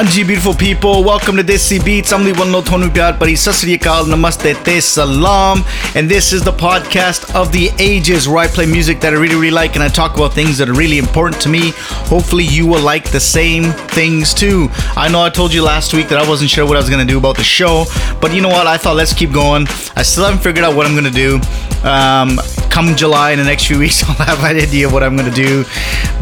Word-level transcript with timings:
Hanji, 0.00 0.26
beautiful 0.26 0.54
people. 0.54 1.04
Welcome 1.04 1.36
to 1.36 1.42
Desi 1.42 1.84
Beats. 1.84 2.10
I'm 2.10 2.24
Lee 2.24 2.32
Tonu 2.32 2.88
Pyar 2.88 3.18
Pari 3.18 3.34
Sasriyakal 3.34 4.06
Namaste 4.06 4.64
Te 4.64 4.80
Salam. 4.80 5.62
And 5.94 6.08
this 6.10 6.32
is 6.32 6.42
the 6.42 6.52
podcast 6.52 7.34
of 7.34 7.52
the 7.52 7.68
ages 7.78 8.26
where 8.26 8.38
I 8.38 8.46
play 8.46 8.64
music 8.64 8.98
that 9.00 9.12
I 9.12 9.16
really, 9.16 9.34
really 9.34 9.50
like 9.50 9.74
and 9.74 9.82
I 9.82 9.88
talk 9.88 10.14
about 10.14 10.32
things 10.32 10.56
that 10.56 10.70
are 10.70 10.72
really 10.72 10.96
important 10.96 11.42
to 11.42 11.50
me. 11.50 11.72
Hopefully, 12.08 12.44
you 12.44 12.66
will 12.66 12.80
like 12.80 13.10
the 13.10 13.20
same 13.20 13.72
things 13.92 14.32
too. 14.32 14.70
I 14.96 15.10
know 15.12 15.22
I 15.22 15.28
told 15.28 15.52
you 15.52 15.62
last 15.62 15.92
week 15.92 16.08
that 16.08 16.18
I 16.18 16.26
wasn't 16.26 16.48
sure 16.48 16.64
what 16.64 16.78
I 16.78 16.80
was 16.80 16.88
going 16.88 17.06
to 17.06 17.12
do 17.12 17.18
about 17.18 17.36
the 17.36 17.44
show, 17.44 17.84
but 18.22 18.32
you 18.32 18.40
know 18.40 18.48
what? 18.48 18.66
I 18.66 18.78
thought 18.78 18.96
let's 18.96 19.12
keep 19.12 19.32
going. 19.32 19.66
I 19.96 20.02
still 20.02 20.24
haven't 20.24 20.40
figured 20.40 20.64
out 20.64 20.74
what 20.74 20.86
I'm 20.86 20.92
going 20.92 21.12
to 21.12 21.18
do. 21.26 21.40
Um, 21.86 22.38
come 22.70 22.96
July 22.96 23.32
in 23.32 23.38
the 23.38 23.44
next 23.44 23.66
few 23.66 23.78
weeks, 23.84 24.02
I'll 24.02 24.14
have 24.14 24.42
an 24.44 24.56
idea 24.56 24.88
what 24.88 25.02
I'm 25.02 25.14
going 25.14 25.28
to 25.28 25.36
do 25.36 25.66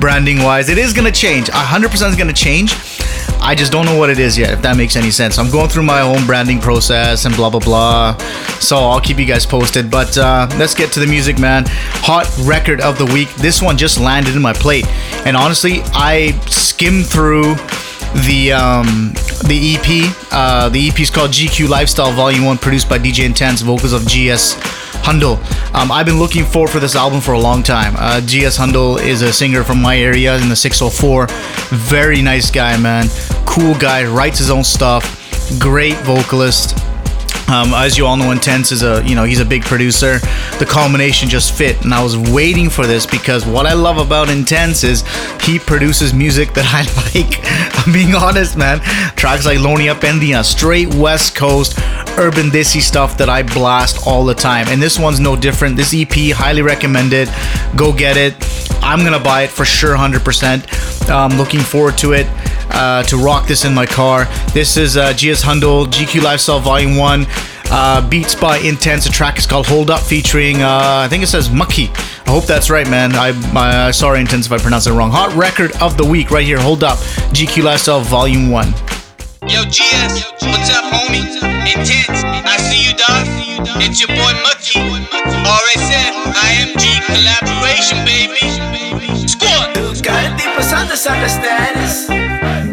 branding 0.01 0.43
wise. 0.43 0.69
It 0.69 0.79
is 0.79 0.93
going 0.93 1.07
to 1.07 1.13
change. 1.13 1.47
100% 1.47 2.11
is 2.11 2.17
going 2.17 2.27
to 2.27 2.35
change. 2.35 2.98
I 3.41 3.55
just 3.55 3.73
don't 3.73 3.87
know 3.87 3.97
what 3.97 4.11
it 4.11 4.19
is 4.19 4.37
yet, 4.37 4.51
if 4.51 4.63
that 4.63 4.77
makes 4.77 4.97
any 4.97 5.11
sense. 5.11 5.39
I'm 5.39 5.51
going 5.51 5.69
through 5.69 5.85
my 5.85 6.01
own 6.01 6.27
branding 6.27 6.61
process 6.61 7.25
and 7.25 7.35
blah, 7.35 7.51
blah, 7.51 7.61
blah. 7.61 8.17
So 8.61 8.77
I'll 8.77 9.01
keep 9.01 9.19
you 9.19 9.25
guys 9.25 9.47
posted. 9.47 9.91
But 9.91 10.17
uh, 10.19 10.49
let's 10.59 10.75
get 10.75 10.93
to 10.93 11.01
the 11.01 11.07
music, 11.07 11.39
man. 11.39 11.65
Hot 12.03 12.27
record 12.47 12.81
of 12.81 12.99
the 12.99 13.07
week. 13.07 13.33
This 13.37 13.63
one 13.63 13.77
just 13.77 13.99
landed 13.99 14.35
in 14.37 14.43
my 14.43 14.53
plate. 14.53 14.87
And 15.27 15.37
honestly, 15.37 15.81
I 15.93 16.39
skimmed 16.47 17.07
through 17.07 17.55
the 18.27 18.53
um, 18.53 19.13
the 19.47 19.77
EP. 19.77 20.17
Uh, 20.33 20.69
the 20.69 20.89
EP 20.89 21.01
is 21.01 21.11
called 21.11 21.31
GQ 21.31 21.69
Lifestyle 21.69 22.13
Volume 22.13 22.45
1, 22.45 22.59
produced 22.59 22.89
by 22.89 22.99
DJ 22.99 23.25
Intense, 23.25 23.61
vocals 23.61 23.93
of 23.93 24.05
GS 24.05 24.55
Hundal. 25.03 25.39
Um, 25.75 25.91
I've 25.91 26.07
been 26.07 26.19
looking 26.19 26.45
for 26.45 26.69
for 26.69 26.81
this 26.81 26.97
album 26.97 27.21
for 27.21 27.33
a 27.33 27.39
long 27.39 27.63
time. 27.63 27.95
Uh, 27.97 28.21
GS 28.21 28.59
Hundal 28.59 29.01
is 29.01 29.23
a 29.23 29.33
singer 29.33 29.65
from 29.65 29.81
my 29.81 29.99
area 29.99 30.37
in 30.37 30.49
the 30.49 30.57
604. 30.57 31.27
Very 31.71 32.23
nice 32.23 32.51
guy, 32.51 32.77
man. 32.77 33.07
Cool 33.47 33.75
guy, 33.75 34.05
writes 34.05 34.39
his 34.39 34.51
own 34.51 34.65
stuff. 34.65 35.05
Great 35.59 35.97
vocalist. 35.99 36.88
Um, 37.49 37.73
as 37.73 37.97
you 37.97 38.05
all 38.05 38.19
know, 38.19 38.31
Intense 38.31 38.73
is 38.73 38.83
a 38.83 39.03
you 39.07 39.15
know 39.15 39.25
he's 39.25 39.41
a 39.41 39.45
big 39.45 39.63
producer. 39.63 40.19
The 40.59 40.67
culmination 40.69 41.31
just 41.31 41.55
fit, 41.55 41.83
and 41.83 41.95
I 41.95 42.03
was 42.03 42.17
waiting 42.17 42.69
for 42.69 42.87
this 42.87 43.07
because 43.07 43.47
what 43.47 43.65
I 43.65 43.73
love 43.73 43.97
about 43.97 44.29
Intense 44.29 44.85
is 44.85 45.03
he 45.41 45.59
produces 45.59 46.13
music 46.13 46.53
that 46.55 46.67
I 46.69 46.85
like. 47.15 47.41
I'm 47.87 47.93
being 47.93 48.15
honest, 48.15 48.57
man. 48.57 48.81
Tracks 49.17 49.47
like 49.47 49.59
Lonia 49.59 49.95
Pendia, 49.95 50.45
straight 50.45 50.95
West 50.95 51.35
Coast 51.35 51.79
urban 52.19 52.51
desi 52.51 52.83
stuff 52.83 53.17
that 53.17 53.31
I 53.31 53.43
blast 53.43 54.07
all 54.07 54.27
the 54.27 54.35
time, 54.35 54.67
and 54.69 54.83
this 54.83 54.99
one's 54.99 55.21
no 55.21 55.35
different. 55.35 55.77
This 55.77 55.95
EP, 55.95 56.37
highly 56.37 56.63
recommended. 56.63 57.31
Go 57.77 57.93
get 57.93 58.19
it. 58.19 58.35
I'm 58.83 59.03
gonna 59.05 59.19
buy 59.19 59.43
it 59.43 59.51
for 59.51 59.65
sure, 59.65 59.97
100%. 59.97 61.09
Um, 61.11 61.39
looking 61.39 61.61
forward 61.61 61.97
to 61.99 62.13
it 62.13 62.27
uh, 62.71 63.03
to 63.05 63.17
rock 63.17 63.47
this 63.47 63.65
in 63.65 63.75
my 63.75 63.87
car. 63.87 64.27
This 64.53 64.77
is 64.77 64.97
uh, 64.97 65.13
GS 65.13 65.43
Hundal 65.43 65.87
GQ 65.87 66.23
Lifestyle 66.23 66.61
Volume 66.61 66.97
1. 66.97 67.27
Uh, 67.71 68.09
Beats 68.09 68.35
by 68.35 68.59
Intense. 68.59 69.05
The 69.05 69.11
track 69.11 69.39
is 69.39 69.47
called 69.47 69.67
Hold 69.67 69.91
Up, 69.91 70.01
featuring, 70.01 70.63
uh, 70.63 71.03
I 71.05 71.09
think 71.09 71.23
it 71.23 71.27
says 71.27 71.49
Makhi. 71.51 71.91
I 72.27 72.31
hope 72.31 72.45
that's 72.45 72.71
right, 72.71 72.89
man. 72.89 73.13
I, 73.15 73.29
I 73.55 73.91
sorry, 73.91 74.21
Intense, 74.21 74.47
if 74.47 74.53
I 74.53 74.59
pronounce 74.59 74.87
it 74.87 74.93
wrong. 74.93 75.11
Hot 75.11 75.35
record 75.35 75.73
of 75.83 75.97
the 75.97 76.05
week, 76.05 76.31
right 76.31 76.47
here. 76.47 76.59
Hold 76.59 76.83
Up, 76.83 76.99
GQ 77.35 77.65
Lifestyle 77.65 78.01
Volume 78.01 78.51
1. 78.51 79.08
Yo, 79.49 79.65
GS, 79.65 80.29
what's 80.45 80.69
up, 80.69 80.85
homie? 80.93 81.25
Intense, 81.65 82.21
I 82.45 82.57
see 82.69 82.85
you, 82.85 82.93
dog. 82.93 83.25
It's 83.81 83.99
your 83.99 84.09
boy 84.09 84.35
Makhi. 84.45 84.77
RSN, 85.49 86.13
IMG, 86.37 86.85
collaboration, 87.09 88.05
baby. 88.05 88.45
Squad. 89.27 89.73
Karti 90.05 90.45
pasand 90.53 90.93
sada 90.97 91.29
status. 91.29 92.09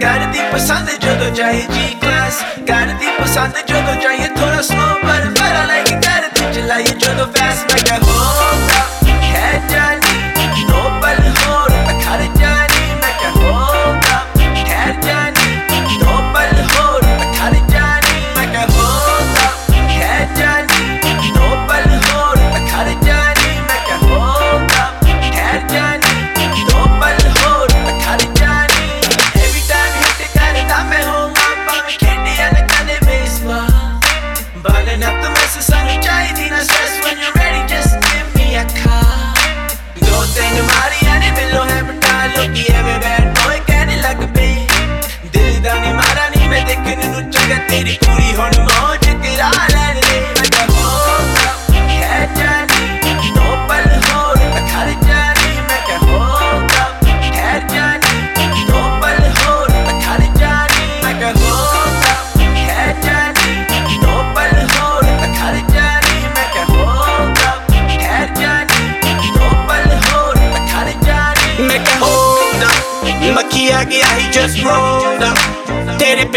Karti 0.04 0.40
pasand 0.52 0.88
jado 1.00 1.32
chahiye 1.34 1.66
G 1.72 1.96
class. 2.00 2.44
Karti 2.68 3.08
pasand 3.18 3.56
jado 3.66 3.96
chahiye 4.04 4.28
thoda 4.36 4.62
slow 4.62 5.00
but 5.02 5.24
if 5.24 5.42
I 5.42 5.66
like 5.68 5.92
it, 5.92 6.04
got 6.04 6.28
a 6.28 6.30
karti 6.36 6.60
chilaiye 6.60 6.94
jado 7.00 7.32
fast. 7.34 7.70
like 7.72 7.88
a 7.88 8.04
hold 8.04 8.60
Main 9.06 9.22
ho, 9.22 9.40
head 9.40 10.05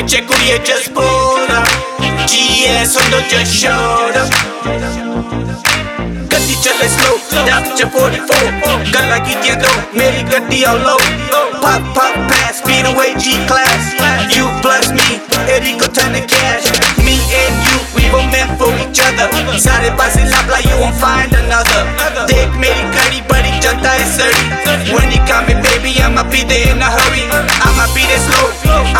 Oczekuję 0.09 0.61
cię 0.61 0.75
sporo 0.85 1.63
Ci 2.27 2.63
jest 2.63 2.97
on 2.97 3.11
do 3.11 3.23
cię 3.23 3.47
sioro 3.47 4.21
Gatti 6.29 6.57
czele 6.65 6.89
slow, 6.89 7.47
dap 7.47 7.65
cię 7.77 7.91
44 7.91 8.93
Gala 8.93 9.21
git 9.21 9.47
jedą, 9.47 9.69
mieli 9.95 10.25
gatti 10.25 10.67
all 10.67 10.83
low 10.83 10.99
Pop, 11.61 11.83
pop, 11.95 12.15
pass, 12.29 12.59
speed 12.59 12.87
away 12.87 13.15
G-class. 13.15 13.93
You 14.37 14.49
bless 14.63 14.91
me, 14.93 15.21
Eriko 15.53 15.89
ten 15.89 16.13
the 16.13 16.21
cash. 16.21 16.65
Me 17.05 17.13
and 17.13 17.57
you 17.67 17.98
we 18.48 18.48
were 18.48 18.48
meant 18.48 18.52
for 18.60 18.72
each 18.84 19.00
other 19.06 19.28
ਸਾਰੇ 19.60 19.90
ਪਾਸੇ 19.98 20.24
ਲੱਭ 20.24 20.50
ਲਾ 20.50 20.58
you 20.66 20.76
won't 20.82 21.00
find 21.04 21.36
another 21.40 21.82
ਦੇਖ 22.28 22.56
ਮੇਰੀ 22.64 22.84
ਘੜੀ 22.98 23.22
ਬੜੀ 23.32 23.60
ਜਲਦਾ 23.60 23.92
ਹੈ 23.92 24.06
ਸੜੀ 24.18 24.94
when 24.94 25.12
you 25.16 25.22
coming 25.30 25.62
baby 25.66 25.94
I'ma 26.06 26.24
be 26.34 26.42
there 26.52 26.70
in 26.74 26.82
a 26.88 26.90
hurry 26.96 27.24
I'ma 27.68 27.86
be 27.96 28.04
there 28.10 28.22
slow 28.26 28.48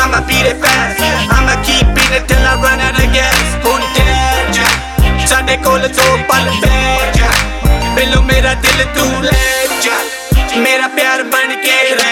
I'ma 0.02 0.20
be 0.30 0.40
there 0.48 0.58
fast 0.64 1.04
I'ma 1.38 1.56
keep 1.70 2.02
in 2.06 2.12
it 2.20 2.28
till 2.32 2.48
I 2.52 2.56
run 2.66 2.84
out 2.88 3.00
of 3.04 3.10
gas 3.16 3.44
ਹੁਣ 3.66 3.82
ਤੇ 3.96 5.28
ਸਾਡੇ 5.28 5.58
ਕੋਲ 5.66 5.88
ਦੋ 5.88 6.18
ਪਲ 6.30 6.50
ਬਹਿ 6.62 7.12
ਜਾ 7.18 7.32
ਬਿੱਲੋ 7.96 8.22
ਮੇਰਾ 8.32 8.54
ਦਿਲ 8.66 8.86
ਤੂੰ 8.98 9.24
ਲੈ 9.24 9.66
ਜਾ 9.84 9.98
ਮੇਰਾ 10.58 10.88
ਪਿਆਰ 10.98 11.24
ਬਣ 11.36 11.56
ਕੇ 11.64 11.78
ਰਹਿ 11.96 12.07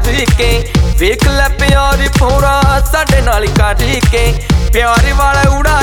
ਕਰਕੇ। 0.00 0.72
ਵੇਖ 0.98 1.28
ਲੈ 1.28 1.48
ਪਿਆਰ 1.48 2.08
ਪੂਰਾ 2.18 2.62
ਸਾਡੇ 2.92 3.20
ਨਾਲ 3.20 3.46
ਕਰਕੇ। 3.46 4.34
ਪਿਆਰ 4.72 5.12
ਵਾਲਾ 5.14 5.50
ਉੜਾ 5.50 5.77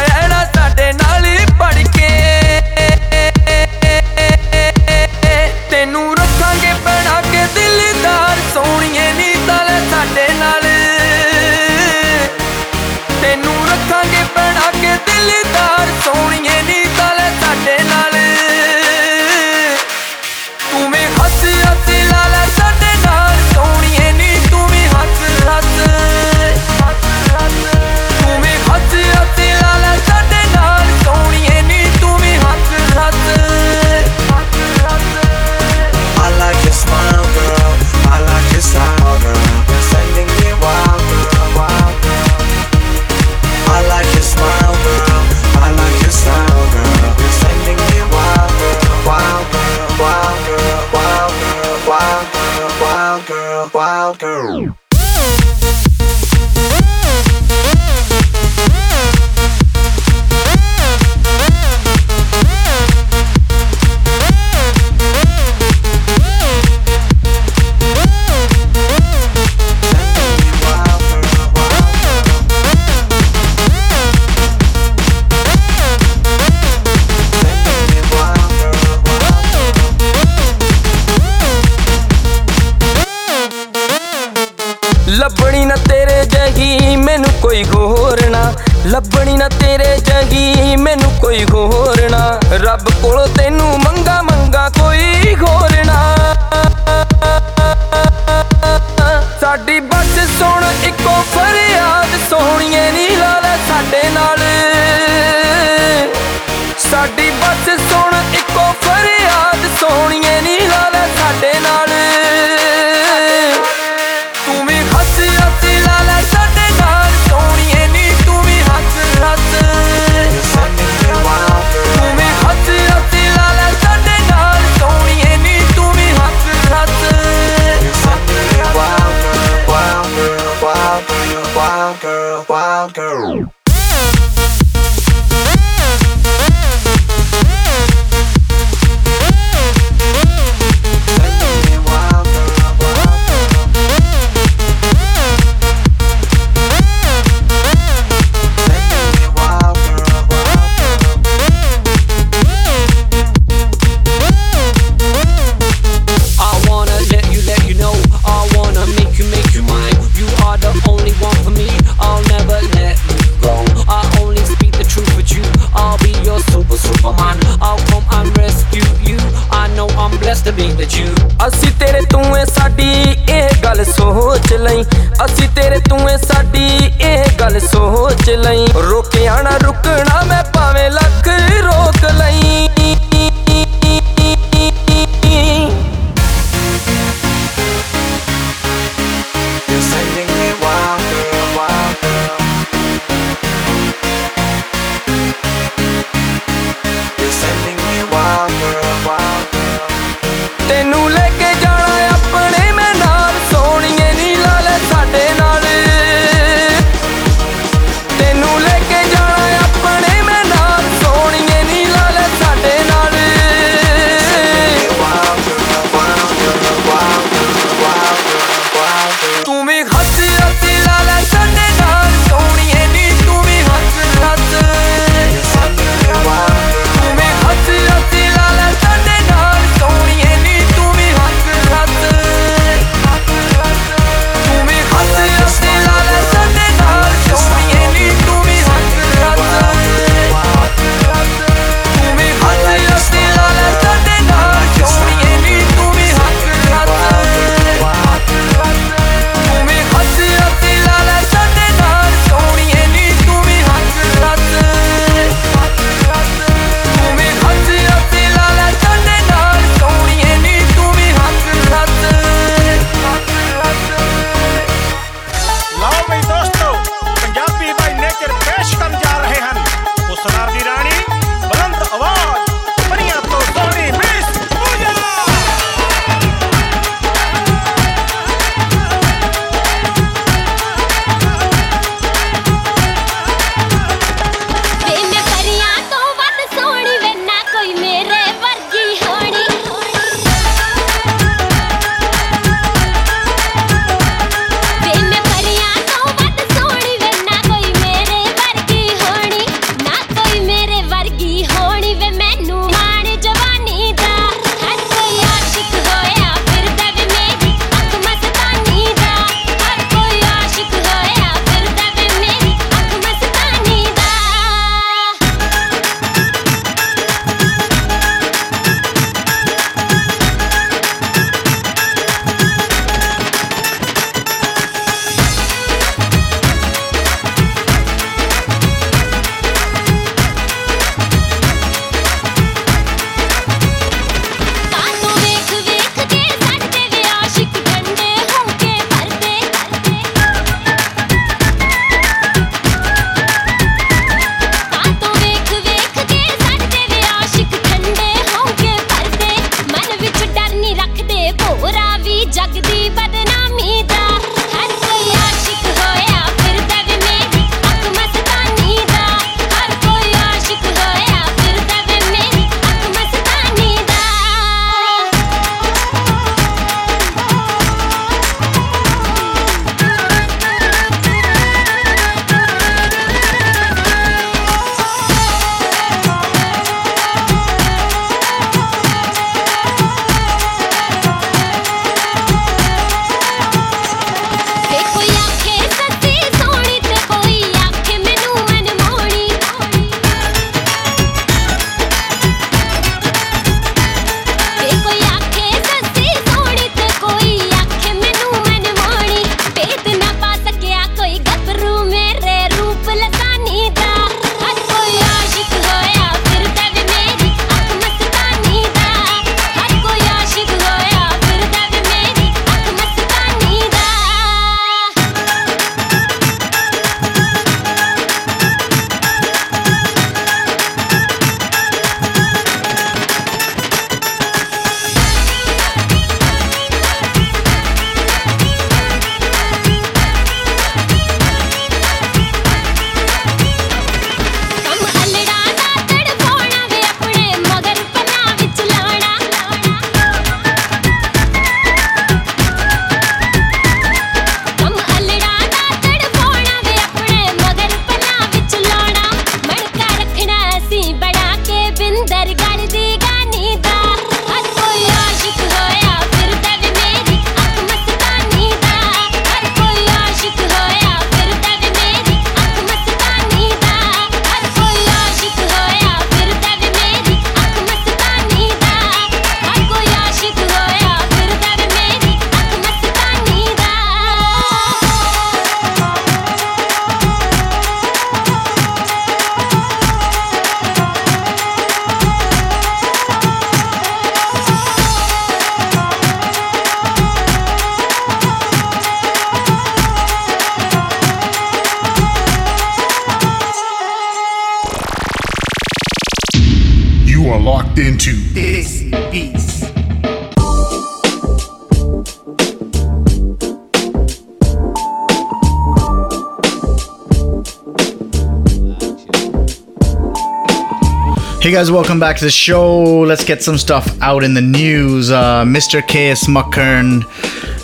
Hey 511.45 511.51
guys, 511.51 511.69
welcome 511.69 511.99
back 511.99 512.17
to 512.17 512.25
the 512.25 512.31
show. 512.31 513.01
Let's 513.01 513.23
get 513.23 513.43
some 513.43 513.59
stuff 513.59 514.01
out 514.01 514.23
in 514.23 514.33
the 514.33 514.41
news. 514.41 515.11
Uh, 515.11 515.43
Mr. 515.43 515.79
KS 515.79 516.25
Makhan, 516.25 517.03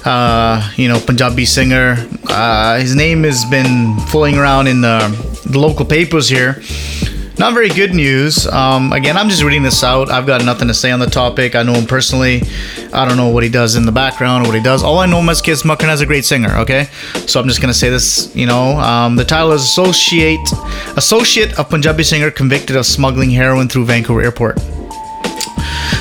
uh, 0.06 0.72
you 0.76 0.88
know, 0.88 1.00
Punjabi 1.00 1.46
singer. 1.46 1.96
Uh, 2.30 2.78
his 2.78 2.96
name 2.96 3.24
has 3.24 3.44
been 3.46 3.98
flowing 4.02 4.38
around 4.38 4.68
in 4.68 4.82
the, 4.82 5.00
the 5.48 5.58
local 5.58 5.84
papers 5.84 6.30
here. 6.30 6.62
Not 7.40 7.56
very 7.56 7.70
good 7.70 7.96
news. 7.96 8.46
Um, 8.46 8.94
again, 8.94 9.18
I'm 9.18 9.30
just 9.30 9.42
reading 9.42 9.64
this 9.64 9.84
out. 9.84 10.12
I've 10.12 10.28
got 10.28 10.46
nothing 10.46 10.68
to 10.68 10.76
say 10.76 10.92
on 10.92 11.00
the 11.00 11.08
topic. 11.08 11.56
I 11.56 11.64
know 11.64 11.74
him 11.74 11.88
personally. 11.88 12.44
I 12.94 13.08
don't 13.08 13.18
know 13.18 13.30
what 13.30 13.42
he 13.42 13.50
does 13.50 13.76
in 13.76 13.88
the 13.88 13.92
background 13.92 14.46
or 14.46 14.50
what 14.50 14.56
he 14.56 14.62
does. 14.62 14.84
All 14.84 15.00
I 15.00 15.08
know 15.08 15.28
is 15.32 15.42
KS 15.42 15.64
Makhan 15.64 15.92
is 15.92 16.02
a 16.02 16.06
great 16.06 16.24
singer. 16.24 16.56
Okay, 16.58 16.88
so 17.26 17.40
I'm 17.40 17.48
just 17.48 17.60
gonna 17.60 17.74
say 17.74 17.90
this. 17.90 18.32
You 18.36 18.46
know, 18.46 18.78
um, 18.78 19.16
the 19.16 19.26
title 19.26 19.54
is 19.54 19.64
associate 19.64 20.38
associate 20.98 21.58
of 21.58 21.70
Punjabi 21.70 22.04
singer 22.04 22.32
convicted 22.32 22.76
of 22.76 22.86
smuggling 22.86 23.30
heroin 23.30 23.68
through 23.68 23.86
Vancouver 23.86 24.22
airport. 24.22 24.60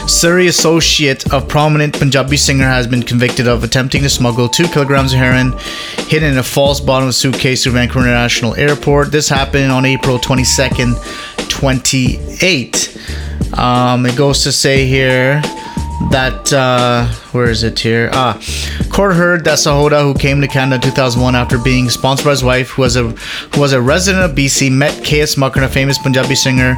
Surrey 0.07 0.49
associate 0.49 1.33
of 1.33 1.49
prominent 1.49 1.99
Punjabi 1.99 2.37
singer 2.37 2.65
has 2.65 2.87
been 2.87 3.03
convicted 3.03 3.47
of 3.47 3.63
attempting 3.63 4.03
to 4.03 4.11
smuggle 4.11 4.49
two 4.49 4.67
kilograms 4.69 5.13
of 5.13 5.19
heroin 5.19 5.55
hidden 6.09 6.33
in 6.33 6.39
a 6.39 6.43
false 6.43 6.81
bottom 6.81 7.13
suitcase 7.13 7.63
through 7.63 7.73
Vancouver 7.73 8.07
International 8.07 8.55
Airport. 8.57 9.13
This 9.13 9.29
happened 9.29 9.71
on 9.71 9.85
April 9.85 10.19
22nd, 10.19 11.49
28. 11.49 13.59
Um, 13.59 14.07
it 14.07 14.17
goes 14.17 14.43
to 14.43 14.53
say 14.53 14.87
here 14.87 15.43
that 16.09 16.53
uh, 16.53 17.07
where 17.33 17.51
is 17.51 17.63
it 17.63 17.79
here? 17.79 18.09
Ah, 18.13 18.41
court 18.91 19.15
heard 19.15 19.45
that 19.45 19.59
Sahota, 19.59 20.03
who 20.03 20.15
came 20.15 20.41
to 20.41 20.49
Canada 20.49 20.77
in 20.77 20.81
2001 20.81 21.35
after 21.35 21.59
being 21.59 21.91
sponsored 21.91 22.25
by 22.25 22.31
his 22.31 22.43
wife, 22.43 22.71
who 22.71 22.83
was 22.83 22.97
a 22.97 23.09
who 23.11 23.61
was 23.61 23.73
a 23.73 23.81
resident 23.81 24.25
of 24.25 24.37
BC, 24.37 24.73
met 24.73 24.93
KS 25.05 25.35
Makhan, 25.37 25.65
a 25.65 25.69
famous 25.69 25.99
Punjabi 25.99 26.35
singer. 26.35 26.77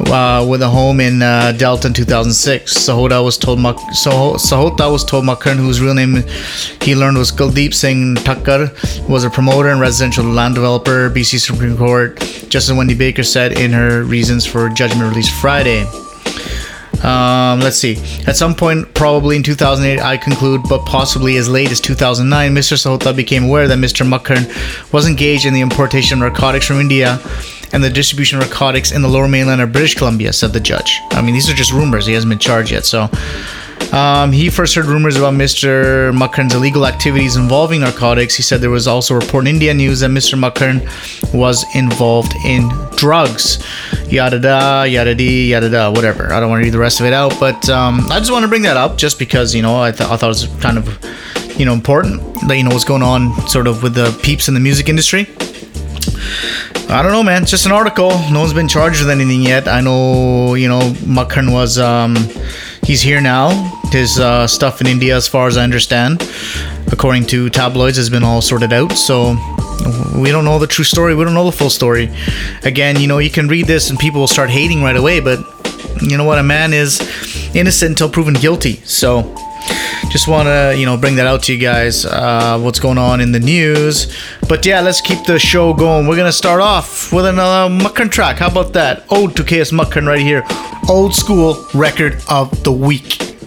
Uh, 0.00 0.46
with 0.48 0.62
a 0.62 0.68
home 0.68 1.00
in 1.00 1.20
uh, 1.20 1.50
Delta 1.50 1.88
in 1.88 1.92
2006. 1.92 2.72
Sahota 2.72 3.22
was 3.22 3.36
told 3.36 3.58
Mak- 3.58 3.80
Sah- 3.92 4.36
Sahota 4.36 4.90
was 4.92 5.04
told 5.04 5.24
Makhan, 5.24 5.56
whose 5.56 5.80
real 5.80 5.92
name 5.92 6.22
he 6.80 6.94
learned 6.94 7.18
was 7.18 7.32
Kuldeep 7.32 7.74
Singh 7.74 8.14
Thakkar, 8.14 8.70
was 9.08 9.24
a 9.24 9.28
promoter 9.28 9.70
and 9.70 9.80
residential 9.80 10.24
land 10.24 10.54
developer. 10.54 11.10
BC 11.10 11.40
Supreme 11.40 11.76
Court 11.76 12.16
Justice 12.48 12.76
Wendy 12.76 12.94
Baker 12.94 13.24
said 13.24 13.58
in 13.58 13.72
her 13.72 14.04
reasons 14.04 14.46
for 14.46 14.68
judgment 14.68 15.10
released 15.10 15.34
Friday. 15.40 15.84
Um, 17.04 17.60
let's 17.60 17.76
see. 17.76 17.96
At 18.26 18.36
some 18.36 18.54
point, 18.54 18.92
probably 18.94 19.36
in 19.36 19.42
2008, 19.42 20.00
I 20.00 20.16
conclude, 20.16 20.62
but 20.68 20.84
possibly 20.84 21.36
as 21.36 21.48
late 21.48 21.70
as 21.70 21.80
2009, 21.80 22.54
Mr. 22.54 22.76
Sahota 22.76 23.14
became 23.14 23.44
aware 23.44 23.68
that 23.68 23.78
Mr. 23.78 24.08
Makhan 24.08 24.92
was 24.92 25.08
engaged 25.08 25.46
in 25.46 25.54
the 25.54 25.60
importation 25.60 26.22
of 26.22 26.30
narcotics 26.30 26.66
from 26.66 26.80
India 26.80 27.20
and 27.72 27.84
the 27.84 27.90
distribution 27.90 28.38
of 28.38 28.48
narcotics 28.48 28.92
in 28.92 29.02
the 29.02 29.08
lower 29.08 29.28
mainland 29.28 29.60
of 29.60 29.72
British 29.72 29.94
Columbia, 29.94 30.32
said 30.32 30.52
the 30.52 30.60
judge. 30.60 31.00
I 31.10 31.22
mean, 31.22 31.34
these 31.34 31.48
are 31.48 31.54
just 31.54 31.72
rumors. 31.72 32.06
He 32.06 32.14
hasn't 32.14 32.30
been 32.30 32.38
charged 32.38 32.72
yet. 32.72 32.84
So 32.84 33.08
um, 33.92 34.32
he 34.32 34.50
first 34.50 34.74
heard 34.74 34.84
rumors 34.84 35.16
about 35.16 35.34
Mr. 35.34 36.12
Makhan's 36.12 36.54
illegal 36.54 36.86
activities 36.86 37.36
involving 37.36 37.80
narcotics. 37.80 38.34
He 38.34 38.42
said 38.42 38.60
there 38.60 38.70
was 38.70 38.86
also 38.86 39.14
a 39.14 39.18
report 39.18 39.46
in 39.46 39.54
India 39.54 39.72
news 39.72 40.00
that 40.00 40.10
Mr. 40.10 40.38
Makhan 40.38 40.84
was 41.32 41.64
involved 41.74 42.32
in 42.44 42.68
drugs. 42.96 43.64
Yada 44.08 44.38
da, 44.38 44.82
yada 44.82 45.14
dee, 45.14 45.50
yada 45.50 45.70
da, 45.70 45.90
whatever. 45.90 46.32
I 46.32 46.40
don't 46.40 46.50
want 46.50 46.60
to 46.60 46.64
read 46.64 46.74
the 46.74 46.78
rest 46.78 47.00
of 47.00 47.06
it 47.06 47.12
out, 47.12 47.32
but 47.40 47.68
um, 47.70 48.06
I 48.10 48.18
just 48.18 48.30
want 48.30 48.42
to 48.42 48.48
bring 48.48 48.62
that 48.62 48.76
up 48.76 48.98
just 48.98 49.18
because, 49.18 49.54
you 49.54 49.62
know, 49.62 49.80
I, 49.80 49.90
th- 49.90 50.08
I 50.08 50.16
thought 50.16 50.26
it 50.26 50.46
was 50.46 50.46
kind 50.60 50.78
of, 50.78 51.58
you 51.58 51.64
know, 51.64 51.72
important 51.72 52.22
that, 52.46 52.56
you 52.56 52.64
know, 52.64 52.70
what's 52.70 52.84
going 52.84 53.02
on 53.02 53.34
sort 53.48 53.66
of 53.66 53.82
with 53.82 53.94
the 53.94 54.18
peeps 54.22 54.48
in 54.48 54.54
the 54.54 54.60
music 54.60 54.88
industry. 54.88 55.26
I 56.90 57.02
don't 57.02 57.12
know, 57.12 57.22
man. 57.22 57.42
It's 57.42 57.50
just 57.50 57.66
an 57.66 57.72
article. 57.72 58.10
No 58.30 58.40
one's 58.40 58.54
been 58.54 58.68
charged 58.68 59.00
with 59.00 59.10
anything 59.10 59.42
yet. 59.42 59.68
I 59.68 59.80
know, 59.80 60.54
you 60.54 60.68
know, 60.68 60.80
Makhan 60.80 61.52
was, 61.52 61.78
um, 61.78 62.16
he's 62.88 63.02
here 63.02 63.20
now. 63.20 63.50
His 63.92 64.18
uh, 64.18 64.46
stuff 64.46 64.80
in 64.80 64.86
India, 64.86 65.14
as 65.14 65.28
far 65.28 65.46
as 65.46 65.58
I 65.58 65.62
understand, 65.62 66.26
according 66.90 67.26
to 67.26 67.50
tabloids, 67.50 67.98
has 67.98 68.08
been 68.08 68.24
all 68.24 68.40
sorted 68.40 68.72
out. 68.72 68.92
So 68.92 69.36
we 70.16 70.30
don't 70.30 70.46
know 70.46 70.58
the 70.58 70.66
true 70.66 70.84
story. 70.84 71.14
We 71.14 71.22
don't 71.24 71.34
know 71.34 71.44
the 71.44 71.56
full 71.56 71.70
story. 71.70 72.10
Again, 72.64 72.98
you 72.98 73.06
know, 73.06 73.18
you 73.18 73.30
can 73.30 73.46
read 73.46 73.66
this 73.66 73.90
and 73.90 73.98
people 73.98 74.20
will 74.20 74.26
start 74.26 74.48
hating 74.48 74.82
right 74.82 74.96
away, 74.96 75.20
but 75.20 75.38
you 76.00 76.16
know 76.16 76.24
what? 76.24 76.38
A 76.38 76.42
man 76.42 76.72
is 76.72 76.98
innocent 77.54 77.90
until 77.90 78.08
proven 78.08 78.34
guilty. 78.34 78.76
So 78.84 79.34
just 80.10 80.28
want 80.28 80.46
to 80.46 80.74
you 80.78 80.86
know 80.86 80.96
bring 80.96 81.16
that 81.16 81.26
out 81.26 81.42
to 81.44 81.52
you 81.52 81.58
guys 81.58 82.04
uh, 82.04 82.58
what's 82.58 82.80
going 82.80 82.98
on 82.98 83.20
in 83.20 83.32
the 83.32 83.40
news. 83.40 84.14
But 84.48 84.64
yeah 84.64 84.80
let's 84.80 85.00
keep 85.00 85.24
the 85.24 85.38
show 85.38 85.74
going. 85.74 86.06
We're 86.06 86.16
gonna 86.16 86.32
start 86.32 86.60
off 86.60 87.12
with 87.12 87.26
another 87.26 87.72
Makhan 87.74 88.10
track. 88.10 88.38
How 88.38 88.48
about 88.48 88.72
that? 88.74 89.04
Ode 89.10 89.36
to 89.36 89.42
ks 89.42 89.70
Makhan 89.70 90.06
right 90.06 90.20
here. 90.20 90.44
Old 90.88 91.14
school 91.14 91.66
record 91.74 92.22
of 92.28 92.64
the 92.64 92.72
week 92.72 93.37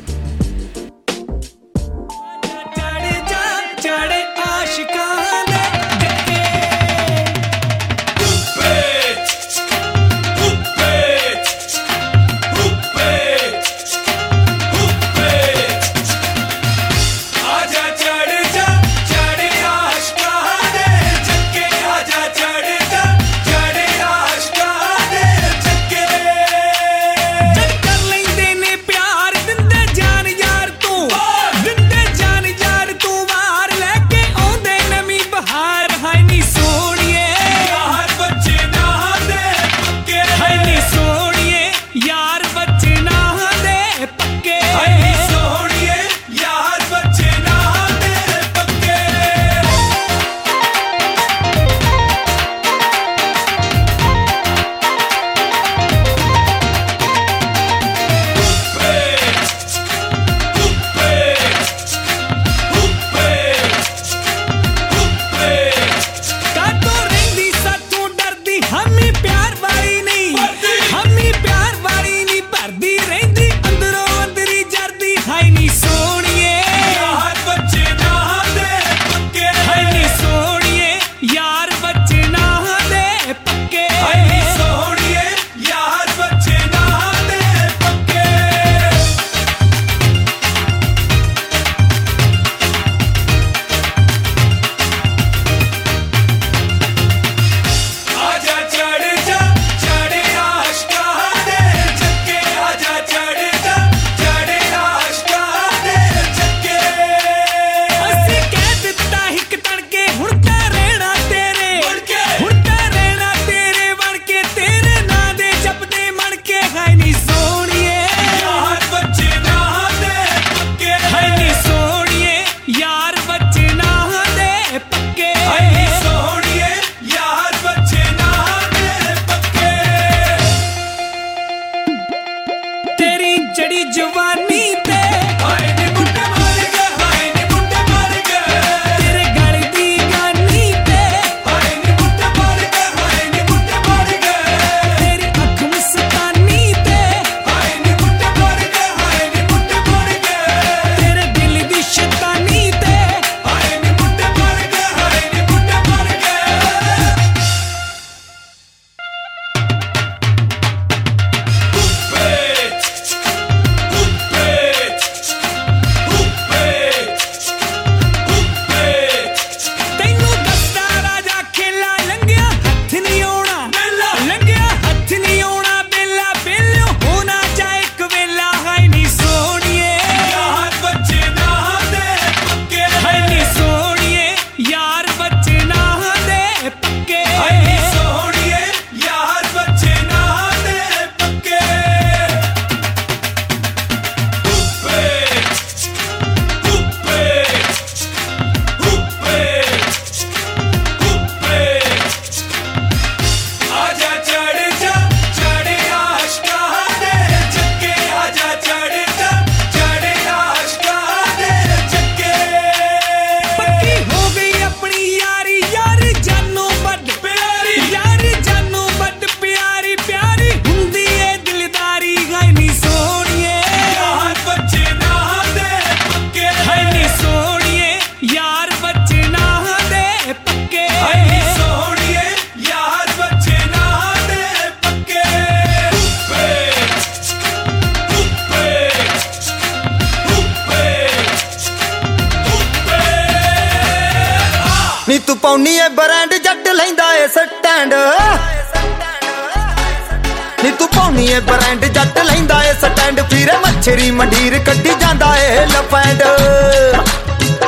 brand 251.41 251.86
Jatt 251.86 252.17
ਲੈਂਦਾ 252.19 252.63
ਏ, 252.63 252.73
stand 252.73 253.21
ਫਿਰੇ 253.21 253.58
ਮੱਛਰੀ 253.58 254.10
ਮੰਡੀਰ 254.12 254.58
ਕੱਢੀ 254.60 254.93
ਜਾਂਦਾ 255.01 255.36
ਏ, 255.38 255.65
ਲਫੈਂਡ। 255.65 256.23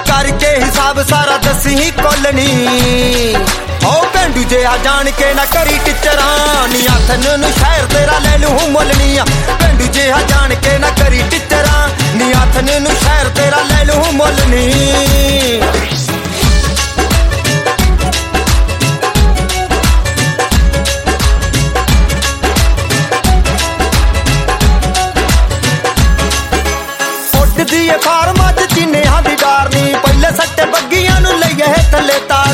ਕਰਕੇ 0.07 0.55
ਹਿਸਾਬ 0.55 1.01
ਸਾਰਾ 1.03 1.37
ਦਸੀ 1.37 1.91
colony. 1.91 3.35
ਹੋ 3.83 4.01
ਪਿੰਡੂ 4.13 4.43
ਜੇ 4.43 4.63
ਆ 4.65 4.77
ਜਾਣ 4.83 5.09
ਕੇ 5.11 5.33
ਨਾ 5.33 5.45
ਕਰੀ 5.45 5.77
ਟਿਚਰਾਂ। 5.85 6.67
ਨੀ 6.67 6.85
ਆਥਨ 6.85 7.39
ਨੂੰ 7.39 7.51
ਸ਼ਹਿਰ 7.51 7.85
ਤੇਰਾ 7.85 8.19
ਲੈ 8.19 8.37
ਲੂ 8.37 8.69
ਮੁੱਲਣੀ 8.69 9.17
ਆ 9.17 9.25
ਪਿੰਡੂ 9.59 9.87
ਜੇ 9.87 10.09
ਆ 10.11 10.21
ਜਾਣ 10.29 10.53
ਕੇ 10.55 10.77
ਨਾ 10.77 10.89
ਕਰੀ 10.89 11.21
ਟਿਚਰਾਂ। 11.31 11.89
ਨੀ 12.15 12.31
ਆਥਨ 12.31 12.69
ਨੂੰ 12.81 12.91
ਸ਼ਹਿਰ 13.03 13.29
ਤੇਰਾ 13.29 13.61
ਲੈ 13.69 13.83
ਲੂ 13.83 14.11
ਮੁੱਲਣੀ। 14.11 15.61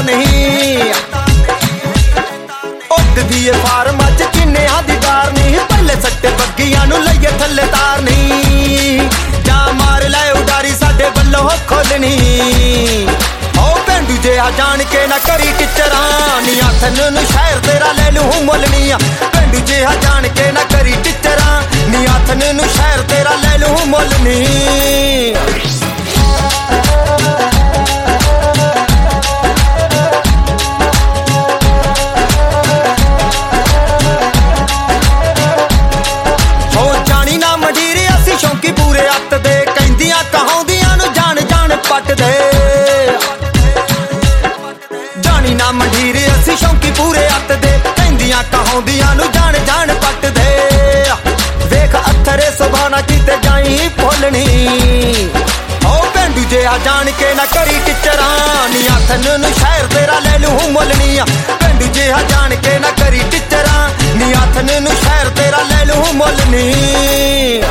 ਨਹੀਂ। 0.10 0.94
ਉੱਡਦੀ 2.92 3.46
ਏ 3.48 3.52
ਫਾਰਮਾਂ 3.66 4.10
'ਚ 4.12 4.24
ਚੀਨਿਆਂ 4.34 4.82
ਦੀ 4.84 4.96
ਡਾਰ 5.02 5.32
ਨਹੀਂ। 5.34 5.60
ਪਹਿਲੇ 5.70 5.96
ਸੱਟੇ 6.02 6.30
ਬੱਗੀਆਂ 6.40 6.86
ਨੂੰ 6.88 7.04
ਲਈਏ 7.04 7.32
ਥੱਲੇ 7.40 7.64
ਤਾਰ 7.72 8.02
ਨਹੀਂ। 8.02 9.10
ਜਾਂ 9.46 9.74
ਮਾਰ 9.74 10.08
ਲੈ 10.10 10.32
ਉਡਾਰੀ 10.32 10.72
ਸਾਡੇ 10.80 11.10
ਵੱਲੋਂ 11.18 11.50
ਖੋਲਣੀ 11.68 13.08
ਓ 13.60 13.74
ਪਿੰਡੂ 13.88 14.18
ਜੇ 14.24 14.38
ਆ 14.40 14.50
ਜਾਣ 14.58 14.84
ਕੇ 14.92 15.06
ਨਾ 15.08 15.18
ਕਰੀ 15.28 15.52
ਟਿਚਰਾਂ 15.60 16.42
ਨੀ 16.42 16.60
ਆਥਨ 16.60 17.00
ਨੂੰ 17.14 17.26
ਸ਼ਹਿਰ 17.26 17.60
ਤੇਰਾ 17.66 17.92
ਲੈ 17.94 18.10
ਲੂ 18.12 18.24
ਮੁੱਲਣੀ 18.44 18.90
ਆ। 18.92 18.98
ਪਿੰਡੂ 19.34 19.60
ਜੇ 19.66 19.84
ਆ 19.86 19.94
ਜਾਣ 20.04 20.28
ਕੇ 20.38 20.52
ਨਾ 20.52 20.64
ਕਰੀ 20.74 20.96
ਟਿਚਰਾਂ 21.04 21.62
ਨੀ 21.90 22.06
ਆਥਨ 22.06 22.44
ਨੂੰ 22.56 22.68
ਸ਼ਹਿਰ 22.76 23.02
ਤੇਰਾ 23.10 23.36
ਲੈ 23.44 23.58
ਲੂ 23.58 23.76
ਮੁੱਲਣੀ 23.86 25.34
ਸ਼ੌਂਕੀ 39.00 39.08
ਪੂਰੇ 39.08 39.10
ਅੱਤ 39.10 39.34
ਦੇ, 39.44 39.66
ਕਹਿੰਦੀਆਂ 39.76 40.24
ਕਹਾਉਂਦੀਆਂ 40.32 40.96
ਨੂੰ 40.98 41.14
ਜਾਣ 41.14 41.40
ਜਾਣ 41.50 41.76
ਪੱਟ 41.90 42.12
ਦੇ 42.12 42.32
ਜਾਣੀ 45.24 45.54
ਨਾ 45.56 45.72
ਮੰਡੀਰ, 45.72 46.18
ਅਸੀਂ 46.30 46.56
ਸ਼ੌਂਕੀ 46.58 46.92
ਪੂਰੇ 46.98 47.26
ਅੱਤ 47.28 47.52
ਦੇ, 47.62 47.72
ਕਹਿੰਦੀਆਂ 47.86 48.44
ਕਹਾਉਂਦੀਆਂ 48.52 49.14
ਨੂੰ 49.16 49.32
ਜਾਣ 49.32 49.58
ਜਾਣ 49.68 49.94
ਪੱਟ 49.96 50.26
ਦੇ 50.38 50.48
ਵੇਖ 51.72 51.96
ਅਥਰੇ 51.96 52.50
ਸੁਭਾਣਾ 52.58 53.02
ਕਿਤੇ 53.02 53.38
ਜਾਈ 53.44 53.90
ਭੁੱਲਣੀ 54.00 55.30
ਹੋ 55.86 56.02
ਪਿੰਡੂ 56.14 56.44
ਜੇ 56.50 56.66
ਆ 56.66 56.78
ਜਾਣ 56.86 57.12
ਕੇ 57.20 57.34
ਨਾ 57.36 57.46
ਕਰੀ 57.54 57.80
ਟਿਚਰਾਂ, 57.86 58.68
ਨੀ 58.70 58.88
ਆਥਨ 58.96 59.40
ਨੂੰ 59.40 59.54
ਸ਼ਹਿਰ 59.60 59.88
ਤੇਰਾ 59.96 60.20
ਲੈ 60.20 60.38
ਲੂ 60.40 60.70
ਮੁੱਲਣੀ 60.72 61.18
ਆ 61.18 61.26
ਪਿੰਡੂ 61.62 61.88
ਜੇ 61.94 62.12
ਆ 62.12 62.22
ਜਾਣ 62.30 62.56
ਕੇ 62.56 62.78
ਨਾ 62.80 62.92
ਕਰੀ 63.00 63.22
ਟਿਚਰਾਂ, 63.32 63.90
ਨੀ 64.16 64.34
ਆਥਨ 64.44 64.82
ਨੂੰ 64.84 64.96
ਸ਼ਹਿਰ 65.04 65.30
ਤੇਰਾ 65.38 65.64
ਲੈ 65.72 65.84
ਲੂ 65.86 66.14
ਮੁੱਲਣੀ 66.14 67.62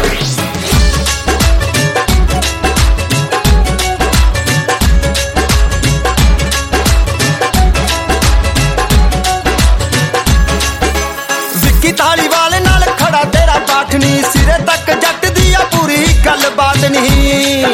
ਸਿਰੇ 14.33 14.59
ਤੱਕ 14.67 14.91
ਜੱਟ 15.01 15.27
ਦੀ 15.27 15.55
ਆ 15.55 15.59
ਪੂਰੀ 15.59 16.07
ਗੱਲਬਾਤ 16.27 16.85
ਨਹੀਂ। 16.85 17.65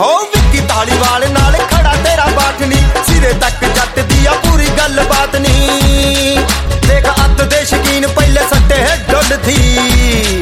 ਹੋ 0.00 0.18
ਵਿੱਕੀ 0.24 0.60
ਧਾਲੀਵਾਲ 0.60 1.28
ਨਾਲ 1.32 1.52
ਖੜਾ 1.70 1.92
ਤੇਰਾ 2.04 2.26
ਬਾਠ 2.36 2.62
ਨਹੀਂ। 2.62 2.82
ਸਿਰੇ 3.06 3.32
ਤੱਕ 3.32 3.64
ਜੱਟ 3.64 3.98
ਦੀ 4.00 4.26
ਆ 4.26 4.32
ਪੂਰੀ 4.44 4.66
ਗੱਲਬਾਤ 4.78 5.36
ਨਹੀਂ। 5.36 6.38
ਦੇਖ 6.88 7.06
ਅੱਤ 7.06 7.42
ਦੇ 7.42 7.64
ਸ਼ਕੀਨ 7.64 8.06
ਪਹਿਲੇ 8.08 8.40
ਸੱਟੇ 8.50 8.84
ਡੁੱਲਦੀ 9.10 9.58
ਹੋ 9.64 10.41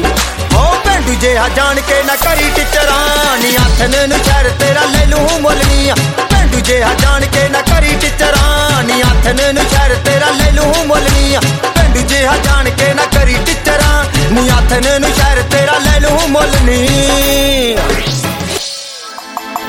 ਜੇ 1.20 1.36
ਆ 1.36 1.48
ਜਾਣ 1.56 1.80
ਕੇ 1.80 2.02
ਨਾ 2.06 2.14
ਕਰੀ 2.16 2.48
ਟਿਚਰਾਂ 2.56 3.36
ਨੀ 3.38 3.54
ਆਥਨ 3.56 3.94
ਨੂੰ 4.08 4.18
ਸ਼ਹਿਰ 4.24 4.48
ਤੇਰਾ 4.60 4.84
ਲੈ 4.86 5.04
ਲੂ 5.06 5.38
ਮੁੱਲਣੀ 5.40 5.88
ਆ 5.88 5.94
ਪਿੰਡੂ 6.30 6.60
ਜੇ 6.60 6.80
ਆ 6.82 6.92
ਜਾਣ 7.00 7.24
ਕੇ 7.26 7.48
ਨਾ 7.48 7.60
ਕਰੀ 7.62 7.94
ਟਿਚਰਾਂ 8.00 8.82
ਨੀ 8.84 9.00
ਆਥਨ 9.02 9.40
ਨੂੰ 9.54 9.64
ਸ਼ਹਿਰ 9.70 9.94
ਤੇਰਾ 10.04 10.30
ਲੈ 10.30 10.50
ਲੂ 10.52 10.84
ਮੁੱਲਣੀ 10.86 11.34
ਆ 11.34 11.40
ਪਿੰਡੂ 11.76 12.00
ਜੇ 12.08 12.24
ਆ 12.26 12.36
ਜਾਣ 12.44 12.70
ਕੇ 12.70 12.92
ਨਾ 12.94 13.04
ਕਰੀ 13.14 13.34
ਟਿਚਰਾਂ 13.46 14.04
ਨੀ 14.32 14.48
ਆਥਨ 14.48 14.88
ਨੂੰ 15.00 15.12
ਸ਼ਹਿਰ 15.14 15.42
ਤੇਰਾ 15.50 15.78
ਲੈ 15.84 15.98
ਲੂ 16.00 16.26
ਮੁੱਲਣੀ 16.28 17.76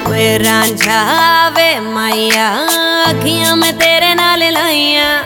ਵੇ 0.10 0.38
ਰਾਂਝਾ 0.40 1.50
ਵੇ 1.56 1.80
ਮਾਇਆ 1.80 2.52
ਅੱਖੀਆਂ 3.10 3.56
ਮੈਂ 3.56 3.74
ਤੇਰੇ 3.74 4.14
ਨਾਲ 4.16 4.52
ਲਾਈਆਂ 4.54 5.24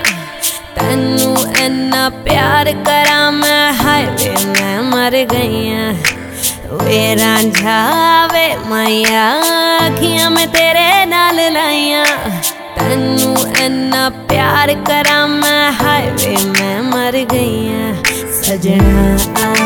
ਤੈਨੂੰ 0.75 1.37
ਇੰਨਾ 1.59 2.09
ਪਿਆਰ 2.25 2.71
ਕਰਾਂ 2.85 3.31
ਮੈਂ 3.31 3.73
ਹਾਏ 3.73 4.05
ਵੇ 4.05 4.33
ਮੈਂ 4.47 4.81
ਮਰ 4.83 5.15
ਗਈਆਂ 5.33 5.93
ਵੇ 6.72 7.14
ਰਾਂਝਾ 7.16 8.26
ਵੇ 8.32 8.46
ਮਾਇਆ 8.68 9.30
ਅੱਖੀਆਂ 9.86 10.30
ਮੈਂ 10.30 10.46
ਤੇਰੇ 10.46 11.04
ਨਾਲ 11.06 11.40
ਲਾਈਆਂ 11.52 12.04
ਤੈਨੂੰ 12.76 13.36
ਇੰਨਾ 13.60 14.08
ਪਿਆਰ 14.28 14.74
ਕਰਾਂ 14.86 15.26
ਮੈਂ 15.28 15.72
ਹਾਏ 15.82 16.10
ਵੇ 16.12 16.36
ਮੈਂ 16.48 16.82
ਮਰ 16.82 17.24
ਗਈਆਂ 17.32 17.94
ਸਜਣਾ 18.42 19.65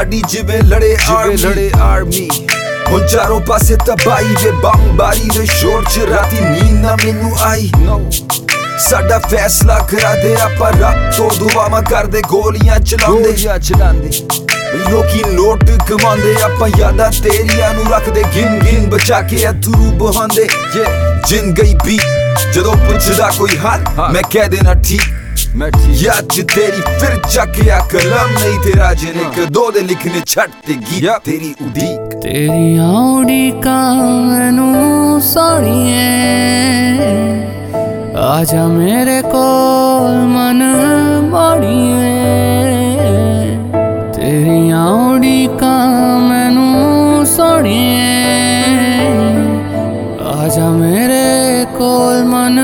ਸਾਡੀ 0.00 0.22
ਜਿਵੇਂ 0.28 0.60
ਲੜੇ 0.62 0.96
ਲੜੇ 1.38 1.70
ਆਰਮੀ 1.80 2.28
ਹੁਣ 2.88 3.06
ਚਾਰੋਂ 3.06 3.40
ਪਾਸੇ 3.40 3.76
ਤਬਾਈ 3.76 4.34
ਵੇ 4.44 4.50
ਬੰਬਾਰੀ 4.62 5.28
ਦੇ 5.34 5.44
ਸ਼ੋਰ 5.46 5.84
ਚ 5.84 6.06
ਰਾਤੀ 6.10 6.36
ਨੀਂਦ 6.40 6.78
ਨਾ 6.84 6.94
ਮੈਨੂੰ 7.04 7.32
ਆਈ। 7.40 7.70
ਸਾਡਾ 8.78 9.18
ਫੈਸਲਾ 9.18 9.78
ਕਰਾ 9.90 10.14
ਦੇ 10.14 10.34
ਆਪਾਂ 10.42 10.70
ਰੱਬ 10.72 11.10
ਤੋਂ 11.16 11.30
ਦੁਆਵਾਂ 11.38 11.82
ਕਰਦੇ 11.82 12.22
ਗੋਲੀਆਂ 12.28 12.78
ਚਲਾਉਂਦੇ। 12.80 13.22
ਗੋਲੀਆਂ 13.22 13.58
ਚਲਾਉਂਦੇ। 13.58 14.10
ਲੋਕੀ 14.90 15.22
ਨੋਟ 15.32 15.64
ਕਮਾਉਂਦੇ 15.88 16.34
ਆਪਾਂ 16.42 16.68
ਯਾਦਾਂ 16.78 17.10
ਤੇਰੀਆਂ 17.22 17.72
ਨੂੰ 17.74 17.92
ਰੱਖਦੇ 17.92 18.24
ਗਿਣ 18.36 18.58
ਗਿਣ 18.60 18.90
ਬਚਾ 18.90 19.20
ਕੇ 19.22 19.46
ਅਥਰੂ 19.50 19.92
ਬਹਾਉਂਦੇ। 19.98 20.48
ਜਿੰਨ 21.28 21.52
ਗਈ 21.52 21.74
ਵੀ 21.84 21.98
ਜਦੋਂ 22.54 22.74
ਪੁੱਛਦਾ 22.76 23.30
ਕੋਈ 23.38 23.58
ਹਾਲ 23.58 24.10
ਮੈਂ 24.12 24.22
ਕਹਿ 24.30 24.48
ਦੇਣਾ 24.48 24.74
ਠੀਕ। 24.74 25.02
ਯਾ 25.50 26.12
ਅੱਜ 26.18 26.40
ਤੇਰੀ 26.54 26.80
ਫਿਰ 27.00 27.16
ਚੱਕ 27.30 27.56
ਆ 27.70 27.78
ਕਲਮ 27.90 28.32
ਨਹੀਂ 28.34 28.58
ਤੇਰਾ 28.64 28.92
ਜਿਹੜੇ 28.94 29.24
ਕਦੋਂ 29.36 29.70
ਦੇ 29.72 29.80
ਲਿਖਨੇ 29.80 30.20
ਛੱਡ 30.26 30.50
ਤੇ 30.66 30.74
ਗੀਤ 30.74 31.24
ਤੇਰੀ 31.24 31.54
ਉਡੀਕ 31.62 32.14
ਤੇਰੀ 32.22 32.76
ਆਉੜੀ 32.76 33.50
ਕਾਨੂੰ 33.64 35.20
ਸੋਣੀਏ 35.20 36.04
ਆ 38.16 38.44
ਜਾ 38.44 38.66
ਮੇਰੇ 38.66 39.20
ਕੋਲ 39.22 40.14
ਮਨ 40.26 40.62
ਮੋੜੀਏ 41.30 42.12
ਤੇਰੀ 44.14 44.70
ਆਉੜੀ 44.70 45.48
ਕਾਨੂੰ 45.60 47.26
ਸੋਣੀਏ 47.26 48.08
ਆ 50.24 50.48
ਜਾ 50.48 50.70
ਮੇਰੇ 50.70 51.64
ਕੋਲ 51.78 52.24
ਮਨ 52.24 52.60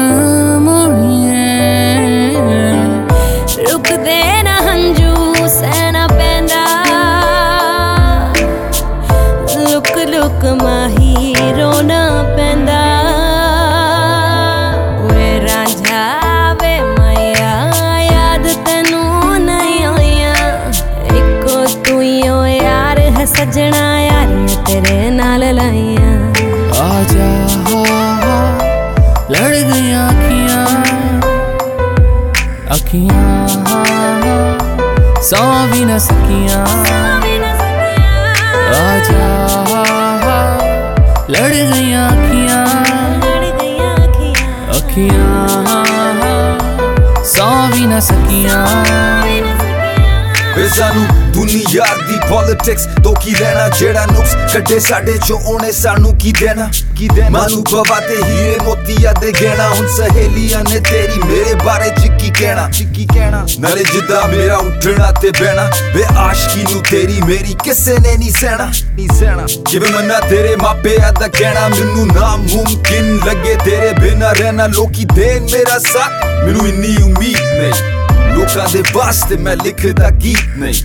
ਸਾਨੂੰ 50.77 51.33
ਦੁਨੀਆ 51.33 51.85
ਦੀ 52.09 52.17
ਪੋਲਿਟਿਕਸ 52.29 52.87
ਤੋਂ 53.05 53.15
ਕੀ 53.15 53.35
ਲੈਣਾ 53.35 53.69
ਜਿਹੜਾ 53.69 54.07
ਨੁਕਸ 54.07 54.35
ਕੱਢੇ 54.53 54.81
ਸਾਡੇ 54.81 55.13
ਚੋਂ 55.27 55.39
ਉਹਨੇ 55.41 55.73
ਸਾਨੂੰ 55.73 56.19
ਕੀ 56.19 56.33
ਦੇਣਾ? 56.33 56.71
ਕੀ 56.97 57.09
ਦੇਣਾ? 57.09 57.29
ਮਾਨੂੰ 57.31 57.65
ਬਵਾ 57.73 58.01
ਤੇ 58.01 58.17
ਹੀਰੇ 58.25 58.57
ਮੋਤੀਆਂ 58.65 59.13
ਦੇ 59.15 59.33
ਗਹਿਣਾ 59.33 59.69
ਹੁਣ 59.69 59.87
ਸਹੇਲੀਆਂ 59.97 60.63
ਨੇ 60.65 60.81
ਤੇਰੀ 60.81 61.21
ਮੇਰੇ 61.27 61.55
ਬਾਰੇ 61.55 61.91
ਚ 61.91 62.11
ਕੀ 62.21 62.31
ਕਹਿਣਾ? 62.31 62.71
ਕੀ 62.95 63.07
ਕਹਿਣਾ? 63.15 63.47
ਨਾਲੇ 63.61 63.85
ਜਿੱਦਾਂ 63.85 64.29
ਮੇਰਾ 64.29 64.57
ਉੱਠਣਾ 64.57 65.11
ਤੇ 65.13 65.31
ਬਹਿਣਾ 65.31 65.71
ਵੇ 65.95 66.05
ਆਸ਼ਕੀ 66.19 66.63
ਨੂੰ 66.73 66.83
ਤੇਰੀ 66.91 67.21
ਮੇਰੀ 67.21 67.57
ਕਿਸੇ 67.65 67.99
ਨੇ 67.99 68.17
ਨਹੀਂ 68.17 68.31
ਸਹਿਣਾ। 68.31 68.67
ਨਹੀਂ 68.67 69.09
ਸਹਿਣਾ। 69.09 69.47
ਜਿਵੇਂ 69.71 69.91
ਮੰਨਾ 69.91 70.21
ਤੇਰੇ 70.21 70.57
ਮਾਪਿਆਂ 70.57 71.13
ਦਾ 71.13 71.29
ਕਹਿਣਾ 71.29 71.69
ਮੈਨੂੰ 71.69 72.07
ਨਾ 72.07 72.37
ਮੁਮਕਿਨ 72.37 73.19
ਲੱਗੇ 73.27 73.57
ਤੇਰੇ 73.65 73.93
ਬਿਨਾ 74.01 74.33
ਰਹਿਣਾ 74.33 74.67
ਲੋਕੀ 74.67 75.05
ਦੇਣ 75.05 75.43
ਮੇਰਾ 75.43 75.79
ਸਾਥ 75.79 76.27
ਮੈਨੂੰ 76.45 76.69
ਇੰਨੀ 76.69 76.97
ਉਮੀਦ 77.03 77.41
ਨਹੀਂ। 77.41 77.96
ਲੋਕਾਂ 78.36 78.68
ਦੇ 78.74 78.82
ਵਾਸਤੇ 78.96 79.36
ਮੈਂ 79.38 79.56
ਲਿਖਦਾ 79.56 80.10
ਗੀਤ 80.24 80.58
ਨਹੀਂ 80.58 80.84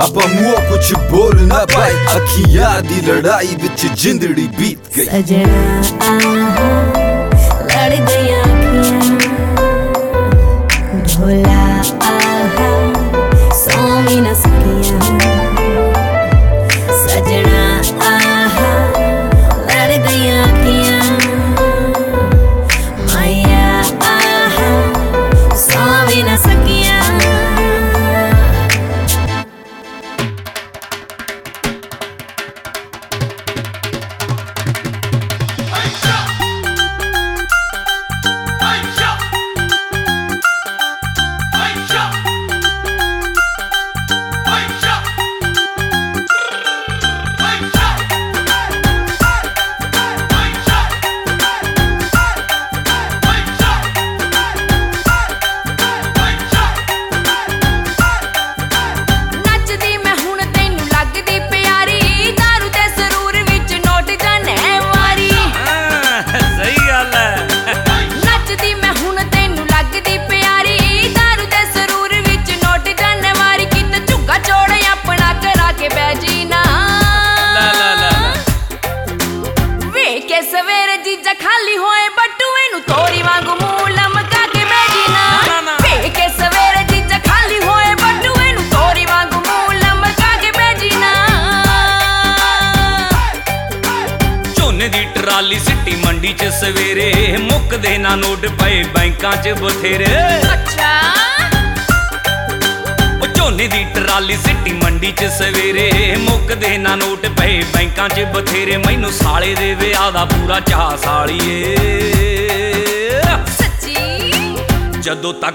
ਆਪਾਂ 0.00 0.26
ਮੂੰਹ 0.28 0.56
ਕੁਛ 0.70 0.92
ਬੋਲ 1.10 1.40
ਨਾ 1.42 1.64
ਪਾਏ 1.74 1.92
ਅੱਖੀਆਂ 2.16 2.70
ਦੀ 2.82 3.00
ਲੜਾਈ 3.06 3.56
ਵਿੱਚ 3.62 3.86
ਜਿੰਦੜੀ 4.02 4.46
ਬੀਤ 4.58 4.78
ਗਈ 4.96 5.04
ਸਜਣਾ 5.04 5.80
ਆਹਾ 6.02 7.04
ਲੜ 7.62 7.94
ਗਈਆਂ 7.94 8.19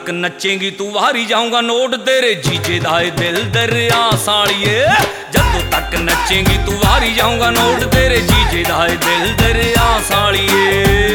ਤੱਕ 0.07 0.15
ਨੱਚੇਂਗੀ, 0.15 0.71
ਤੂੰ 0.71 0.91
ਵਾਰੀ 0.93 1.25
ਜਾਊਂਗਾ 1.25 1.61
ਨੋਟ 1.61 1.95
ਤੇਰੇ 1.97 2.35
ਜੀਜੇ 2.35 2.79
ਦਾ 2.79 3.01
ਏ 3.03 3.11
ਦਿਲ 3.11 3.43
ਦਰਿਆ 3.45 4.11
ਸਾਲੀਏ। 4.25 4.85
ਜਦੋਂ 5.33 5.63
ਤੱਕ 5.73 5.95
ਨੱਚੇਂਗੀ, 5.95 6.59
ਤੂੰ 6.67 6.75
ਵਾਰੀ 6.75 7.13
ਜਾਊਂਗਾ 7.15 7.51
ਨੋਟ 7.51 7.85
ਤੇਰੇ 7.85 8.21
ਜੀਜੇ 8.21 8.63
ਦਾ 8.69 8.87
ਏ 8.87 8.97
ਦਿਲ 8.97 9.35
ਦਰਿਆ 9.35 10.01
ਸਾਲੀਏ। 10.09 11.06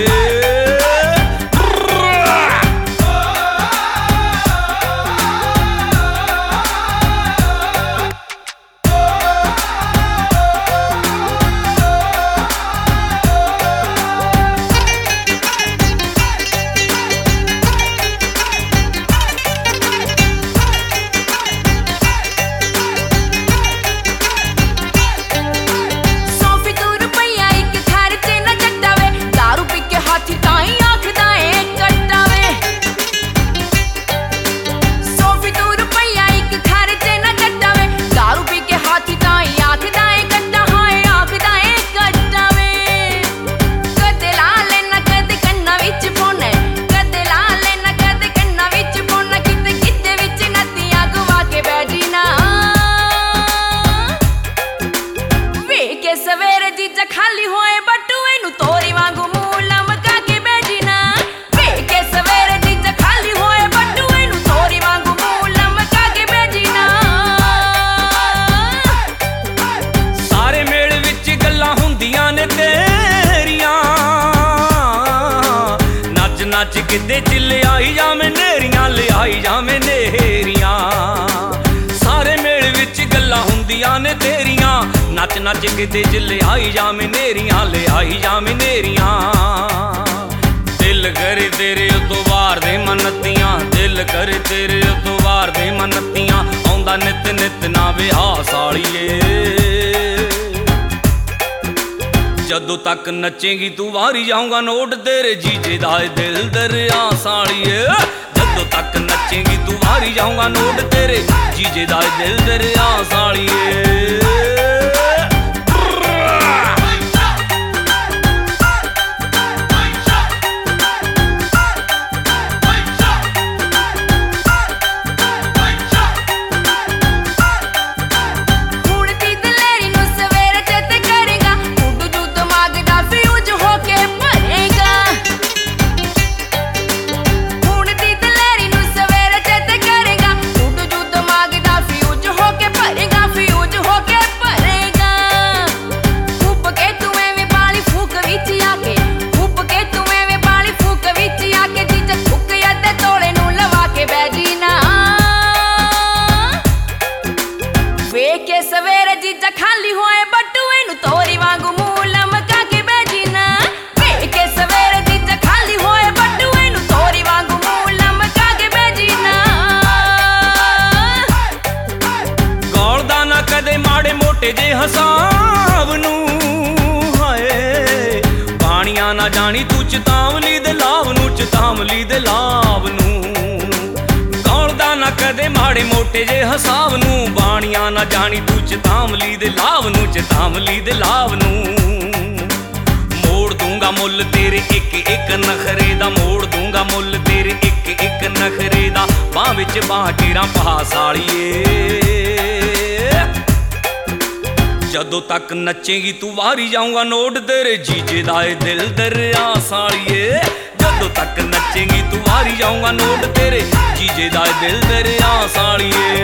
ਜਾਊਂਗਾ 206.91 207.03
ਨੋਟ 207.03 207.37
ਤੇਰੇ 207.47 207.75
ਜੀਜੇ 207.77 208.21
ਦਾ 208.21 208.43
ਏ 208.43 208.53
ਦਿਲ 208.61 208.87
ਦਰਿਆ 208.87 209.53
ਸਾਲੀਏ। 209.69 210.39
ਜਦੋਂ 210.79 211.09
ਤੱਕ 211.09 211.39
ਨੱਚੇਗੀ 211.39 212.01
ਤੂੰ 212.11 212.19
ਵਾਰੀ 212.27 212.55
ਜਾਊਂਗਾ 212.55 212.91
ਨੋਟ 212.91 213.25
ਤੇਰੇ 213.35 213.61
ਜੀਜੇ 213.97 214.29
ਦਾ 214.29 214.45
ਏ 214.45 214.53
ਦਿਲ 214.61 214.79
ਦਰਿਆ 214.81 215.47
ਸਾਲੀਏ। 215.53 216.20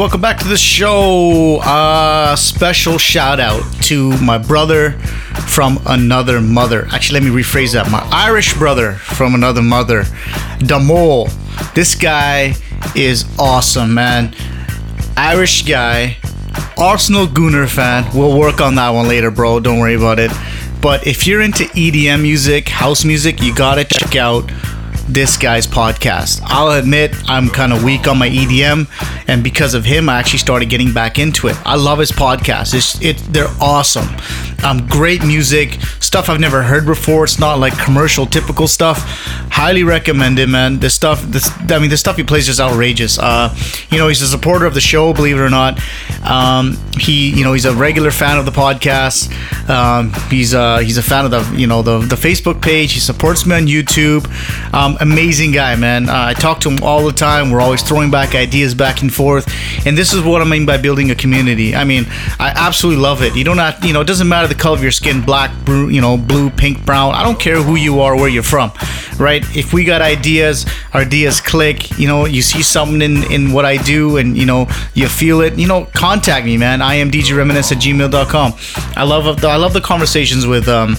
Welcome 0.00 0.22
back 0.22 0.38
to 0.38 0.48
the 0.48 0.56
show. 0.56 1.58
Uh, 1.58 2.34
special 2.34 2.96
shout 2.96 3.38
out 3.38 3.62
to 3.82 4.18
my 4.22 4.38
brother 4.38 4.92
from 5.46 5.78
another 5.84 6.40
mother. 6.40 6.86
Actually, 6.90 7.20
let 7.20 7.30
me 7.30 7.42
rephrase 7.42 7.74
that. 7.74 7.90
My 7.90 8.00
Irish 8.10 8.54
brother 8.54 8.94
from 8.94 9.34
another 9.34 9.60
mother, 9.60 10.04
Damol. 10.60 11.30
This 11.74 11.94
guy 11.94 12.54
is 12.96 13.26
awesome, 13.38 13.92
man. 13.92 14.34
Irish 15.18 15.66
guy, 15.66 16.16
Arsenal 16.78 17.26
Gooner 17.26 17.68
fan. 17.68 18.06
We'll 18.14 18.38
work 18.38 18.62
on 18.62 18.76
that 18.76 18.88
one 18.88 19.06
later, 19.06 19.30
bro. 19.30 19.60
Don't 19.60 19.80
worry 19.80 19.96
about 19.96 20.18
it. 20.18 20.30
But 20.80 21.06
if 21.06 21.26
you're 21.26 21.42
into 21.42 21.64
EDM 21.64 22.22
music, 22.22 22.70
house 22.70 23.04
music, 23.04 23.42
you 23.42 23.54
gotta 23.54 23.84
check 23.84 24.16
out 24.16 24.50
this 25.12 25.36
guy's 25.36 25.66
podcast. 25.66 26.40
I'll 26.44 26.70
admit 26.78 27.14
I'm 27.28 27.48
kind 27.48 27.72
of 27.72 27.82
weak 27.82 28.06
on 28.06 28.16
my 28.16 28.28
EDM, 28.28 28.86
and 29.30 29.44
because 29.44 29.74
of 29.74 29.84
him, 29.84 30.08
I 30.08 30.18
actually 30.18 30.40
started 30.40 30.68
getting 30.68 30.92
back 30.92 31.16
into 31.16 31.46
it. 31.46 31.56
I 31.64 31.76
love 31.76 32.00
his 32.00 32.10
podcast. 32.10 32.74
It's 32.74 33.00
it 33.00 33.16
they're 33.32 33.54
awesome. 33.60 34.08
Um, 34.64 34.88
great 34.88 35.24
music, 35.24 35.80
stuff 36.00 36.28
I've 36.28 36.40
never 36.40 36.62
heard 36.62 36.84
before. 36.84 37.22
It's 37.22 37.38
not 37.38 37.60
like 37.60 37.78
commercial 37.78 38.26
typical 38.26 38.66
stuff. 38.66 38.98
Highly 39.52 39.84
recommend 39.84 40.40
it, 40.40 40.48
man. 40.48 40.80
This 40.80 40.94
stuff, 40.94 41.22
this 41.22 41.48
I 41.70 41.78
mean, 41.78 41.90
the 41.90 41.96
stuff 41.96 42.16
he 42.16 42.24
plays 42.24 42.48
is 42.48 42.60
outrageous. 42.60 43.20
Uh, 43.20 43.54
you 43.90 43.98
know, 43.98 44.08
he's 44.08 44.20
a 44.20 44.26
supporter 44.26 44.66
of 44.66 44.74
the 44.74 44.80
show, 44.80 45.12
believe 45.12 45.36
it 45.36 45.40
or 45.40 45.48
not. 45.48 45.80
Um, 46.24 46.76
he, 46.98 47.30
you 47.30 47.44
know, 47.44 47.52
he's 47.52 47.66
a 47.66 47.74
regular 47.74 48.10
fan 48.10 48.36
of 48.36 48.46
the 48.46 48.50
podcast. 48.50 49.30
Um, 49.70 50.12
he's 50.28 50.54
uh, 50.54 50.78
he's 50.78 50.98
a 50.98 51.04
fan 51.04 51.24
of 51.24 51.30
the 51.30 51.56
you 51.56 51.68
know 51.68 51.82
the 51.82 52.00
the 52.00 52.16
Facebook 52.16 52.60
page. 52.60 52.94
He 52.94 53.00
supports 53.00 53.46
me 53.46 53.54
on 53.54 53.66
YouTube. 53.66 54.26
Um, 54.72 54.96
amazing 55.00 55.52
guy, 55.52 55.74
man. 55.76 56.08
Uh, 56.08 56.26
I 56.26 56.34
talk 56.34 56.60
to 56.60 56.70
him 56.70 56.78
all 56.82 57.04
the 57.04 57.12
time. 57.12 57.50
We're 57.50 57.60
always 57.60 57.82
throwing 57.82 58.10
back 58.10 58.34
ideas 58.34 58.74
back 58.74 59.02
and 59.02 59.12
forth. 59.12 59.52
And 59.86 59.96
this 59.96 60.12
is 60.12 60.22
what 60.22 60.42
I 60.42 60.44
mean 60.44 60.66
by 60.66 60.76
building 60.76 61.10
a 61.10 61.14
community. 61.14 61.74
I 61.74 61.84
mean, 61.84 62.06
I 62.38 62.52
absolutely 62.54 63.02
love 63.02 63.22
it. 63.22 63.34
You 63.34 63.44
don't 63.44 63.58
have, 63.58 63.84
you 63.84 63.92
know, 63.92 64.00
it 64.00 64.06
doesn't 64.06 64.28
matter 64.28 64.46
the 64.46 64.54
color 64.54 64.76
of 64.76 64.82
your 64.82 64.92
skin, 64.92 65.22
black, 65.22 65.50
blue, 65.64 65.88
you 65.88 66.00
know, 66.00 66.16
blue, 66.16 66.50
pink, 66.50 66.84
brown. 66.86 67.14
I 67.14 67.22
don't 67.22 67.38
care 67.38 67.62
who 67.62 67.76
you 67.76 68.00
are, 68.00 68.14
where 68.16 68.28
you're 68.28 68.42
from, 68.42 68.72
right? 69.20 69.44
If 69.56 69.72
we 69.72 69.84
got 69.84 70.00
ideas, 70.00 70.66
our 70.92 71.02
ideas 71.02 71.40
click. 71.40 71.98
You 71.98 72.08
know, 72.08 72.26
you 72.26 72.42
see 72.42 72.62
something 72.62 73.02
in 73.02 73.30
in 73.30 73.52
what 73.52 73.64
I 73.64 73.76
do, 73.76 74.16
and 74.16 74.36
you 74.36 74.46
know, 74.46 74.66
you 74.94 75.08
feel 75.08 75.40
it. 75.42 75.58
You 75.58 75.68
know, 75.68 75.84
contact 75.94 76.46
me, 76.46 76.56
man. 76.56 76.82
I 76.82 76.94
am 76.94 77.10
djreminisce 77.10 77.72
at 77.72 77.78
gmail.com. 77.78 78.54
I 78.96 79.04
love 79.04 79.40
the, 79.40 79.48
I 79.48 79.56
love 79.56 79.72
the 79.72 79.80
conversations 79.80 80.46
with 80.46 80.68
um 80.68 80.96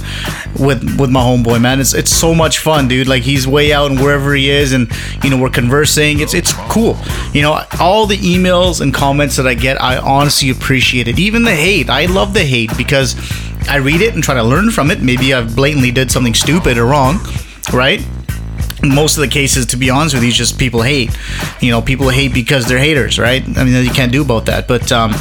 with 0.59 0.83
with 0.99 1.09
my 1.09 1.21
homeboy, 1.21 1.61
man. 1.61 1.79
It's 1.79 1.93
it's 1.93 2.11
so 2.11 2.33
much 2.33 2.59
fun, 2.59 2.87
dude. 2.87 3.07
Like 3.07 3.23
he's 3.23 3.47
way 3.47 3.73
out 3.73 3.91
and 3.91 3.99
wherever 3.99 4.33
he 4.33 4.49
is, 4.49 4.73
and 4.73 4.91
you 5.23 5.29
know 5.29 5.37
we're 5.37 5.49
conversing. 5.49 6.19
It's 6.19 6.33
it's 6.33 6.53
cool. 6.69 6.97
You 7.33 7.41
know, 7.41 7.63
all 7.79 8.05
the 8.05 8.17
emails 8.17 8.81
and 8.81 8.93
comments 8.93 9.35
that 9.37 9.47
I 9.47 9.53
get, 9.55 9.81
I 9.81 9.97
honestly 9.97 10.49
appreciate 10.49 11.07
it. 11.07 11.19
Even 11.19 11.43
the 11.43 11.55
hate, 11.55 11.89
I 11.89 12.05
love 12.05 12.33
the 12.33 12.43
hate 12.43 12.75
because 12.77 13.15
I 13.69 13.77
read 13.77 14.01
it 14.01 14.13
and 14.13 14.23
try 14.23 14.35
to 14.35 14.43
learn 14.43 14.71
from 14.71 14.91
it. 14.91 15.01
Maybe 15.01 15.33
I've 15.33 15.55
blatantly 15.55 15.91
did 15.91 16.11
something 16.11 16.33
stupid 16.33 16.77
or 16.77 16.85
wrong, 16.85 17.19
right? 17.73 18.05
Most 18.83 19.17
of 19.17 19.21
the 19.21 19.27
cases, 19.27 19.67
to 19.67 19.77
be 19.77 19.89
honest 19.89 20.15
with 20.15 20.23
you, 20.23 20.31
just 20.31 20.57
people 20.57 20.81
hate. 20.81 21.15
You 21.59 21.71
know, 21.71 21.81
people 21.81 22.09
hate 22.09 22.33
because 22.33 22.67
they're 22.67 22.79
haters, 22.79 23.19
right? 23.19 23.43
I 23.57 23.63
mean, 23.63 23.85
you 23.85 23.91
can't 23.91 24.11
do 24.11 24.23
about 24.23 24.47
that. 24.47 24.67
But 24.67 24.91
um, 24.91 25.13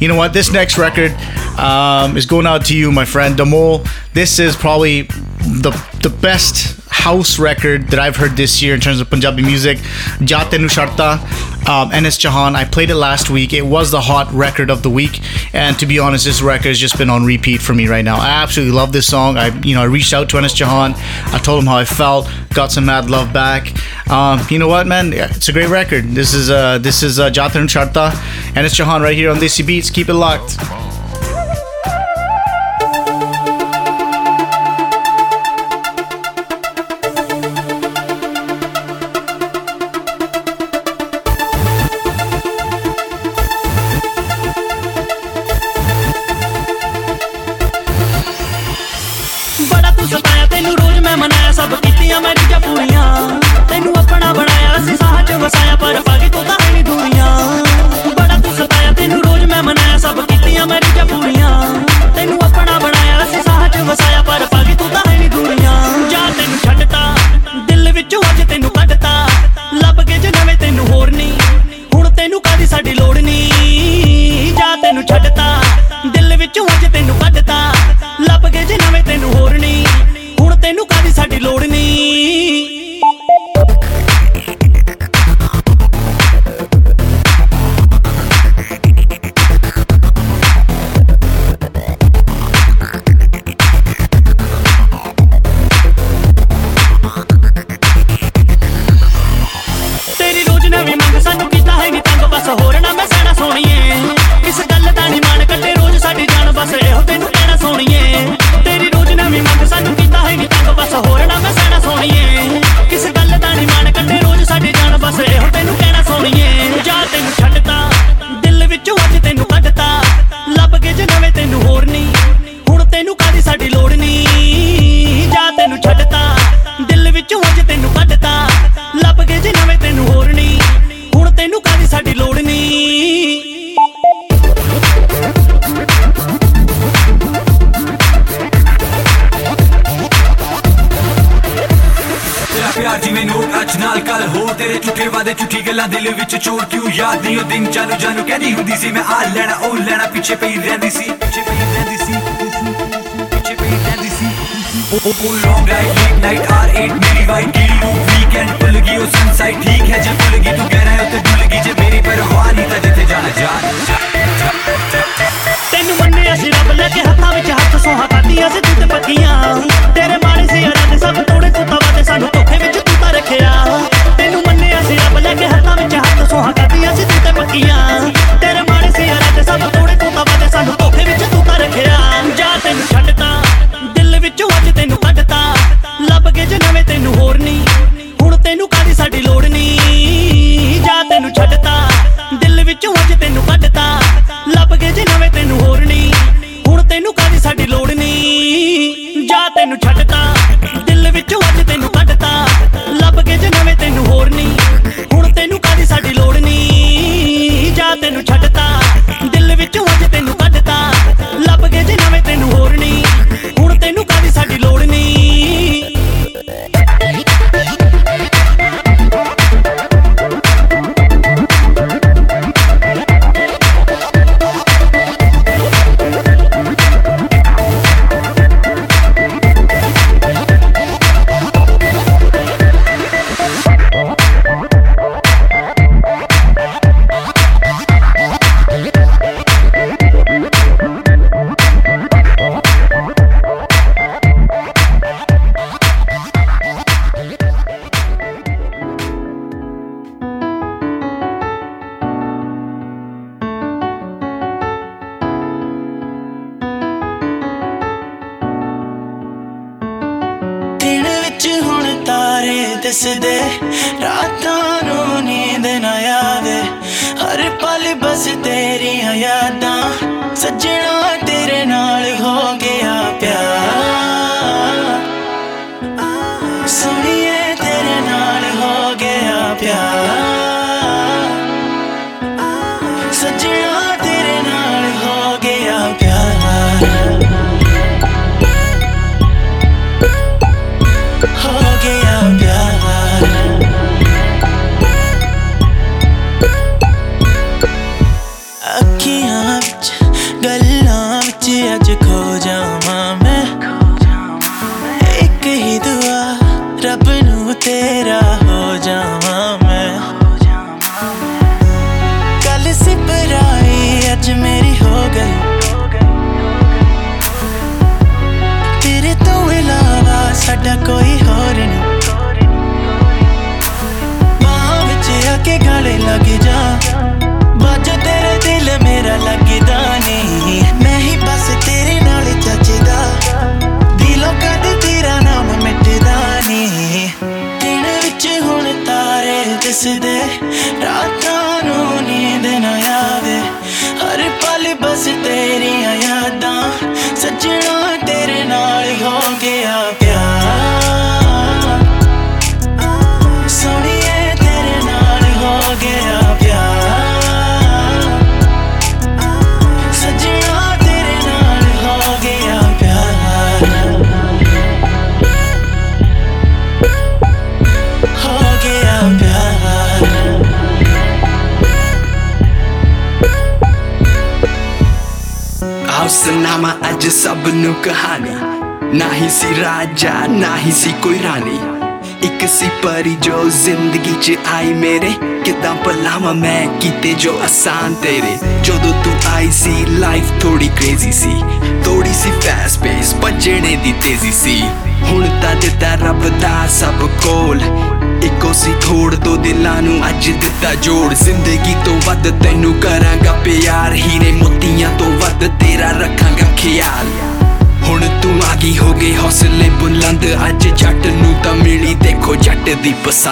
you 0.00 0.08
know 0.08 0.16
what? 0.16 0.32
This 0.32 0.52
next 0.52 0.78
record 0.78 1.12
um, 1.58 2.16
is 2.16 2.26
going 2.26 2.46
out 2.46 2.64
to 2.66 2.76
you, 2.76 2.92
my 2.92 3.04
friend 3.04 3.36
Damol. 3.36 3.88
This 4.14 4.38
is 4.38 4.56
probably 4.56 5.02
the 5.02 5.70
the 6.02 6.10
best 6.10 6.78
house 6.90 7.38
record 7.38 7.88
that 7.88 7.98
I've 7.98 8.16
heard 8.16 8.32
this 8.36 8.62
year 8.62 8.74
in 8.74 8.80
terms 8.80 9.00
of 9.00 9.08
Punjabi 9.08 9.42
music. 9.42 9.78
Ja 10.20 10.44
Tenu 10.44 10.68
Chad 10.68 10.96
Ta, 10.96 11.18
um, 11.66 11.88
NS 11.90 12.18
Chauhan. 12.18 12.54
I 12.54 12.64
played 12.64 12.90
it 12.90 12.96
last 12.96 13.30
week. 13.30 13.52
It 13.52 13.62
was 13.62 13.90
the 13.90 14.00
hot 14.00 14.30
record 14.32 14.70
of 14.70 14.82
the 14.82 14.90
week, 14.90 15.20
and 15.54 15.78
to 15.78 15.86
be 15.86 15.98
honest, 15.98 16.24
this 16.24 16.42
record 16.42 16.68
has 16.68 16.78
just 16.78 16.98
been 16.98 17.10
on 17.10 17.24
repeat 17.24 17.60
for 17.60 17.74
me 17.74 17.86
right 17.88 18.04
now. 18.04 18.16
I 18.16 18.42
absolutely 18.42 18.74
love 18.74 18.92
this 18.92 19.06
song. 19.06 19.36
I, 19.36 19.48
you 19.60 19.74
know, 19.74 19.82
I 19.82 19.84
reached 19.86 20.12
out 20.12 20.28
to 20.30 20.40
NS 20.40 20.54
Chauhan. 20.54 20.94
I 21.32 21.38
told 21.38 21.62
him 21.62 21.66
how 21.66 21.76
I 21.76 21.84
felt. 21.84 22.28
Got 22.54 22.72
some 22.72 22.86
mad 22.86 23.10
love 23.10 23.32
back. 23.32 23.72
Um, 24.10 24.40
you 24.50 24.58
know 24.58 24.68
what, 24.68 24.86
man? 24.86 25.12
It's 25.12 25.48
a 25.48 25.52
great 25.52 25.68
record. 25.68 26.04
This 26.06 26.34
is 26.34 26.50
uh, 26.50 26.78
this 26.78 27.02
is 27.02 27.18
uh, 27.18 27.30
Ja 27.32 27.48
Tenu 27.48 27.68
Chad 27.68 27.94
Ta, 27.94 28.10
NS 28.52 28.74
Chauhan 28.74 29.00
right 29.00 29.16
here 29.16 29.30
on 29.30 29.36
Desi 29.36 29.64
Beats. 29.66 29.87
Keep 29.92 30.10
it 30.10 30.14
locked. 30.14 30.97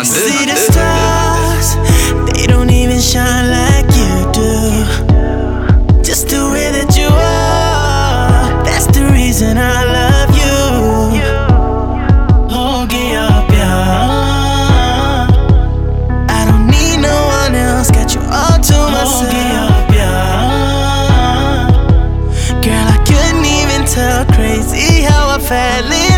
Sunday. 0.04 0.28
See 0.28 0.44
the 0.44 0.56
stars, 0.56 1.68
they 2.30 2.46
don't 2.46 2.68
even 2.68 3.00
shine 3.00 3.48
like 3.48 3.86
you 3.96 4.30
do. 4.30 4.84
Just 6.02 6.28
the 6.28 6.50
way 6.52 6.70
that 6.70 6.94
you 6.98 7.08
are, 7.08 8.62
that's 8.62 8.86
the 8.86 9.08
reason 9.10 9.56
I 9.56 9.84
love 9.84 10.36
you. 10.36 10.44
Oh, 12.52 12.84
up, 12.84 13.50
yeah. 13.50 13.86
I 16.28 16.44
don't 16.44 16.66
need 16.66 16.98
no 17.00 17.16
one 17.40 17.54
else, 17.54 17.90
got 17.90 18.14
you 18.14 18.20
all 18.20 18.60
to 18.60 18.76
myself. 18.92 19.70
Up, 19.72 19.94
yeah. 19.94 21.70
Girl, 22.60 22.86
I 22.86 22.98
couldn't 23.08 23.46
even 23.46 23.86
tell 23.86 24.26
crazy 24.36 25.04
how 25.04 25.30
I 25.30 25.38
fell 25.38 25.90
in. 25.90 26.15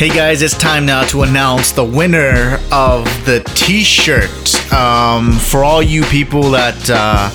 Hey 0.00 0.08
guys, 0.08 0.40
it's 0.40 0.56
time 0.56 0.86
now 0.86 1.04
to 1.08 1.24
announce 1.24 1.72
the 1.72 1.84
winner 1.84 2.58
of 2.72 3.04
the 3.26 3.42
t-shirt. 3.54 4.72
Um, 4.72 5.30
for 5.30 5.62
all 5.62 5.82
you 5.82 6.04
people 6.04 6.52
that 6.52 6.88
uh, 6.88 7.28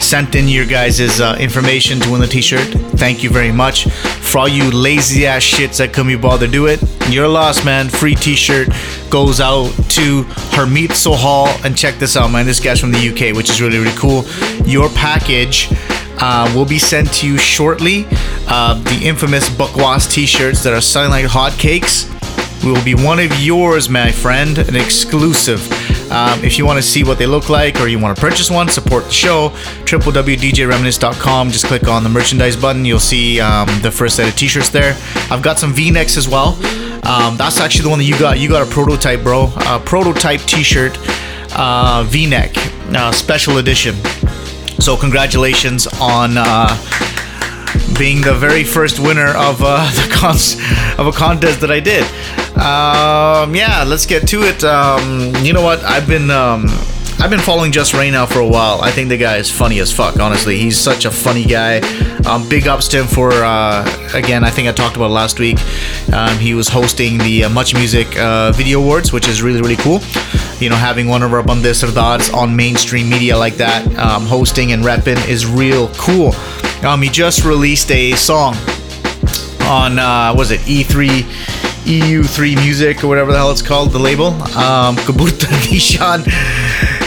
sent 0.00 0.34
in 0.34 0.48
your 0.48 0.66
guys' 0.66 1.20
uh, 1.20 1.36
information 1.38 2.00
to 2.00 2.10
win 2.10 2.20
the 2.20 2.26
t-shirt, 2.26 2.66
thank 2.98 3.22
you 3.22 3.30
very 3.30 3.52
much. 3.52 3.84
For 3.84 4.38
all 4.38 4.48
you 4.48 4.72
lazy 4.72 5.24
ass 5.24 5.44
shits 5.44 5.78
that 5.78 5.92
couldn't 5.92 6.08
be 6.08 6.16
bothered 6.16 6.48
to 6.48 6.52
do 6.52 6.66
it, 6.66 6.82
you're 7.08 7.28
lost, 7.28 7.64
man. 7.64 7.88
Free 7.88 8.16
t-shirt 8.16 8.70
goes 9.08 9.40
out 9.40 9.68
to 9.90 10.24
Harmeet 10.50 10.88
Sohal. 10.88 11.64
And 11.64 11.76
check 11.76 12.00
this 12.00 12.16
out, 12.16 12.32
man. 12.32 12.44
This 12.44 12.58
guy's 12.58 12.80
from 12.80 12.90
the 12.90 13.08
UK, 13.08 13.36
which 13.36 13.50
is 13.50 13.62
really, 13.62 13.78
really 13.78 13.96
cool. 13.96 14.24
Your 14.66 14.88
package 14.88 15.68
uh, 16.20 16.52
will 16.54 16.66
be 16.66 16.78
sent 16.78 17.12
to 17.14 17.26
you 17.26 17.38
shortly. 17.38 18.06
Uh, 18.48 18.74
the 18.74 19.00
infamous 19.02 19.48
Bukwas 19.48 20.10
t-shirts 20.10 20.62
that 20.64 20.72
are 20.72 20.80
selling 20.80 21.10
like 21.10 21.26
hotcakes 21.26 22.08
will 22.64 22.82
be 22.84 22.94
one 22.94 23.18
of 23.18 23.32
yours, 23.40 23.88
my 23.88 24.10
friend, 24.10 24.58
an 24.58 24.76
exclusive. 24.76 25.60
Um, 26.10 26.42
if 26.44 26.58
you 26.58 26.66
want 26.66 26.76
to 26.76 26.82
see 26.82 27.04
what 27.04 27.18
they 27.18 27.26
look 27.26 27.48
like 27.48 27.80
or 27.80 27.86
you 27.86 27.98
want 27.98 28.16
to 28.16 28.20
purchase 28.20 28.50
one, 28.50 28.68
support 28.68 29.04
the 29.04 29.12
show, 29.12 29.50
www.djreminisce.com. 29.84 31.50
Just 31.50 31.66
click 31.66 31.86
on 31.86 32.02
the 32.02 32.08
merchandise 32.08 32.56
button. 32.56 32.84
You'll 32.84 32.98
see 32.98 33.40
um, 33.40 33.68
the 33.80 33.90
first 33.90 34.16
set 34.16 34.28
of 34.28 34.36
t-shirts 34.36 34.70
there. 34.70 34.96
I've 35.30 35.42
got 35.42 35.58
some 35.58 35.72
V-necks 35.72 36.16
as 36.16 36.28
well. 36.28 36.54
Um, 37.06 37.36
that's 37.36 37.60
actually 37.60 37.84
the 37.84 37.90
one 37.90 37.98
that 37.98 38.04
you 38.04 38.18
got. 38.18 38.38
You 38.38 38.48
got 38.48 38.66
a 38.66 38.70
prototype, 38.70 39.22
bro. 39.22 39.52
A 39.66 39.80
prototype 39.80 40.40
t-shirt, 40.40 40.98
uh, 41.56 42.04
V-neck, 42.08 42.52
uh, 42.94 43.12
special 43.12 43.58
edition. 43.58 43.94
So 44.80 44.96
congratulations 44.96 45.86
on 46.00 46.36
uh, 46.36 46.68
being 47.98 48.22
the 48.22 48.34
very 48.34 48.64
first 48.64 48.98
winner 48.98 49.28
of 49.36 49.60
uh, 49.62 49.90
the 49.94 50.08
cons- 50.12 50.54
of 50.98 51.06
a 51.06 51.12
contest 51.12 51.60
that 51.60 51.70
I 51.70 51.80
did. 51.80 52.02
Um, 52.56 53.54
yeah, 53.54 53.84
let's 53.86 54.06
get 54.06 54.26
to 54.28 54.42
it. 54.42 54.64
Um, 54.64 55.34
you 55.44 55.52
know 55.52 55.62
what? 55.62 55.82
I've 55.84 56.08
been 56.08 56.30
um, 56.30 56.64
I've 57.22 57.28
been 57.28 57.38
following 57.38 57.70
Jus 57.70 57.92
Reign 57.92 58.12
now 58.12 58.24
for 58.24 58.38
a 58.38 58.48
while. 58.48 58.80
I 58.80 58.90
think 58.90 59.10
the 59.10 59.16
guy 59.18 59.36
is 59.36 59.50
funny 59.50 59.78
as 59.80 59.92
fuck. 59.92 60.18
Honestly, 60.18 60.56
he's 60.56 60.78
such 60.78 61.04
a 61.04 61.10
funny 61.10 61.44
guy. 61.44 61.80
Um, 62.22 62.48
big 62.48 62.66
ups 62.66 62.88
to 62.88 63.02
him 63.02 63.06
for 63.06 63.30
uh, 63.30 63.84
again. 64.14 64.42
I 64.42 64.48
think 64.48 64.68
I 64.68 64.72
talked 64.72 64.96
about 64.96 65.10
last 65.10 65.38
week. 65.38 65.58
Um, 66.14 66.38
he 66.38 66.54
was 66.54 66.66
hosting 66.66 67.18
the 67.18 67.44
uh, 67.44 67.50
Much 67.50 67.74
Music 67.74 68.16
uh, 68.18 68.52
Video 68.52 68.80
Awards, 68.80 69.12
which 69.12 69.28
is 69.28 69.42
really 69.42 69.60
really 69.60 69.76
cool. 69.76 70.00
You 70.60 70.70
know, 70.70 70.76
having 70.76 71.08
one 71.08 71.22
of 71.22 71.34
our 71.34 71.42
Bande 71.42 71.64
Sardars 71.64 72.32
on 72.32 72.56
mainstream 72.56 73.10
media 73.10 73.36
like 73.36 73.56
that, 73.56 73.86
um, 73.98 74.24
hosting 74.24 74.72
and 74.72 74.82
repping 74.82 75.28
is 75.28 75.44
real 75.44 75.88
cool. 75.98 76.32
Um, 76.82 77.02
he 77.02 77.10
just 77.10 77.44
released 77.44 77.90
a 77.90 78.12
song 78.12 78.54
on 79.64 79.98
uh, 79.98 80.34
was 80.34 80.52
it 80.52 80.60
E3 80.60 81.69
EU3 81.90 82.54
Music 82.54 83.02
or 83.02 83.08
whatever 83.08 83.32
the 83.32 83.38
hell 83.38 83.50
it's 83.50 83.62
called, 83.62 83.90
the 83.90 83.98
label, 83.98 84.28
um, 84.56 84.94
Nishan. 84.96 86.20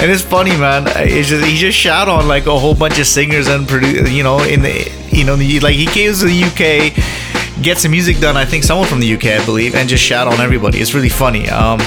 And 0.02 0.12
it's 0.12 0.22
funny, 0.22 0.52
man. 0.58 0.84
It's 0.88 1.30
just 1.30 1.46
he 1.46 1.56
just 1.56 1.78
shot 1.78 2.10
on 2.10 2.28
like 2.28 2.48
a 2.48 2.60
whole 2.60 2.76
bunch 2.76 3.00
of 3.00 3.08
singers 3.08 3.48
and 3.48 3.66
produ 3.66 4.12
you 4.12 4.24
know, 4.24 4.44
in 4.44 4.62
the 4.62 4.92
you 5.10 5.24
know, 5.24 5.36
like 5.36 5.76
he 5.76 5.86
came 5.86 6.14
to 6.14 6.26
the 6.26 6.44
UK, 6.44 7.64
get 7.64 7.78
some 7.78 7.92
music 7.92 8.20
done. 8.20 8.36
I 8.36 8.44
think 8.44 8.66
someone 8.66 8.88
from 8.88 9.00
the 9.00 9.14
UK, 9.14 9.26
I 9.28 9.46
believe, 9.46 9.74
and 9.74 9.88
just 9.88 10.04
shout 10.04 10.28
on 10.28 10.42
everybody. 10.42 10.80
It's 10.80 10.94
really 10.94 11.08
funny. 11.08 11.48
Um, 11.50 11.78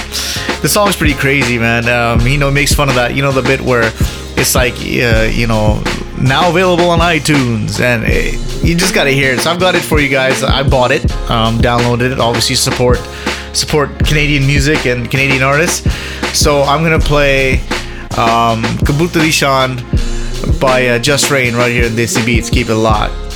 the 0.63 0.69
song's 0.69 0.95
pretty 0.95 1.13
crazy, 1.13 1.59
man. 1.59 1.87
Um, 1.87 2.25
you 2.25 2.39
know, 2.39 2.49
makes 2.49 2.73
fun 2.73 2.89
of 2.89 2.95
that. 2.95 3.13
You 3.13 3.21
know, 3.21 3.31
the 3.31 3.43
bit 3.43 3.61
where 3.61 3.91
it's 4.37 4.55
like, 4.55 4.73
uh, 4.73 5.29
you 5.31 5.45
know, 5.45 5.83
now 6.19 6.49
available 6.49 6.89
on 6.89 6.99
iTunes, 6.99 7.79
and 7.79 8.03
it, 8.05 8.35
you 8.63 8.75
just 8.75 8.93
gotta 8.93 9.11
hear 9.11 9.33
it. 9.33 9.39
So 9.41 9.51
I've 9.51 9.59
got 9.59 9.75
it 9.75 9.81
for 9.81 9.99
you 9.99 10.09
guys. 10.09 10.43
I 10.43 10.67
bought 10.67 10.91
it, 10.91 11.03
um, 11.29 11.59
downloaded 11.59 12.11
it. 12.11 12.19
Obviously, 12.19 12.55
support 12.55 12.97
support 13.53 13.89
Canadian 14.05 14.45
music 14.45 14.85
and 14.85 15.09
Canadian 15.09 15.43
artists. 15.43 15.89
So 16.37 16.63
I'm 16.63 16.83
gonna 16.83 16.99
play 16.99 17.59
um, 18.17 18.63
Dishan 18.83 19.81
by 20.59 20.87
uh, 20.87 20.99
Jus 20.99 21.29
Reign 21.31 21.55
right 21.55 21.71
here 21.71 21.85
in 21.85 21.93
Desi 21.93 22.25
Beats. 22.25 22.49
Keep 22.49 22.69
it 22.69 22.75
locked. 22.75 23.26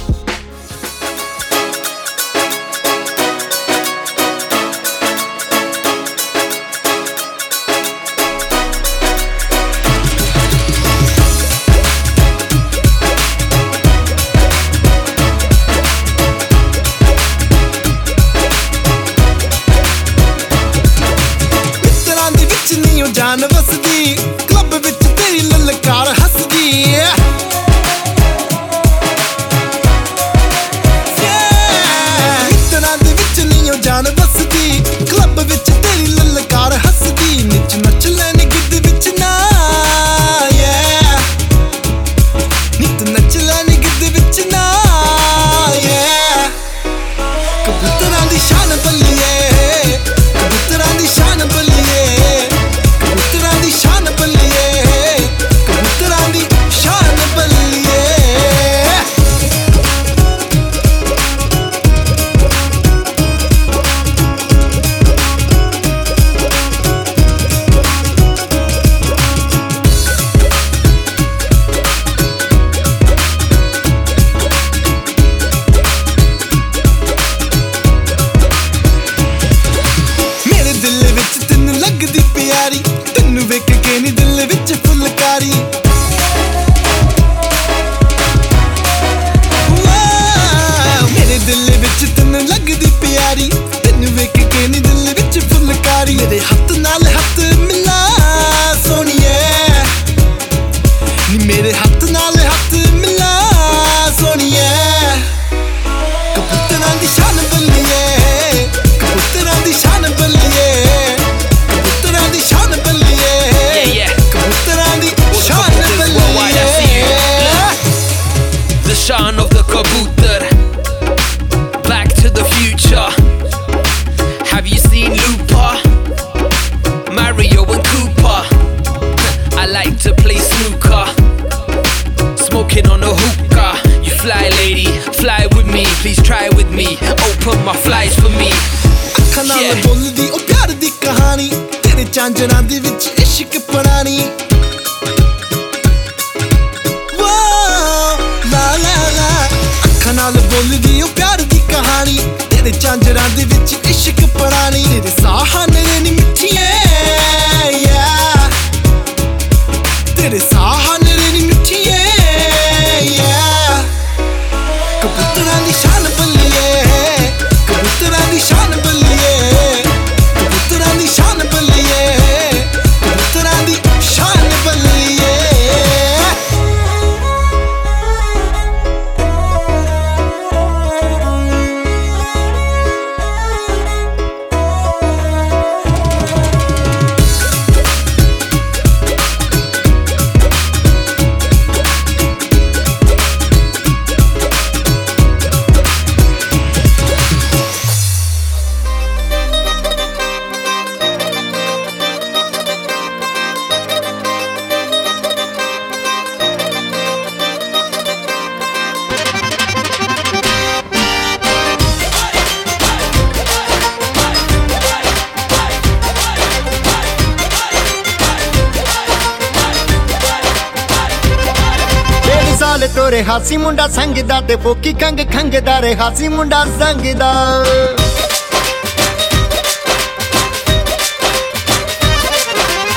ਸੰਗਦਾ 224.41 224.47
ਤੇ 224.47 224.55
ਫੋਕੀ 224.63 224.91
ਖੰਗ 225.01 225.19
ਖੰਗਦਾ 225.33 225.79
ਰੇ 225.81 225.95
ਹਾਸੀ 225.95 226.27
ਮੁੰਡਾ 226.27 226.63
ਸੰਗਦਾ। 226.79 227.31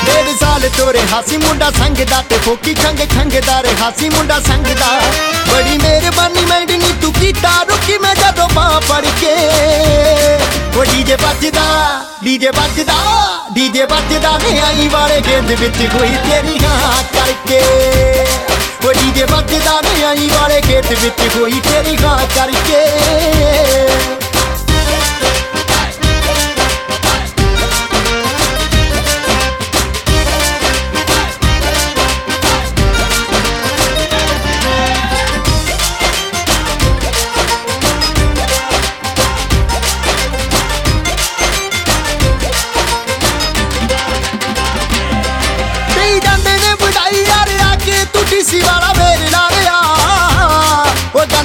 ਡੇਢ 0.05 0.27
ਸਾਲ 0.39 0.69
ਤੋਰੇ 0.77 1.01
ਹਾਸੀ 1.11 1.37
ਮੁੰਡਾ 1.37 1.69
ਸੰਗਦਾ 1.77 2.21
ਤੇ 2.29 2.37
ਫੋਕੀ 2.45 2.73
ਖੰਗ 2.73 2.99
ਖੰਗਦਾ 3.13 3.61
ਰੇ 3.63 3.75
ਹਾਸੀ 3.81 4.09
ਮੁੰਡਾ 4.09 4.39
ਸੰਗਦਾ। 4.47 4.89
ਬੜੀ 5.51 5.77
ਮਿਹਰਬਾਨੀ 5.77 6.45
ਮੈਂਡਨੀ 6.45 6.93
ਤੂੰ 7.01 7.13
ਕੀਤਾ 7.13 7.51
ਰੁਕੀ 7.69 7.97
ਮੈਂ 7.97 8.15
ਜਦੋਂ 8.15 8.49
ਬਾਹ 8.55 8.79
ਫੜ 8.89 9.05
ਕੇ। 9.21 9.35
ਉਹ 10.77 10.83
ਡੀਜੇ 10.85 11.15
ਵੱਜਦਾ 11.15 11.65
ਡੀਜੇ 12.23 12.49
ਵੱਜਦਾ 12.57 12.97
ਡੀਜੇ 13.53 13.85
ਵੱਜਦਾ 13.91 14.37
ਨੇ 14.37 14.59
ਆਈ 14.59 14.87
ਵਾਲੇ 14.93 15.21
ਗੇਂਦ 15.27 15.51
ਵਿੱਚ 15.51 15.77
ਕੋਈ 15.93 16.15
ਤੇਰੀ 16.29 16.57
ਹਾਂ 16.65 17.03
ਕਰਕੇ। 17.13 18.14
ਕੋਟੀ 18.85 19.11
ਦੇ 19.11 19.23
ਵੱਜਦਾ 19.25 19.79
ਨਿਆਈ 19.81 20.27
ਵਾਲੇ 20.29 20.59
ਖੇਤ 20.61 20.91
ਵਿੱਚ 20.93 21.21
ਹੋਈ 21.35 21.59
ਤੇਰੀ 21.61 21.95
ਗਾਂ 22.03 22.17
ਕਰਕੇ। 22.35 22.83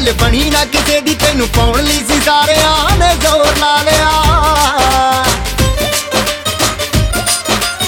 ਗੱਲ 0.00 0.12
ਬਣੀ 0.12 0.50
ਨਾ 0.50 0.64
ਕਿਸੇ 0.64 1.00
ਦੀ, 1.00 1.14
ਤੈਨੂੰ 1.14 1.48
ਪਾਉਣ 1.48 1.82
ਲਈ 1.82 1.98
ਸੀ 2.08 2.20
ਸਾਰਿਆਂ 2.24 2.96
ਨੇ 2.98 3.08
ਜ਼ੋਰ 3.20 3.56
ਲਾ 3.58 3.82
ਲਿਆ। 3.82 4.10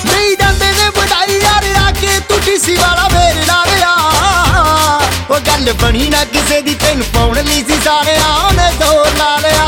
ਦੇਈ 0.07 0.35
ਜਾਂਦੇ 0.37 0.73
ਨੇ 0.73 0.89
ਵਡਾਈ 0.89 1.39
ਯਾਰ, 1.39 1.65
ਆ 1.77 1.91
ਕੇ 2.01 2.19
ਤੂੰ 2.29 2.41
ਡੀਸੀ 2.41 2.77
ਵਾਲਾ 2.77 3.09
ਮੇਰੇ 3.09 3.45
ਨਾਲ 3.47 3.83
ਆ 3.83 5.01
ਉਹ 5.31 5.39
ਗੱਲ 5.41 5.73
ਬਣੀ 5.73 6.09
ਨਾ 6.09 6.25
ਕਿਸੇ 6.25 6.61
ਦੀ, 6.61 6.75
ਤੈਨੂੰ 6.75 7.07
ਪਾਉਣ 7.15 7.43
ਲਈ 7.43 7.65
ਸੀ 7.69 7.81
ਸਾਰਿਆਂ 7.85 8.53
ਨੇ 8.53 8.71
ਜ਼ੋਰ 8.79 9.11
ਲਾ 9.19 9.37
ਲਿਆ। 9.37 9.67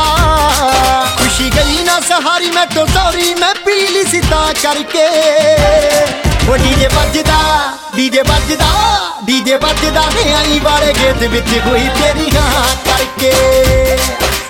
ਖੁਸ਼ੀ 1.17 1.49
ਗਈ 1.49 1.83
ਨਾ 1.83 1.99
ਸਹਾਰੀ, 1.99 2.51
ਮੈਂ 2.51 2.65
ਤੋਂ 2.65 2.87
ਸੌਰੀ 2.87 3.33
ਮੈਂ 3.33 3.53
ਪੀ 3.55 3.87
ਲਈ 3.87 4.03
ਸੀ 4.03 4.21
ਤਾਂ 4.21 4.53
ਕਰਕੇ। 4.63 5.07
ਉਹ 6.49 6.57
ਡੀਜੇ 6.57 6.87
ਵੱਜਦਾ। 6.87 7.54
ਡੀਜੇ 7.95 8.21
ਵੱਜਦਾ 8.21 8.65
ਡੀਜੇ 9.25 9.55
ਵੱਜਦਾ 9.57 10.01
ਨੇ 10.15 10.33
ਆਈ 10.33 10.59
ਵਾਲੇ 10.59 10.93
ਗੇਤ 10.93 11.23
ਵਿੱਚ 11.23 11.49
ਕੋਈ 11.65 11.87
ਤੇਰੀ 11.99 12.29
ਹਾਂ 12.35 12.65
ਕਰਕੇ। 12.85 13.31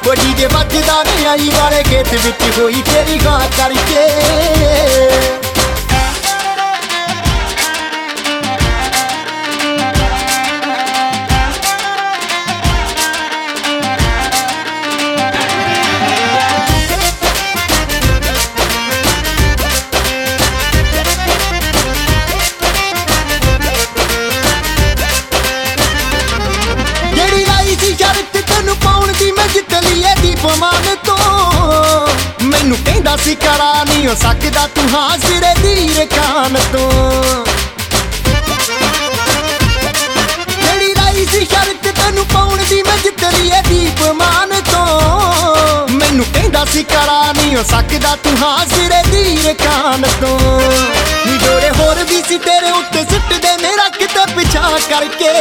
ਉਹ 0.08 0.16
ਡੀਜੇ 0.16 0.46
ਵੱਜਦਾ 0.46 1.04
ਨੇ 1.04 1.26
ਆਈ 1.26 1.50
ਵਾਲੇ 1.50 1.84
ਗੇਤ 1.91 2.14
ਵਿੱਚ 2.26 2.43
ਕੋਈ 2.58 2.82
ਤੇਰੀ 2.91 3.20
ਹਾਂ 3.26 3.39
ਕਰਕੇ। 3.58 4.08
ਕਹਿੰਦਾ 32.86 33.18
ਸੀ 33.18 33.36
ਕਰਾ 33.36 33.84
ਨਹੀਂ 33.84 34.08
ਹੋ 34.08 34.16
ਸਕਦਾ 34.16 34.68
ਤੂੰ 34.76 34.89
ਹਾਂ 34.93 35.18
ਸਿਰੇ 35.18 35.54
ਦੀ 35.62 35.93
ਰਕਾਨ 35.93 36.58
ਤੋਂ। 36.72 36.91
ਜਿਹੜੀ 40.62 40.96
ਰਾਈ 40.96 41.26
ਸੀ 41.26 41.46
ਸ਼ਰਤ 41.46 41.88
ਤੈਨੂੰ 41.88 42.26
ਪਾਉਣ 42.26 42.58
ਦੀ, 42.70 42.84
ਮੈਂ 42.84 42.98
ਜਿੱਤਰੀ 42.98 43.48
ਏ 43.48 43.62
ਦੀਪ 43.70 44.02
ਮਾਨ 44.12 44.50
ਤੋਂ। 44.50 45.88
ਮੈਨੂੰ 45.89 46.26
ਕਹਿੰਦਾ 46.34 46.66
ਸੀ 46.66 46.84
ਕਰਾ 46.84 47.32
ਨਹੀਂ 47.32 47.56
ਹੋ 47.56 47.64
ਸਕਦਾ 47.64 48.16
ਤੂੰ 48.16 48.38
ਹਾਂ 48.41 48.66
ਸਿਰੇ 48.66 49.04
ਦੀ 49.12 49.50
ਰਕਾਨ 49.50 50.02
ਤੋਂ। 50.22 50.62
ਨੀ 51.26 51.38
ਡੋਰੇ 51.38 51.70
ਹੋਰ 51.70 52.04
ਵੀ 52.04 52.24
ਸੀ 52.28 52.38
ਤੇਰੇ 52.38 52.72
ਉੱਤੇ 52.72 53.04
ਸਿੱਟਦੇ, 53.04 53.58
ਮੇਰਾ 53.62 53.89
ਕਿਤੇ 53.89 54.26
ਪਿਛਾ 54.36 54.80
ਕਰਕੇ। 54.89 55.34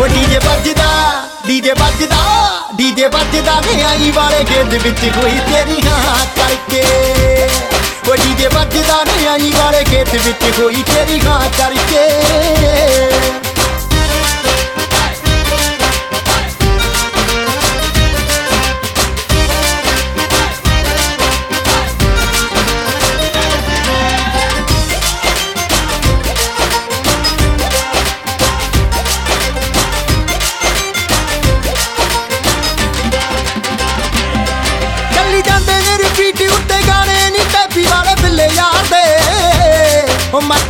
ਉਹ 0.00 0.08
ਡੀਜੇ 0.08 0.38
ਵੱਜਦਾ। 0.38 1.24
ਡੀਜੇ 1.46 1.72
ਵੱਜਦਾ 1.72 2.16
ਡੀਜੇ 2.74 3.06
ਵੱਜਦਾ 3.06 3.60
ਨੇ 3.60 3.82
ਆਈ 3.82 4.10
ਵਾਲੇ 4.10 4.44
ਖੇਤ 4.44 4.72
ਵਿੱਚ 4.82 5.00
ਕੋਈ 5.16 5.38
ਤੇਰੀ 5.48 5.86
ਹਾਂ 5.86 6.26
ਕਰਕੇ। 6.36 6.82
ਉਹ 8.08 8.16
ਡੀਜੇ 8.16 8.48
ਵੱਜਦਾ 8.48 9.02
ਨੇ 9.04 9.26
ਆਈ 9.26 9.52
ਵਾਲੇ 9.56 9.82
ਖੇਤ 9.84 10.14
ਵਿੱਚ 10.14 10.44
ਕੋਈ 10.56 10.82
ਤੇਰੀ 10.86 11.20
ਹਾਂ 11.26 11.40
ਕਰਕੇ। 11.58 12.06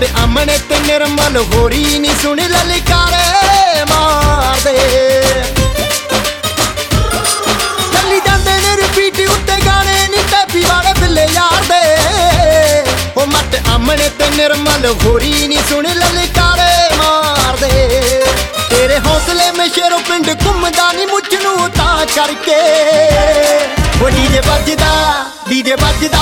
ਉਹ 0.05 0.11
ਮੱਤ 0.11 0.25
ਅਮਨੇ 0.25 0.57
ਤੇ 0.69 0.79
ਨਿਰਮਲ 0.79 1.37
ਹੋਰੀ 1.53 1.99
ਨਹੀਂ 1.99 2.15
ਸੁਣ 2.23 2.41
ਲਲਕਾਰੇ 2.41 3.85
ਮਾਰਦੇ। 3.91 4.73
ਚੱਲੀ 7.93 8.21
ਜਾਂਦੇ 8.27 8.57
ਨੇ 8.57 8.77
ਰਿਪੀਟ 8.77 9.21
ਉੱਤੇ 9.31 9.57
ਗਾਣੇ 9.67 10.07
ਨਹੀਂ 10.09 10.25
ਟੈਪੀ 10.31 10.65
ਵਾਲੇ 10.65 10.93
ਬਿੱਲੇ 11.01 11.27
ਯਾਰ 11.35 11.65
ਦੇ 11.69 11.83
ਉਹ 13.17 13.27
ਮੱਤ 13.27 13.57
ਅਮਨੇ 13.77 14.09
ਤੇ 14.19 14.31
ਨਿਰਮਲ 14.37 14.87
ਹੋਰੀ 15.05 15.47
ਨਹੀਂ 15.49 15.63
ਸੁਣ 15.71 15.87
ਲਲਕਾਰੇ 15.89 16.97
ਮਾਰਦੇ। 16.97 17.71
ਤੇਰੇ 18.71 18.99
ਹੌਸਲੇ 19.07 19.51
ਮੇ 19.59 19.69
ਸ਼ੇਰੋ 19.69 19.99
ਪਿੰਡ 20.09 20.31
ਘੁੰਮਦਾ 20.47 20.91
ਨਹੀਂ 20.93 21.07
ਮੁੱਛ 21.07 21.35
ਨੂੰ 21.43 21.71
ਤਾਂ 21.71 22.07
ਕਰਕੇ। 22.17 22.61
ਉਹ 24.03 24.11
ਡੀਜੇ 24.11 24.41
ਵੱਜਦਾ 24.41 24.93
ਡੀਜੇ 25.50 25.76
ਵੱਜਦਾ 25.76 26.20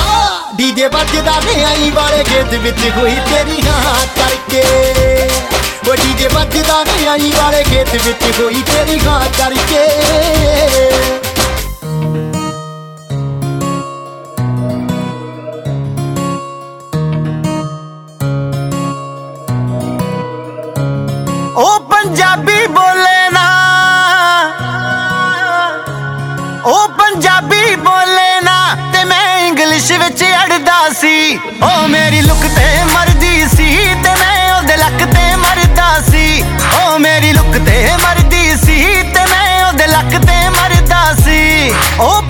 ਡੀਜੇ 0.56 0.88
ਵੱਜਦਾ 0.88 1.40
ਨੇ 1.42 1.64
ਆਈ 1.64 1.90
ਵਾਲੇ 1.92 2.24
ਖੇਤ 2.24 2.54
ਵਿੱਚ 2.56 2.80
ਕੋਈ 2.96 3.16
ਤੇਰੀ 3.30 3.62
ਹਾਂ 3.68 4.06
ਕਰਕੇ 4.16 4.64
ਉਹ 5.88 5.96
ਡੀਜੇ 5.96 6.28
ਵੱਜਦਾ 6.28 6.84
ਨੇ 6.84 7.08
ਆਈ 7.08 7.32
ਵਾਲੇ 7.38 7.64
ਖੇਤ 7.64 7.96
ਵਿੱਚ 7.98 8.24
ਕੋਈ 8.38 8.62
ਤੇਰੀ 8.64 9.00
ਹਾਂ 9.00 9.20
ਕਰਕੇ 9.38 9.86
ਉਹ 21.58 21.80
ਪੰਜਾਬੀ 21.92 22.51
ਸੀ। 31.03 31.39
ਉਹ 31.63 31.87
ਮੇਰੀ 31.89 32.21
ਲੁੱਕ 32.23 32.43
ਤੇ 32.57 32.67
ਮਰਦੀ 32.85 33.47
ਸੀ 33.49 33.69
ਤੇ 34.05 34.11
ਮੈਂ 34.21 34.55
ਉਹਦੇ 34.55 34.77
ਲੱਕ 34.77 35.05
ਤੇ 35.15 35.25
ਮਰਦਾ 35.37 35.89
ਸੀ। 36.11 36.43
ਉਹ 36.75 36.99
ਮੇਰੀ 36.99 37.33
ਲੁੱਕ 37.33 37.57
ਤੇ 37.67 37.77
ਮਰਦੀ 38.03 38.57
ਸੀ 38.57 38.77
ਤੇ 39.15 39.25
ਮੈਂ 39.31 39.65
ਉਹਦੇ 39.65 39.87
ਲੱਕ 39.87 40.17
ਤੇ 40.27 40.37
ਮਰਦਾ 40.51 41.03
ਸੀ। 41.25 41.73
ਉਹ 42.01 42.23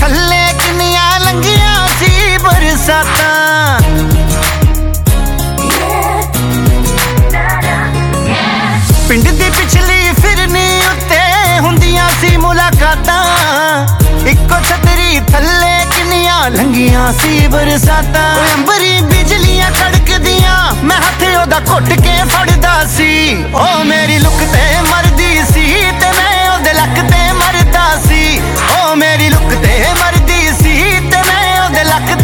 ਥੱਲੇ 0.00 0.44
ਕਿੰਨੀਆਂ 0.58 1.20
ਲੰਗੀਆਂ 1.20 1.86
ਸੀ 1.98 2.38
ਬਰਸਾਤਾਂ। 2.38 3.78
ਪਿੰਡ 9.08 9.28
ਦੀ 9.28 9.50
ਪਿਛਲੀ 9.50 10.12
ਫਿਰਨੀ 10.20 10.80
ਉੱਤੇ 10.90 11.20
ਹੁੰਦੀਆਂ 11.60 12.08
ਸੀ 12.20 12.36
ਮੁਲਾਕਾਤਾਂ। 12.36 13.24
ਇੱਕੋ 14.26 14.60
ਛਤਰੀ 14.68 15.20
ਥੱਲੇ 15.32 15.74
ਕਿੰਨੀਆਂ 15.96 16.50
ਲੰਗੀਆਂ 16.50 17.12
ਸੀ 17.22 17.46
ਬਰਸਾਤਾਂ। 17.46 18.28
ਓਏ 18.36 18.52
ਅੰਬਰੀ 18.54 19.00
ਬਿਜਲੀਆਂ 19.02 19.70
ਕੜਕਦੀਆਂ 19.70 20.56
ਮੈਂ 20.84 20.96
ਹੱਥ 20.98 21.22
ਉਹਦਾ 21.40 21.60
ਘੁੱਟ 21.70 21.92
ਕੇ 21.92 22.16
ਫੜਦਾ 22.30 22.84
ਸੀ। 22.96 23.44
ਉਹ 23.54 23.84
ਮੇਰੀ 23.84 24.18
ਲੁੱਕ 24.18 24.38
ਤੇ 24.52 24.80
ਮਰਦੀ 24.90 25.19
ਲੁੱਕ 29.50 29.62
ਤੇ 29.62 29.78
ਮਰਦੀ 30.00 30.48
ਸੀ 30.54 30.74
ਤੇ 31.10 31.22
ਮੈਂ 31.28 31.60
ਉਹਦੇ 31.62 31.84
ਲੱਕ 31.84 32.19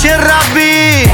ਸ਼ਰਾਬੀ 0.00 1.06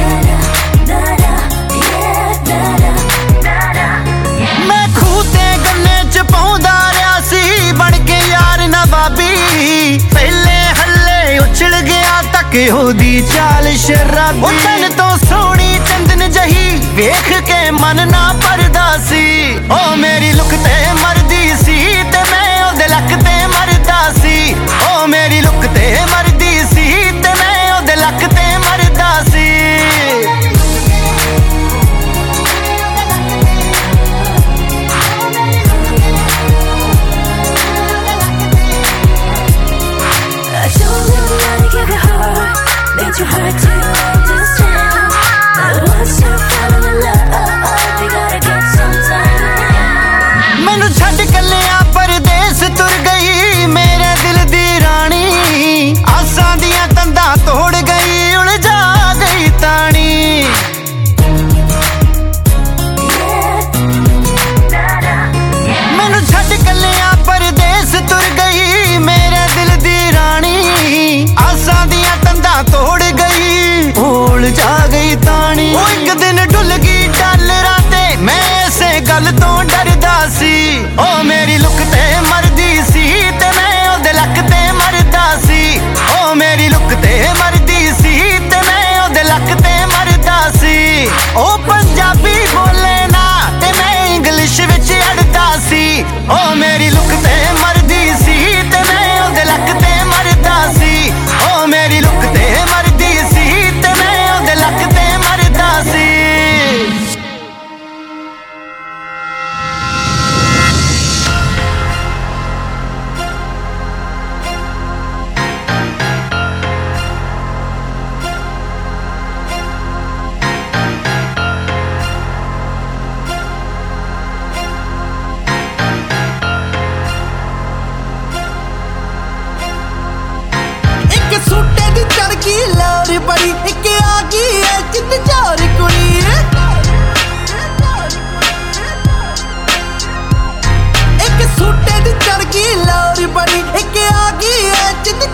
ਮੈਂ 4.67 4.89
ਖੂਹ 4.97 5.23
ਗੰਨੇ 5.65 6.03
ਚ 6.13 6.23
ਪਾਉਂਦਾ 6.33 6.73
ਰਿਆ 6.93 7.21
ਸੀ, 7.31 7.73
ਬਣ 7.73 7.99
ਕੇ 8.07 8.19
ਯਾਰ 8.31 8.67
ਨਵਾਬੀ 8.69 9.99
ਪਹਿਲੇ 10.15 10.59
ਹੱਲੇ 10.81 11.39
ਉਛਲ 11.39 11.81
ਗਿਆ 11.81 12.23
ਤੱਕ 12.33 12.57
ਉਹਦੀ 12.75 13.21
ਚਾਲ 13.35 13.77
ਸ਼ਰਾਬੀ। 13.77 14.43
ਉਹ 14.43 14.53
ਤਨ 14.65 14.91
ਤੋਂ 14.97 15.17
ਸੋਹਣੀ 15.19 15.79
ਚੰਦਨ 15.89 16.31
ਜਹੀ 16.31 16.81
ਵੇਖ 16.95 17.33
ਕੇ 17.47 17.71
ਮਨ 17.71 18.09
ਨਾ 18.09 18.33
ਪਰਦਾ 18.45 18.97
ਸੀ। 19.09 19.59
ਉਹ 19.71 19.97
ਮੇਰੀ 19.97 20.33
ਲੁਕ 20.33 20.51
ਤੇ 20.65 20.93
ਮਰਦੀ 21.03 21.55
ਸੀ 21.65 21.79
ਤੇ 22.13 22.23
ਮੈਂ 22.31 22.65
ਉਹਦੇ 22.65 22.89
ਲੱਕ 22.89 23.09
ਤੇ 23.25 23.47
ਮਰਦਾ 23.47 24.03
ਸੀ। 24.23 24.55
ਉਹ 24.89 25.07
ਮੇਰੀ 25.09 25.41
ਲੁਕ 25.41 25.67
ਤੇ 25.75 25.97
you 43.19 43.25
hard 43.27 43.59
to 43.61 44.14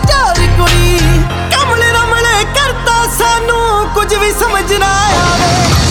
ਚਿੱਤ 0.00 0.06
ਚੋਰ 0.10 0.38
ਕੁੜੀ 0.58 0.98
ਕਮਲੇ 1.54 1.90
ਰਮਲੇ 1.92 2.44
ਕਰਤਾ 2.54 2.96
ਸਾਨੂੰ 3.18 3.88
ਕੁਝ 3.94 4.14
ਵੀ 4.14 4.30
ਸਮਝ 4.40 4.72
ਨਾ 4.72 4.90
ਆਵੇ 5.24 5.50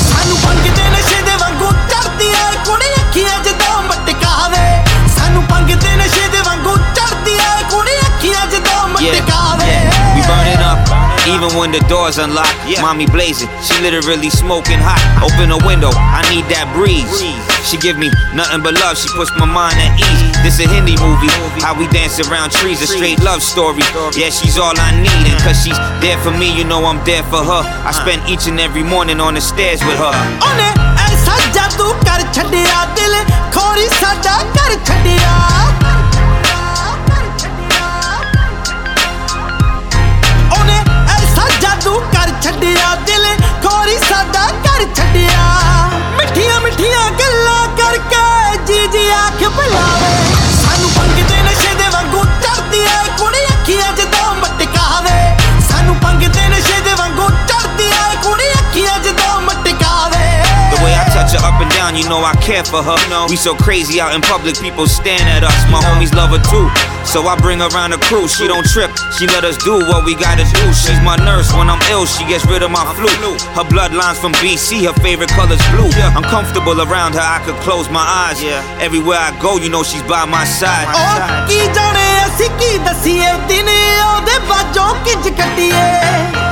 ਸਾਨੂੰ 0.10 0.38
ਪੰਗ 0.46 0.70
ਦੇ 0.78 0.90
ਨਸ਼ੇ 0.90 1.22
ਦੇ 1.26 1.36
ਵਾਂਗੂ 1.42 1.70
ਚੜਦੀ 1.92 2.30
ਐ 2.34 2.52
ਕੁੜੀ 2.66 2.94
ਅੱਖੀਆਂ 3.02 3.38
ਜਦੋਂ 3.44 3.82
ਮਟਕਾਵੇ 3.84 4.66
ਸਾਨੂੰ 5.18 5.44
ਪੰਗ 5.54 5.70
ਦੇ 5.84 5.96
ਨਸ਼ੇ 5.96 6.28
ਦੇ 6.36 6.42
ਵਾਂਗੂ 6.48 6.76
ਚੜਦੀ 6.96 7.38
ਐ 7.38 7.62
ਕੁੜੀ 7.72 7.98
ਅੱਖੀਆਂ 8.08 8.46
ਜਦੋਂ 8.52 8.74
Yeah, 9.04 9.14
ਮਟਕਾਵੇ 9.14 9.72
yeah, 9.72 10.16
we 10.16 10.22
burning 10.30 10.64
up. 10.68 10.94
Even 11.34 11.56
when 11.60 11.72
the 11.76 11.82
door's 11.92 12.18
unlocked, 12.26 12.68
mommy 12.82 13.08
blazing, 13.16 13.50
she 13.68 13.80
literally 13.86 14.30
smoking 14.36 14.84
hot. 14.88 15.04
Open 15.28 15.52
a 15.52 15.60
window, 15.68 15.92
I 16.20 16.22
need 16.30 16.54
that 16.56 16.74
breeze. 16.78 17.49
She 17.68 17.78
give 17.78 17.98
me 17.98 18.10
nothing 18.34 18.62
but 18.62 18.74
love, 18.80 18.98
she 18.98 19.10
puts 19.18 19.32
my 19.38 19.46
mind 19.46 19.78
at 19.80 19.92
ease. 20.00 20.22
This 20.44 20.60
a 20.60 20.68
Hindi 20.70 20.96
movie, 21.02 21.34
how 21.66 21.74
we 21.74 21.88
dance 21.90 22.20
around 22.20 22.52
trees, 22.52 22.82
a 22.82 22.88
straight 22.88 23.20
love 23.24 23.42
story. 23.42 23.84
Yeah, 24.14 24.30
she's 24.30 24.58
all 24.58 24.76
I 24.78 24.92
need, 25.06 25.24
and 25.30 25.40
cause 25.42 25.58
she's 25.64 25.80
there 26.04 26.18
for 26.24 26.32
me, 26.32 26.48
you 26.58 26.64
know 26.64 26.86
I'm 26.86 27.04
there 27.06 27.24
for 27.24 27.42
her. 27.52 27.62
I 27.90 27.92
spend 27.92 28.22
each 28.30 28.46
and 28.48 28.60
every 28.60 28.84
morning 28.84 29.20
on 29.20 29.34
the 29.34 29.42
stairs 29.42 29.82
with 29.88 29.98
her. 30.06 30.14
ਉਹਨੇ 30.48 30.70
ਐਸਾ 31.06 31.38
ਜਾਦੂ 31.56 31.94
ਕਰ 32.06 32.26
ਛੱਡਿਆ 32.36 32.86
ਦਿਲ 32.96 33.16
ਖੋਰੀ 33.54 33.88
ਸਾਡਾ 34.00 34.38
ਕਰ 34.56 34.78
ਛੱਡਿਆ 34.88 35.34
ਜਾਦੂ 41.81 42.01
ਕਰ 42.12 42.31
ਛੱਡਿਆ, 42.43 42.94
ਦਿਲ 43.07 43.24
ਖੋਰੀ 43.62 43.97
ਸਾਡਾ 43.98 44.47
ਕਰ 44.65 44.85
ਛੱਡਿਆ। 44.97 45.44
ਮਿੱਠੀਆਂ 46.16 46.61
ਮਿੱਠੀਆਂ 46.61 47.11
ਗੱਲਾਂ 47.20 47.69
ਕਰਕੇ 47.78 48.57
ਜੀ 48.66 48.86
ਜੀ 48.93 49.09
ਆਖ 49.11 49.43
ਬੁਲਾਵੇ 49.47 50.12
ਸਾਨੂੰ 50.57 50.90
ਪੰਗ 50.90 51.23
ਦੇ 51.31 51.43
ਨਸ਼ੇ 51.43 51.74
ਦੇ 51.74 51.89
ਵਾਂਗੂ 51.93 52.24
ਚੜਦੀ 52.43 52.85
ਐ 52.86 53.02
ਕੁੜੀ 53.19 53.44
ਅੱਖੀਆਂ 53.47 53.93
ਜਦੋਂ 53.93 54.30
The 61.30 61.30
way 61.30 61.30
I 61.30 61.30
touch 61.30 61.38
her 61.38 61.44
up 61.46 61.62
and 61.62 61.70
down, 61.72 61.96
you 61.96 62.08
know 62.10 62.24
I 62.24 62.34
care 62.42 62.64
for 62.64 62.82
her. 62.82 62.98
We 63.30 63.36
so 63.36 63.54
crazy 63.56 64.02
out 64.02 64.16
in 64.16 64.22
public, 64.22 64.58
people 64.60 64.88
staring 64.88 65.28
at 65.30 65.44
us. 65.44 65.54
My 65.70 65.82
homies 65.82 66.14
love 66.16 66.32
her 66.32 66.42
too. 66.42 66.68
So 67.06 67.22
I 67.28 67.38
bring 67.38 67.60
her 67.60 67.70
around 67.70 67.92
the 67.94 68.02
crew. 68.10 68.28
She 68.28 68.48
don't 68.48 68.66
trip, 68.66 68.90
she 69.14 69.28
let 69.28 69.46
us 69.46 69.58
do 69.62 69.78
what 69.86 70.06
we 70.06 70.16
gotta 70.16 70.44
do. 70.44 70.66
She's 70.74 70.98
my 71.06 71.16
nurse 71.22 71.54
when 71.54 71.70
I'm 71.70 71.82
ill, 71.94 72.06
she 72.06 72.26
gets 72.26 72.46
rid 72.50 72.64
of 72.64 72.72
my 72.72 72.82
flu. 72.98 73.38
Her 73.54 73.64
bloodline's 73.64 74.18
from 74.18 74.34
BC, 74.42 74.86
her 74.90 74.98
favorite 75.06 75.30
color's 75.30 75.62
blue. 75.70 75.90
I'm 76.18 76.26
comfortable 76.26 76.82
around 76.82 77.14
her, 77.14 77.22
I 77.22 77.40
could 77.46 77.60
close 77.62 77.90
my 77.90 78.02
eyes. 78.02 78.42
Everywhere 78.82 79.20
I 79.22 79.38
go, 79.42 79.58
you 79.58 79.70
know 79.70 79.84
she's 79.84 80.04
by 80.10 80.26
my 80.26 80.46
side. 80.46 80.90
ਉਹ 80.90 81.48
ਕੀ 81.48 81.60
ਜਾਣੇ 81.76 82.08
ਅਸੀਂ 82.26 82.50
ਕੀ 82.60 82.78
ਦਸੀਏ 82.90 83.32
ਦਿਨ 83.48 83.70
ਉਹਦੇ 83.70 84.40
ਬਾਝੋਂ 84.50 84.94
ਕਿੰਜ 85.06 85.30
ਕੱਟੀਏ 85.30 86.49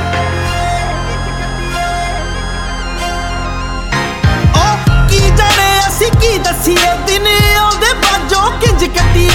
ਜਾਣੇ 6.09 6.21
ਅਸੀਂ 6.21 6.21
ਕੀ 6.21 6.39
ਦਸੀਏ? 6.39 6.93
ਦਿਨ 7.07 7.27
ਉਹਦੇ 7.59 7.93
ਬਾਝੋਂ 7.95 8.51
ਕਿੰਜ 8.61 8.85
ਕੱਟੀਏ? 8.97 9.29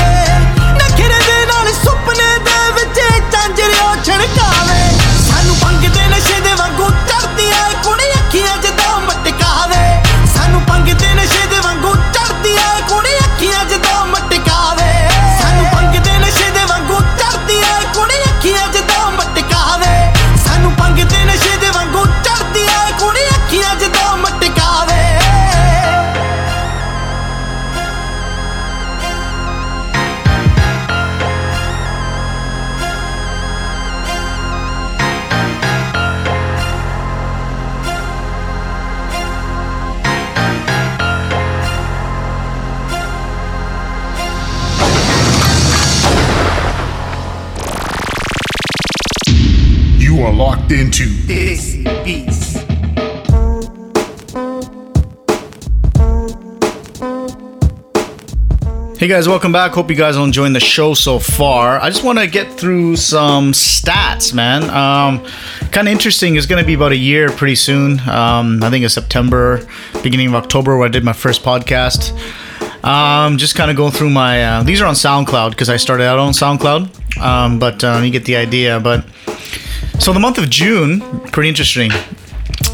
ਨਖਰੇ 0.73 1.19
ਦੇ 1.27 1.45
ਨਾਲ 1.45 1.71
ਸੁਪਨੇ 1.73 2.37
ਦੇ 2.45 2.71
ਵਿੱਚ 2.75 2.99
ਚਾਂਜਰਿਓ 3.31 3.93
ਛਣਕਾਵੇ 4.05 4.79
ਸਾਨੂੰ 5.29 5.55
ਪੰਗ 5.55 5.85
ਦੇ 5.89 6.07
ਨਸ਼ੇ 6.07 6.39
ਦੇ 6.39 6.53
ਵਾਂਗੂ 6.53 6.89
ਚੜਦੀ 7.07 7.49
ਐ 7.51 7.73
ਕੁੜੀ 7.83 8.09
ਅੱਖੀਆਂ 8.19 8.57
ਜਦੋਂ 8.57 8.99
ਮਟਕਾਵੇ। 9.01 9.83
ਸਾਨੂੰ 10.35 10.61
ਪੰਗ 10.61 10.93
ਦੇ 10.93 11.13
ਨਸ਼ੇ 11.13 11.42
You 50.23 50.29
are 50.29 50.33
locked 50.33 50.71
into 50.71 51.03
Desi 51.03 51.83
Beats. 52.05 52.53
Hey 58.97 59.09
guys, 59.09 59.27
welcome 59.27 59.51
back. 59.51 59.73
Hope 59.73 59.89
you 59.89 59.97
guys 59.97 60.15
are 60.15 60.23
enjoying 60.23 60.53
the 60.53 60.61
show 60.61 60.93
so 60.93 61.19
far. 61.19 61.77
I 61.77 61.89
just 61.89 62.05
want 62.05 62.19
to 62.19 62.27
get 62.27 62.49
through 62.53 62.95
some 62.95 63.51
stats, 63.51 64.33
man. 64.33 64.63
Um, 64.69 65.25
kind 65.73 65.89
of 65.89 65.91
interesting. 65.91 66.37
It's 66.37 66.45
going 66.45 66.63
to 66.63 66.65
be 66.65 66.75
about 66.75 66.93
a 66.93 66.97
year 66.97 67.27
pretty 67.27 67.55
soon. 67.55 67.99
Um, 68.07 68.63
I 68.63 68.69
think 68.69 68.85
it's 68.85 68.93
September, 68.93 69.67
beginning 70.03 70.29
of 70.29 70.35
October, 70.35 70.77
where 70.77 70.87
I 70.87 70.89
did 70.89 71.03
my 71.03 71.11
first 71.11 71.43
podcast. 71.43 72.17
Um, 72.85 73.37
just 73.37 73.55
kind 73.55 73.69
of 73.69 73.75
going 73.75 73.91
through 73.91 74.11
my. 74.11 74.41
Uh, 74.41 74.63
these 74.63 74.79
are 74.79 74.85
on 74.85 74.95
SoundCloud 74.95 75.49
because 75.49 75.69
I 75.69 75.75
started 75.75 76.05
out 76.05 76.17
on 76.17 76.31
SoundCloud, 76.31 77.19
um, 77.19 77.59
but 77.59 77.83
um, 77.83 78.05
you 78.05 78.09
get 78.09 78.23
the 78.23 78.37
idea. 78.37 78.79
But 78.79 79.05
so 79.99 80.11
the 80.13 80.19
month 80.19 80.37
of 80.37 80.49
June, 80.49 80.99
pretty 81.31 81.49
interesting. 81.49 81.91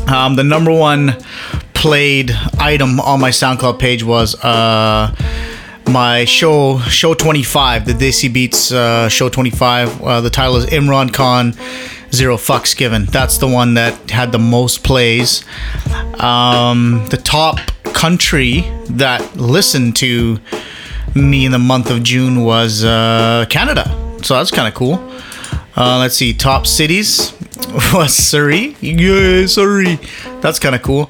Um, 0.07 0.35
the 0.35 0.43
number 0.43 0.71
one 0.71 1.17
played 1.73 2.31
item 2.59 2.99
on 2.99 3.19
my 3.19 3.29
SoundCloud 3.29 3.79
page 3.79 4.03
was 4.03 4.35
uh, 4.43 5.15
my 5.87 6.25
show, 6.25 6.79
show 6.79 7.13
25, 7.13 7.85
the 7.85 7.93
Desi 7.93 8.31
Beats 8.31 8.71
uh, 8.71 9.07
show 9.09 9.29
25. 9.29 10.01
Uh, 10.01 10.21
the 10.21 10.29
title 10.29 10.55
is 10.57 10.65
Imran 10.67 11.13
Khan, 11.13 11.53
Zero 12.11 12.37
Fucks 12.37 12.75
Given. 12.75 13.05
That's 13.05 13.37
the 13.37 13.47
one 13.47 13.75
that 13.75 14.09
had 14.09 14.31
the 14.31 14.39
most 14.39 14.83
plays. 14.83 15.43
Um, 16.19 17.05
the 17.09 17.17
top 17.17 17.59
country 17.93 18.61
that 18.89 19.35
listened 19.35 19.95
to 19.97 20.39
me 21.15 21.45
in 21.45 21.51
the 21.51 21.59
month 21.59 21.89
of 21.89 22.03
June 22.03 22.43
was 22.43 22.83
uh, 22.83 23.45
Canada. 23.49 23.85
So 24.23 24.35
that's 24.35 24.51
kind 24.51 24.67
of 24.67 24.73
cool. 24.73 24.95
Uh, 25.75 25.99
let's 25.99 26.15
see, 26.15 26.33
top 26.33 26.67
cities 26.67 27.33
was 27.93 28.15
Surrey. 28.15 28.75
Yeah, 28.81 29.45
Surrey. 29.45 29.99
That's 30.41 30.59
kind 30.59 30.75
of 30.75 30.81
cool. 30.81 31.09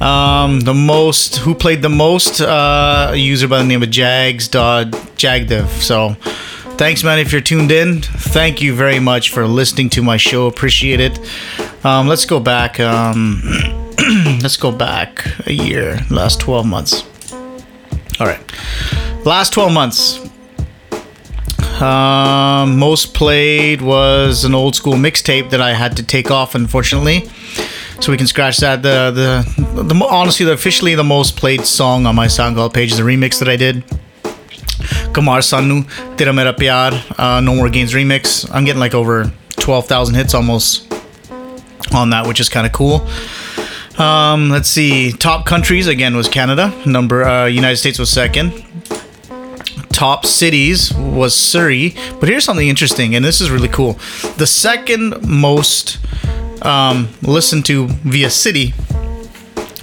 Um, 0.00 0.60
the 0.60 0.74
most, 0.74 1.36
who 1.36 1.54
played 1.54 1.82
the 1.82 1.90
most? 1.90 2.40
Uh, 2.40 3.10
a 3.12 3.16
user 3.16 3.46
by 3.48 3.58
the 3.58 3.64
name 3.64 3.82
of 3.82 3.90
Jags 3.90 4.48
Dod 4.48 4.92
Jagdev. 5.16 5.68
So 5.82 6.14
thanks, 6.76 7.04
man, 7.04 7.18
if 7.18 7.32
you're 7.32 7.42
tuned 7.42 7.70
in. 7.70 8.00
Thank 8.00 8.62
you 8.62 8.74
very 8.74 8.98
much 8.98 9.30
for 9.30 9.46
listening 9.46 9.90
to 9.90 10.02
my 10.02 10.16
show. 10.16 10.46
Appreciate 10.46 11.00
it. 11.00 11.18
Um, 11.84 12.08
let's 12.08 12.24
go 12.24 12.40
back. 12.40 12.80
Um, 12.80 13.42
let's 14.42 14.56
go 14.56 14.72
back 14.72 15.26
a 15.46 15.52
year, 15.52 16.00
last 16.10 16.40
12 16.40 16.66
months. 16.66 17.04
All 18.18 18.26
right. 18.26 18.40
Last 19.26 19.52
12 19.52 19.72
months. 19.72 20.29
Um, 21.80 22.78
most 22.78 23.14
played 23.14 23.80
was 23.80 24.44
an 24.44 24.54
old 24.54 24.76
school 24.76 24.94
mixtape 24.94 25.50
that 25.50 25.60
I 25.60 25.72
had 25.72 25.96
to 25.96 26.02
take 26.02 26.30
off, 26.30 26.54
unfortunately. 26.54 27.28
So 28.00 28.12
we 28.12 28.18
can 28.18 28.26
scratch 28.26 28.58
that. 28.58 28.82
The 28.82 29.10
the 29.56 29.82
the 29.82 30.06
honestly, 30.10 30.44
the 30.46 30.52
officially 30.52 30.94
the 30.94 31.04
most 31.04 31.36
played 31.36 31.64
song 31.64 32.06
on 32.06 32.14
my 32.14 32.26
SoundCloud 32.26 32.74
page 32.74 32.92
is 32.92 32.98
the 32.98 33.02
remix 33.02 33.38
that 33.38 33.48
I 33.48 33.56
did. 33.56 33.84
Kumar 35.12 35.40
Sanu, 35.40 35.84
Tera 36.16 36.32
Mera 36.32 36.52
Pyar, 36.52 36.92
uh, 37.18 37.40
No 37.40 37.54
More 37.54 37.68
Games 37.68 37.92
remix. 37.92 38.48
I'm 38.52 38.64
getting 38.64 38.80
like 38.80 38.94
over 38.94 39.30
12,000 39.56 40.14
hits 40.14 40.34
almost 40.34 40.90
on 41.92 42.10
that, 42.10 42.26
which 42.26 42.40
is 42.40 42.48
kind 42.48 42.66
of 42.66 42.72
cool. 42.72 43.06
Um, 43.98 44.48
let's 44.48 44.68
see. 44.68 45.12
Top 45.12 45.44
countries 45.44 45.86
again 45.86 46.16
was 46.16 46.28
Canada. 46.28 46.72
Number 46.86 47.24
uh, 47.24 47.46
United 47.46 47.76
States 47.76 47.98
was 47.98 48.08
second. 48.08 48.64
Top 50.00 50.24
cities 50.24 50.94
was 50.94 51.34
Surrey. 51.34 51.94
But 52.20 52.30
here's 52.30 52.42
something 52.42 52.66
interesting, 52.66 53.14
and 53.14 53.22
this 53.22 53.42
is 53.42 53.50
really 53.50 53.68
cool. 53.68 53.98
The 54.38 54.46
second 54.46 55.28
most 55.28 55.98
um, 56.62 57.10
listened 57.20 57.66
to 57.66 57.86
via 57.86 58.30
city 58.30 58.72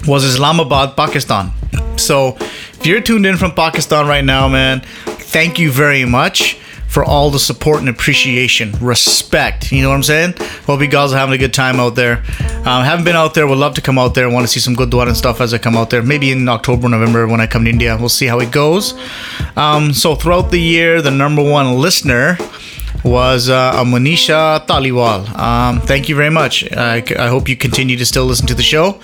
was 0.08 0.24
Islamabad, 0.24 0.98
Pakistan. 0.98 1.52
So 1.98 2.36
if 2.40 2.88
you're 2.88 3.00
tuned 3.00 3.28
in 3.28 3.38
from 3.38 3.52
Pakistan 3.52 4.08
right 4.08 4.26
now, 4.26 4.48
man, 4.48 4.82
thank 5.06 5.60
you 5.60 5.72
very 5.72 6.04
much 6.04 6.58
for 6.98 7.06
all 7.06 7.30
the 7.30 7.38
support 7.38 7.80
and 7.80 7.90
appreciation, 7.90 8.72
respect. 8.82 9.72
You 9.72 9.84
know 9.84 9.90
what 9.90 9.98
I'm 9.98 10.02
saying? 10.02 10.34
Hope 10.66 10.82
you 10.82 10.88
guys 10.88 11.14
are 11.14 11.18
having 11.20 11.36
a 11.36 11.38
good 11.38 11.54
time 11.54 11.80
out 11.80 11.94
there. 11.94 12.24
Um, 12.66 12.84
haven't 12.84 13.06
been 13.06 13.16
out 13.16 13.36
there. 13.36 13.46
Would 13.46 13.60
love 13.60 13.76
to 13.76 13.82
come 13.82 14.00
out 14.00 14.16
there. 14.16 14.28
Want 14.32 14.48
to 14.48 14.52
see 14.52 14.60
some 14.60 14.74
good 14.74 14.92
and 14.92 15.16
stuff 15.16 15.40
as 15.40 15.54
I 15.54 15.60
come 15.60 15.78
out 15.78 15.92
there. 15.92 16.02
Maybe 16.02 16.32
in 16.32 16.50
October, 16.50 16.90
November 16.90 17.28
when 17.28 17.40
I 17.40 17.46
come 17.46 17.66
to 17.66 17.70
India. 17.70 17.96
We'll 18.00 18.10
see 18.10 18.26
how 18.26 18.40
it 18.40 18.52
goes. 18.52 18.96
Um, 19.56 19.94
so 19.94 20.16
throughout 20.16 20.50
the 20.50 20.60
year, 20.60 21.04
the 21.04 21.12
number 21.12 21.44
one 21.44 21.78
listener 21.78 22.36
was 23.04 23.48
uh, 23.48 23.84
Manisha 23.86 24.66
Taliwal. 24.66 25.30
Um, 25.38 25.82
thank 25.82 26.10
you 26.10 26.16
very 26.16 26.32
much. 26.32 26.64
I, 26.72 27.04
I 27.20 27.28
hope 27.28 27.48
you 27.48 27.56
continue 27.56 27.96
to 27.98 28.08
still 28.08 28.26
listen 28.26 28.48
to 28.48 28.56
the 28.56 28.64
show. 28.64 29.00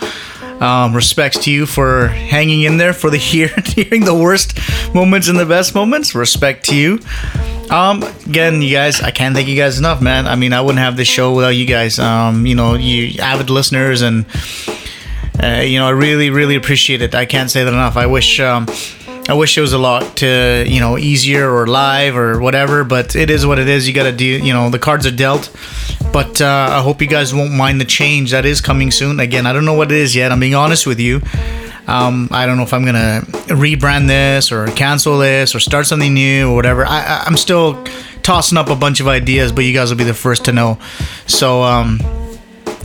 Um, 0.61 0.95
respects 0.95 1.39
to 1.39 1.51
you 1.51 1.65
for 1.65 2.07
hanging 2.07 2.61
in 2.61 2.77
there 2.77 2.93
for 2.93 3.09
the 3.09 3.17
year, 3.31 3.49
hearing 3.65 4.05
the 4.05 4.15
worst 4.15 4.57
moments 4.93 5.27
and 5.27 5.37
the 5.37 5.45
best 5.45 5.75
moments. 5.75 6.15
Respect 6.15 6.65
to 6.65 6.75
you. 6.75 6.99
Um, 7.69 8.03
again, 8.27 8.61
you 8.61 8.71
guys, 8.71 9.01
I 9.01 9.11
can't 9.11 9.35
thank 9.35 9.47
you 9.47 9.55
guys 9.55 9.79
enough, 9.79 10.01
man. 10.01 10.27
I 10.27 10.35
mean, 10.35 10.53
I 10.53 10.61
wouldn't 10.61 10.79
have 10.79 10.95
this 10.95 11.07
show 11.07 11.33
without 11.33 11.49
you 11.49 11.65
guys. 11.65 11.99
Um, 11.99 12.45
you 12.45 12.55
know, 12.55 12.75
you 12.75 13.19
avid 13.19 13.49
listeners, 13.49 14.01
and 14.01 14.25
uh, 15.41 15.61
you 15.61 15.79
know, 15.79 15.87
I 15.87 15.91
really, 15.91 16.29
really 16.29 16.55
appreciate 16.55 17.01
it. 17.01 17.15
I 17.15 17.25
can't 17.25 17.49
say 17.49 17.63
that 17.63 17.73
enough. 17.73 17.97
I 17.97 18.05
wish. 18.05 18.39
Um, 18.39 18.67
I 19.29 19.33
wish 19.35 19.57
it 19.57 19.61
was 19.61 19.73
a 19.73 19.77
lot 19.77 20.17
to 20.17 20.65
you 20.67 20.79
know 20.79 20.97
easier 20.97 21.49
or 21.49 21.65
live 21.65 22.17
or 22.17 22.39
whatever, 22.39 22.83
but 22.83 23.15
it 23.15 23.29
is 23.29 23.45
what 23.45 23.57
it 23.57 23.69
is. 23.69 23.87
You 23.87 23.93
got 23.93 24.03
to 24.03 24.11
do 24.11 24.25
you 24.25 24.53
know 24.53 24.69
the 24.69 24.79
cards 24.79 25.05
are 25.05 25.11
dealt. 25.11 25.49
But 26.11 26.41
uh, 26.41 26.67
I 26.71 26.81
hope 26.81 27.01
you 27.01 27.07
guys 27.07 27.33
won't 27.33 27.53
mind 27.53 27.81
the 27.81 27.85
change 27.85 28.31
that 28.31 28.45
is 28.45 28.61
coming 28.61 28.91
soon. 28.91 29.19
Again, 29.19 29.47
I 29.47 29.53
don't 29.53 29.65
know 29.65 29.73
what 29.73 29.91
it 29.91 29.97
is 29.97 30.15
yet. 30.15 30.31
I'm 30.31 30.39
being 30.39 30.53
honest 30.53 30.85
with 30.85 30.99
you. 30.99 31.21
Um, 31.87 32.29
I 32.31 32.45
don't 32.45 32.57
know 32.57 32.63
if 32.63 32.73
I'm 32.73 32.85
gonna 32.85 33.21
rebrand 33.47 34.07
this 34.07 34.51
or 34.51 34.67
cancel 34.67 35.17
this 35.17 35.55
or 35.55 35.59
start 35.59 35.87
something 35.87 36.13
new 36.13 36.51
or 36.51 36.55
whatever. 36.55 36.85
I, 36.85 37.23
I'm 37.25 37.37
still 37.37 37.83
tossing 38.21 38.57
up 38.57 38.69
a 38.69 38.75
bunch 38.75 38.99
of 38.99 39.07
ideas, 39.07 39.51
but 39.51 39.65
you 39.65 39.73
guys 39.73 39.89
will 39.89 39.97
be 39.97 40.03
the 40.03 40.13
first 40.13 40.45
to 40.45 40.51
know. 40.51 40.77
So. 41.27 41.63
Um, 41.63 41.99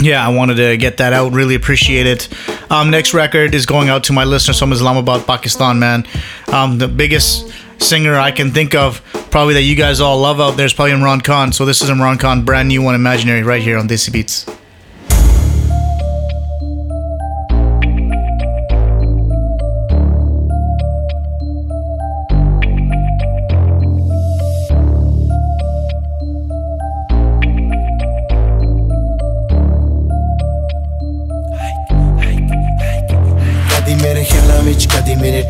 yeah, 0.01 0.25
I 0.25 0.29
wanted 0.29 0.57
to 0.57 0.77
get 0.77 0.99
that 0.99 1.12
out. 1.12 1.33
Really 1.33 1.55
appreciate 1.55 2.07
it. 2.07 2.29
Um, 2.70 2.91
next 2.91 3.15
record 3.15 3.55
is 3.55 3.66
going 3.66 3.89
out 3.89 4.05
to 4.05 4.12
my 4.12 4.25
listeners 4.25 4.59
from 4.59 4.73
Islamabad, 4.73 5.27
Pakistan, 5.27 5.79
man. 5.79 6.07
Um, 6.53 6.79
the 6.79 6.89
biggest 6.89 7.53
singer 7.79 8.16
I 8.16 8.31
can 8.31 8.51
think 8.51 8.75
of, 8.75 9.03
probably 9.31 9.55
that 9.55 9.62
you 9.62 9.77
guys 9.77 10.01
all 10.01 10.19
love 10.19 10.41
out 10.41 10.57
there, 10.57 10.66
is 10.66 10.73
probably 10.73 10.93
Imran 10.93 11.23
Khan. 11.23 11.53
So 11.53 11.65
this 11.65 11.83
is 11.83 11.91
Imran 11.91 12.19
Khan, 12.19 12.45
brand 12.45 12.69
new 12.69 12.83
one, 12.83 12.95
Imaginary, 12.95 13.43
right 13.43 13.62
here 13.62 13.79
on 13.79 13.89
Desi 13.89 14.12
Beats. 14.12 14.47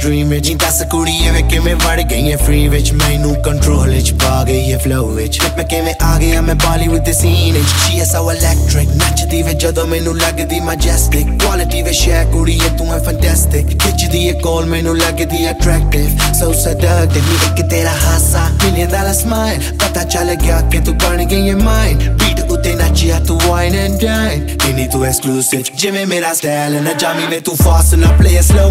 Dream 0.00 0.28
ਵਿੱਚ। 0.28 0.52
ਦੱਸ 0.54 0.82
ਕੁੜੀਏ 0.90 1.30
ਵੇ 1.30 1.42
ਕਿਵੇਂ 1.50 1.74
ਵੜ 1.76 2.00
ਗਈ 2.02 2.32
ਐ 2.32 2.36
free 2.36 2.66
ਵਿੱਚ। 2.68 2.92
ਮੈਨੂੰ 2.92 3.34
control 3.42 3.90
ਵਿੱਚ 3.90 4.12
ਪਾ 4.14 4.42
ਗਈ 4.44 4.72
ਐ 4.72 4.76
ਫਲੋ 4.78 5.06
ਵਿੱਚ। 5.06 5.40
ਮੈਂ 5.56 5.64
ਕਿਵੇਂ 5.64 5.94
ਆ 6.02 6.18
ਗਿਆ 6.18 6.40
ਮੈਂ 6.40 6.54
ਬਾਲੀਵੁੱਡ 6.54 7.04
ਦੇ 7.04 7.12
ਸੀਨ 7.12 7.54
ਵਿੱਚ। 7.54 7.66
ਸ਼ੀ 7.84 8.00
ਐ 8.00 8.04
ਸੋ 8.04 8.30
ਇਲੈਕਟ੍ਰਿਕ 8.32 8.88
ਨੱਚਦੀ 8.88 9.42
ਵੇ 9.42 9.52
ਜਦੋਂ 9.54 9.86
ਮੈਨੂੰ 9.86 10.16
ਲੱਗਦੀ 10.18 10.60
ਮੈਜੈਸਟਿਕ 10.60 11.26
ਕੁਆਲਿਟੀ 11.42 11.82
ਵੇ 11.82 11.92
ਸ਼ੇਅਰ 11.92 12.24
ਕੁੜੀਏ, 12.32 12.68
ਤੂੰ 12.78 12.92
ਐ 12.94 12.98
ਫੈਂਟੈਸਟਿਕ 13.04 13.78
ਖਿੱਚਦੀ 13.78 14.28
ਐ 14.28 14.32
ਕੋਲ 14.40 14.66
ਮੈਨੂੰ 14.66 14.96
ਲੱਗਦੀ 14.98 15.48
ਅਟਰੈਕਟਿਵ 15.50 16.32
ਸੋ 16.40 16.52
ਸੈਡਕਟਿਵ 16.62 17.24
ਨੀ 17.24 17.36
ਇੱਕ 17.46 17.68
ਤੇਰਾ 17.70 17.94
ਹਾਸਾ। 18.04 18.48
ਮਿਲੀਅਨ 18.64 18.90
ਡਾਲਰ 18.90 19.14
ਸਮਾਈਲ 19.14 19.62
ਪਤਾ 19.78 20.04
ਚੱਲ 20.04 20.34
ਗਿਆ 20.34 20.60
ਕਿ 20.72 20.78
ਤੂੰ 20.78 20.96
ਬਣ 20.98 21.24
ਗਈ 21.24 21.50
ਐ 21.50 21.54
ਮਾਈਨ 21.54 22.16
ਬੀਟ 22.16 22.40
ਉੱਤੇ 22.48 22.74
ਨੱਚਿਆ, 22.74 23.18
ਤੂੰ 23.20 23.40
ਵਾਈਨ 23.46 23.74
ਐਂਡ 23.74 24.00
ਡਾਈਨ 24.00 24.46
ਕਿੰਨੀ 24.58 24.86
ਤੂੰ 24.88 25.04
ਐਕਸਕਲੂਸਿਵ 25.06 25.62
ਜਿਵੇਂ 25.76 26.06
ਮੇਰਾ 26.06 26.32
ਸਟਾਈਲ 26.34 26.82
ਨਾ 26.82 26.92
ਜਾਮੀ 26.92 27.26
ਵੇ 27.26 27.40
ਤੂੰ 27.40 27.56
ਫਾਸਟ 27.56 27.94
ਨਾ 27.94 28.16
play 28.20 28.36
it 28.40 28.46
slow 28.50 28.70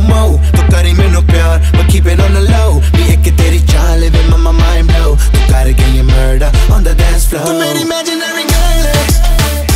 ਤੂੰ 0.55 0.69
ਕਰੀ 0.71 0.93
ਮੈਨੂੰ 0.93 1.16
peor 1.21 1.59
But 1.73 1.87
keep 1.91 2.05
it 2.05 2.19
on 2.19 2.33
the 2.33 2.43
low. 2.53 2.81
भी 2.95 3.03
एक 3.13 3.33
तेरी 3.37 3.59
चाल 3.73 3.99
living 4.01 4.29
my 4.29 4.51
mind 4.51 4.87
blow. 4.91 5.15
तू 5.33 5.39
कर 5.51 5.67
me 5.93 6.01
murder 6.03 6.51
on 6.71 6.83
the 6.83 6.93
dance 6.95 7.25
floor. 7.25 7.45
Too 7.45 7.59
many 7.59 7.81
imaginary 7.81 8.45
girl 8.53 8.85
है 8.87 8.99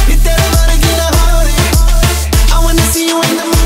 ये 0.10 0.16
तेरा 0.26 0.48
बारे 0.54 0.78
की 0.84 0.92
ना 1.00 1.08
हो 1.18 1.42
I 2.56 2.64
wanna 2.66 2.86
see 2.94 3.08
you 3.08 3.18
in 3.30 3.36
the 3.42 3.61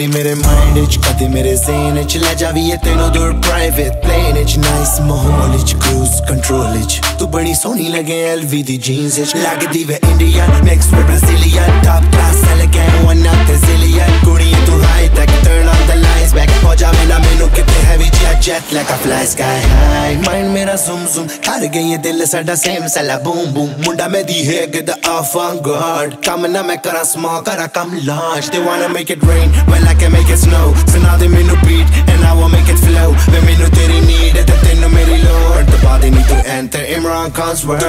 ਕਦੀ 0.00 0.06
ਮੇਰੇ 0.06 0.34
ਮਾਈਂਡ 0.34 0.78
ਵਿੱਚ 0.78 0.96
ਕਦੀ 0.98 1.26
ਮੇਰੇ 1.28 1.54
ਜ਼ੇਨ 1.56 1.94
ਵਿੱਚ 1.94 2.16
ਲੈ 2.16 2.32
ਜਾਵੀਏ 2.34 2.76
ਤੈਨੂੰ 2.84 3.10
ਦੂਰ 3.12 3.32
ਪ੍ਰਾਈਵੇਟ 3.46 3.92
ਪਲੇਨ 4.02 4.34
ਵਿੱਚ 4.34 4.56
ਨਾਈਸ 4.58 4.98
ਮਾਹੌਲ 5.00 5.50
ਵਿੱਚ 5.50 5.72
ਕਰੂਜ਼ 5.74 6.20
ਕੰਟਰੋਲ 6.28 6.76
ਵਿੱਚ 6.76 7.00
ਤੂੰ 7.18 7.30
ਬੜੀ 7.30 7.54
ਸੋਹਣੀ 7.54 7.88
ਲੱਗੇ 7.88 8.22
ਐਲਵੀ 8.30 8.62
ਦੀ 8.62 8.76
ਜੀਨਸ 8.86 9.18
ਵਿੱਚ 9.18 9.36
ਲੱਗਦੀ 9.36 9.84
ਵੇ 9.84 9.98
Indian 10.10 10.62
mix 10.64 10.86
with 10.86 11.06
Brazilian 11.06 11.80
top 11.84 12.10
class 12.12 12.44
elegant 12.52 13.04
one 13.04 13.26
of 13.26 13.50
the 13.50 13.56
zillion 13.66 14.18
ਕੁੜੀ 14.24 14.52
ਤੂੰ 14.66 14.82
high 14.84 15.08
tech 15.16 15.30
turn 15.44 15.68
on 15.68 15.86
the 15.88 15.94
lights 16.02 16.34
back 16.34 16.50
ਹੋ 16.64 16.74
ਜਾਵੇ 16.74 17.06
ਨਾ 17.08 17.18
ਮੈਨੂੰ 17.18 17.48
ਕਿਤੇ 17.50 17.84
ਹੈਵੀ 17.86 18.08
ਜਿਹਾ 18.20 18.32
jet 18.40 18.72
like 18.74 18.90
a 18.90 18.96
fly 19.04 19.26
sky 19.26 19.62
high 19.70 20.16
mind 20.26 20.48
ਮੇਰਾ 20.48 20.74
ਜ਼ੂਮ 20.86 21.06
ਜ਼ੂਮ 21.14 21.26
ਕਰ 21.46 21.66
ਗਈ 21.66 21.92
ਇਹ 21.92 21.98
ਦਿਲ 21.98 22.24
ਸਾਡਾ 22.26 22.54
ਸੇਮ 22.64 22.86
ਸੈਲਾ 22.94 23.18
ਬੂਮ 23.18 23.44
ਬੂਮ 23.54 23.70
ਮੁੰਡਾ 23.84 24.08
ਮੈਂ 24.08 24.24
ਦੀ 24.24 24.46
ਹੈ 24.48 24.66
ਗਦ 24.76 24.90
avant-garde 25.16 26.14
ਕੰਮ 26.26 26.46
ਨਾ 26.46 26.62
ਮੈਂ 26.62 26.76
ਕਰਾਂ 26.84 27.04
small 27.10 27.42
ਕਰਾਂ 27.44 27.66
ਕੰਮ 27.74 27.94
large 28.08 28.48
they 28.54 28.62
wanna 28.66 28.88
make 28.96 29.12
it 29.14 29.24
rain 29.28 29.54
well 29.70 29.86
I 29.91 29.95
can 29.95 30.11
make 30.13 30.29
it 30.29 30.39
snow. 30.39 30.67
सुना 30.91 31.17
दे 31.19 31.27
मेनू 31.35 31.55
beat 31.67 31.87
and 32.11 32.23
I 32.23 32.31
will 32.39 32.51
make 32.55 32.69
it 32.73 32.79
flow. 32.83 33.09
वे 33.31 33.39
मेनू 33.47 33.67
तेरी 33.75 33.99
need 34.07 34.37
है 34.39 34.43
ते 34.49 34.55
तेनू 34.63 34.87
मेरी 34.95 35.17
load 35.23 35.67
The 35.71 35.79
body 35.83 36.09
need 36.15 36.27
to 36.31 36.39
enter. 36.57 36.83
Imran 36.95 37.33
Khan's 37.35 37.65
world 37.67 37.83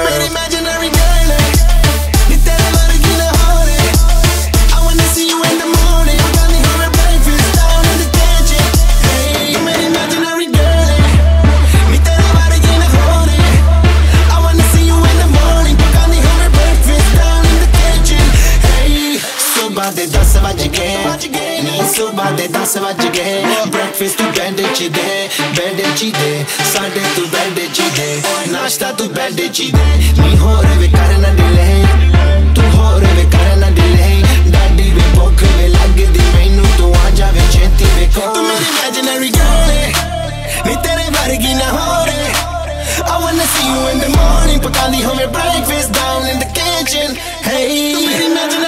ਨਾਸ਼ਤਾ 28.91 28.91
ਤੂੰ 28.99 29.07
ਬੈੱਡ 29.15 29.39
'ਚ 29.41 29.65
ਦੇ 29.73 30.22
ਨੀ 30.22 30.38
ਹੋਰ 30.38 30.65
ਵੇ 30.77 30.88
ਕਰਨਾ 30.95 31.30
ਡਿਲੇ 31.35 31.85
ਤੂੰ 32.55 32.64
ਹੋਰ 32.72 33.05
ਵੇ 33.15 33.23
ਕਰਨਾ 33.34 33.69
ਡਿਲੇ 33.77 34.23
ਡਾਡੀ 34.51 34.89
ਵੇ 34.91 35.01
ਭੁੱਖ 35.15 35.43
ਵੇ 35.43 35.68
ਲੱਗਦੀ 35.68 36.19
ਮੈਨੂੰ 36.34 36.65
ਤੂੰ 36.77 36.93
ਆ 36.95 37.09
ਜਾਵੇ 37.19 37.41
ਛੇਤੀ 37.53 37.85
ਵੇ 37.95 38.07
ਕੋਲ 38.15 38.34
ਤੂੰ 38.34 38.43
ਮੇਰੀ 38.43 38.65
imaginary 38.72 39.31
girl 39.38 39.72
ਏ 39.72 39.93
ਨੀ 40.65 40.76
ਤੇਰੇ 40.84 41.09
ਵਰਗੀ 41.15 41.53
ਨਾ 41.53 41.72
ਹੋਰੇ 41.77 42.19
I 43.05 43.15
wanna 43.23 43.47
see 43.53 43.69
you 43.69 43.88
in 43.93 44.03
the 44.03 44.11
morning 44.18 44.61
ਪਕਾਉਂਦੀ 44.64 45.03
ਹੋਵੇਂ 45.03 45.27
breakfast 45.38 45.95
down 45.99 46.30
in 46.34 46.43
the 46.43 46.51
kitchen 46.59 47.18
hey 47.47 47.93
ਤੂੰ 47.93 48.05
ਮੇਰੀ 48.05 48.27
imaginary 48.27 48.60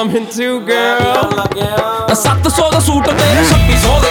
coming 0.00 0.26
to, 0.30 0.60
girl. 0.64 1.28
I 2.08 2.14
sat 2.14 2.42
the 2.42 2.48
saw 2.48 2.70
the 2.70 2.80
suit 2.80 3.06
of 3.06 3.14
the 3.18 4.09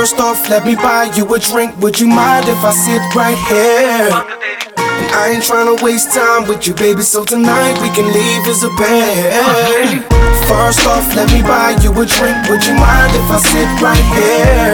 First 0.00 0.18
off, 0.18 0.48
let 0.48 0.64
me 0.64 0.76
buy 0.76 1.12
you 1.12 1.28
a 1.28 1.38
drink. 1.38 1.76
Would 1.76 2.00
you 2.00 2.08
mind 2.08 2.48
if 2.48 2.56
I 2.64 2.72
sit 2.72 3.04
right 3.12 3.36
here? 3.52 4.08
And 4.08 5.08
I 5.12 5.36
ain't 5.36 5.44
tryna 5.44 5.76
waste 5.84 6.16
time 6.16 6.48
with 6.48 6.66
you, 6.66 6.72
baby. 6.72 7.02
So 7.02 7.22
tonight 7.22 7.76
we 7.84 7.92
can 7.92 8.08
leave 8.08 8.48
as 8.48 8.64
a 8.64 8.72
pair. 8.80 9.44
First 10.48 10.88
off, 10.88 11.04
let 11.12 11.28
me 11.36 11.44
buy 11.44 11.76
you 11.84 11.92
a 11.92 12.04
drink. 12.08 12.48
Would 12.48 12.64
you 12.64 12.72
mind 12.80 13.12
if 13.12 13.28
I 13.28 13.38
sit 13.44 13.68
right 13.84 14.06
here? 14.16 14.72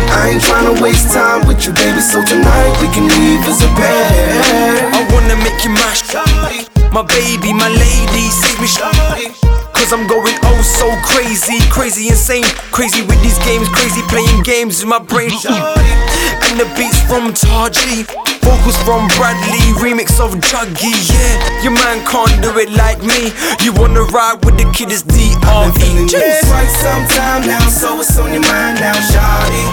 And 0.00 0.08
I 0.16 0.32
ain't 0.32 0.40
tryna 0.40 0.80
waste 0.80 1.12
time 1.12 1.46
with 1.46 1.66
you, 1.68 1.76
baby. 1.76 2.00
So 2.00 2.24
tonight 2.24 2.72
we 2.80 2.88
can 2.88 3.12
leave 3.12 3.44
as 3.44 3.60
a 3.60 3.68
pair. 3.76 4.96
I 4.96 5.12
wanna 5.12 5.36
make 5.44 5.60
you 5.60 5.76
my 5.76 5.92
shawty 5.92 6.72
My 6.88 7.04
baby, 7.04 7.52
my 7.52 7.68
lady, 7.68 8.32
save 8.32 8.56
me 8.56 8.66
shawty 8.66 9.51
Cause 9.82 9.92
I'm 9.92 10.06
going 10.06 10.38
oh 10.46 10.62
so 10.62 10.86
crazy, 11.02 11.58
crazy 11.66 12.06
insane 12.06 12.46
Crazy 12.70 13.02
with 13.02 13.18
these 13.18 13.34
games, 13.42 13.66
crazy 13.74 13.98
playing 14.06 14.46
games 14.46 14.80
in 14.80 14.88
my 14.88 15.02
brain 15.02 15.34
And 16.46 16.54
the 16.54 16.70
beats 16.78 17.02
from 17.10 17.34
Taj-E 17.34 18.06
Vocals 18.46 18.78
from 18.86 19.10
Bradley, 19.18 19.58
remix 19.82 20.22
of 20.22 20.38
Juggy, 20.38 20.94
yeah 21.10 21.66
Your 21.66 21.74
man 21.74 21.98
can't 22.06 22.30
do 22.38 22.54
it 22.62 22.70
like 22.78 23.02
me 23.02 23.34
You 23.58 23.74
wanna 23.74 24.06
ride 24.14 24.38
with 24.46 24.54
the 24.54 24.70
kid, 24.70 24.94
it's 24.94 25.02
D.R.E. 25.02 25.42
Been 25.42 25.74
feeling 25.74 26.06
you 26.06 26.30
Jeez. 26.30 26.46
for 26.46 26.62
some 26.78 27.02
time 27.10 27.42
now, 27.42 27.66
so 27.66 27.98
it's 27.98 28.14
on 28.22 28.30
your 28.30 28.46
mind 28.46 28.78
now, 28.78 28.94
shawty. 29.10 29.66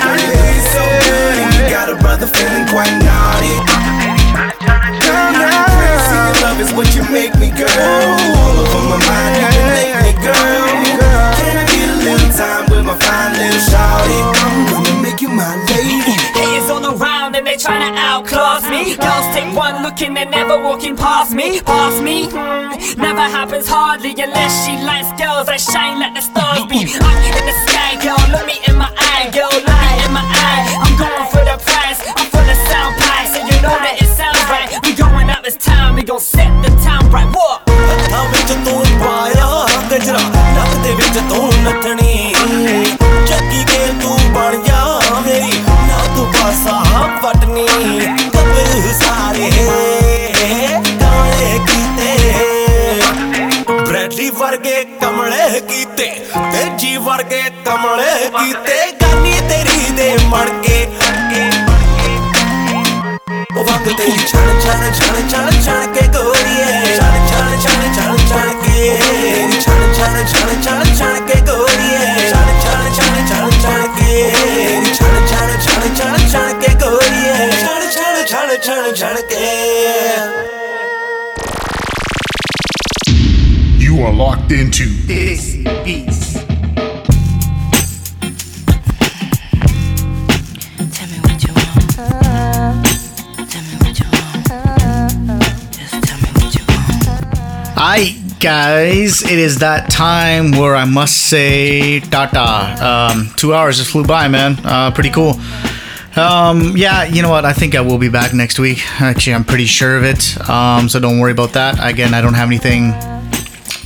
Girl, 0.00 0.16
you 0.16 0.32
look 0.32 0.64
so 0.64 0.80
good, 0.80 1.36
and 1.44 1.52
you 1.60 1.68
got 1.68 1.92
a 1.92 1.96
brother 2.00 2.26
feeling 2.26 2.64
quite 2.72 2.88
naughty. 3.04 3.52
In 5.04 5.69
love 6.42 6.60
is 6.60 6.72
what 6.72 6.88
you 6.94 7.02
make 7.10 7.34
me, 7.38 7.50
girl. 7.50 7.68
All 7.70 8.56
over 8.62 8.82
my 8.88 8.98
mind, 9.08 9.32
you 9.36 9.46
can 9.50 9.66
make 9.74 9.96
me, 10.04 10.12
girl. 10.22 10.64
Can 11.38 11.56
I 11.56 11.64
get 11.66 11.88
a 11.88 11.96
little 12.04 12.32
time 12.32 12.64
with 12.70 12.84
my 12.86 12.96
fine 12.98 13.32
little 13.38 13.62
shawty? 13.70 14.18
I'm 14.44 14.66
gonna 14.70 15.02
make 15.02 15.20
you 15.20 15.28
my 15.28 15.56
lady. 15.72 16.16
Haters 16.36 16.70
all 16.70 16.84
around 16.94 17.36
and 17.36 17.46
they 17.46 17.56
tryna 17.56 17.96
outclass 17.96 18.64
me. 18.68 18.96
Girls 18.96 19.26
take 19.34 19.54
one 19.54 19.82
look 19.82 20.00
and 20.02 20.16
they're 20.16 20.28
never 20.28 20.62
walking 20.62 20.96
past 20.96 21.34
me. 21.34 21.60
Past 21.60 22.02
me, 22.02 22.28
never 22.96 23.26
happens 23.36 23.68
hardly 23.68 24.10
unless 24.10 24.64
she 24.64 24.76
likes 24.84 25.10
girls 25.20 25.46
that 25.46 25.60
shine 25.60 25.98
like 25.98 26.14
the 26.14 26.20
stars 26.20 26.64
be. 26.66 26.84
Up 27.00 27.36
in 27.38 27.46
the 27.46 27.69
this 35.50 35.64
town, 35.66 35.96
we 35.96 36.02
gon' 36.02 36.20
set 36.20 36.50
the 36.62 36.70
town 36.84 37.02
right. 37.10 37.26
What? 37.34 37.70
ਹੱਥਾਂ 37.90 38.24
ਵਿੱਚ 38.32 38.52
ਤੂੰ 38.64 38.82
ਪਾਇਆ 39.00 39.46
ਗਜਰਾ 39.92 40.18
ਨੱਕ 40.56 40.74
ਦੇ 40.84 40.92
ਵਿੱਚ 40.94 41.18
ਤੂੰ 41.30 41.50
ਨੱਥਣੀ 41.62 42.34
ਚੱਕੀ 43.28 43.64
ਕੇ 43.70 43.86
ਤੂੰ 44.02 44.16
ਬਣ 44.34 44.56
ਜਾ 44.66 44.82
ਮੇਰੀ 45.26 45.52
ਨਾ 45.88 45.98
ਤੂੰ 46.16 46.26
ਪਾਸਾ 46.32 46.76
ਵਟਨੀ 47.22 47.66
ਗੱਭਰੂ 48.34 48.92
ਸਾਰੇ 49.00 49.50
ਕਾਲੇ 51.00 51.58
ਕੀਤੇ। 51.68 52.10
ਬ੍ਰੈਡਲੀ 53.84 54.30
ਵਰਗੇ 54.40 54.84
ਕਮਲੇ 55.00 55.60
ਕੀਤੇ 55.60 56.10
ਤੇਜੀ 56.52 56.96
ਵਰਗੇ 56.96 57.42
ਕਮਲੇ 57.64 58.14
ਕੀਤੇ। 58.38 58.78
ਗਾਨੀ 59.02 59.40
ਤੇਰੀ 59.48 59.90
ਦੇ 59.96 60.16
ਮਣ 60.28 60.60
ਕੇ 60.62 60.86
ਉਹ 63.56 63.64
tryna, 64.70 64.90
tryna, 64.94 65.22
tryna, 65.30 65.50
tryna 65.66 65.94
get 65.94 66.14
yeah. 66.14 66.22
Tryna, 66.98 67.20
tryna, 67.30 67.56
tryna, 67.62 67.88
tryna, 67.96 68.18
tryna 68.30 68.54
get. 68.62 69.00
Tryna, 69.64 69.86
tryna, 69.96 70.22
tryna, 70.30 70.54
tryna, 70.64 70.86
tryna 70.98 71.26
get 71.26 71.42
yeah. 71.42 72.14
Tryna, 72.30 72.54
tryna, 72.62 72.90
tryna, 72.96 73.22
tryna, 73.30 73.50
tryna 73.62 73.88
get. 73.98 74.30
Tryna, 74.96 75.20
tryna, 75.30 75.56
tryna, 75.64 75.88
tryna, 75.98 76.22
tryna 76.30 76.54
get 76.60 76.80
yeah. 76.80 77.50
Tryna, 77.62 77.88
tryna, 77.94 78.22
tryna, 78.30 78.56
tryna, 78.64 78.90
tryna 78.94 79.22
get. 79.28 80.28
You 83.78 83.92
are 84.04 84.12
locked 84.12 84.52
into 84.52 84.86
this 85.06 85.56
beast. 85.84 86.29
Hi 97.82 98.10
guys, 98.38 99.22
it 99.22 99.38
is 99.38 99.60
that 99.60 99.90
time 99.90 100.50
where 100.50 100.76
I 100.76 100.84
must 100.84 101.16
say 101.16 102.00
tata. 102.00 102.76
Um, 102.84 103.30
two 103.38 103.54
hours 103.54 103.78
just 103.78 103.90
flew 103.90 104.04
by, 104.04 104.28
man. 104.28 104.58
Uh, 104.62 104.90
pretty 104.90 105.08
cool. 105.08 105.40
Um, 106.14 106.76
yeah, 106.76 107.04
you 107.04 107.22
know 107.22 107.30
what? 107.30 107.46
I 107.46 107.54
think 107.54 107.74
I 107.74 107.80
will 107.80 107.96
be 107.96 108.10
back 108.10 108.34
next 108.34 108.58
week. 108.58 108.80
Actually, 109.00 109.32
I'm 109.32 109.44
pretty 109.44 109.64
sure 109.64 109.96
of 109.96 110.04
it. 110.04 110.38
Um, 110.46 110.90
so 110.90 111.00
don't 111.00 111.20
worry 111.20 111.32
about 111.32 111.54
that. 111.54 111.78
Again, 111.82 112.12
I 112.12 112.20
don't 112.20 112.34
have 112.34 112.48
anything 112.48 112.90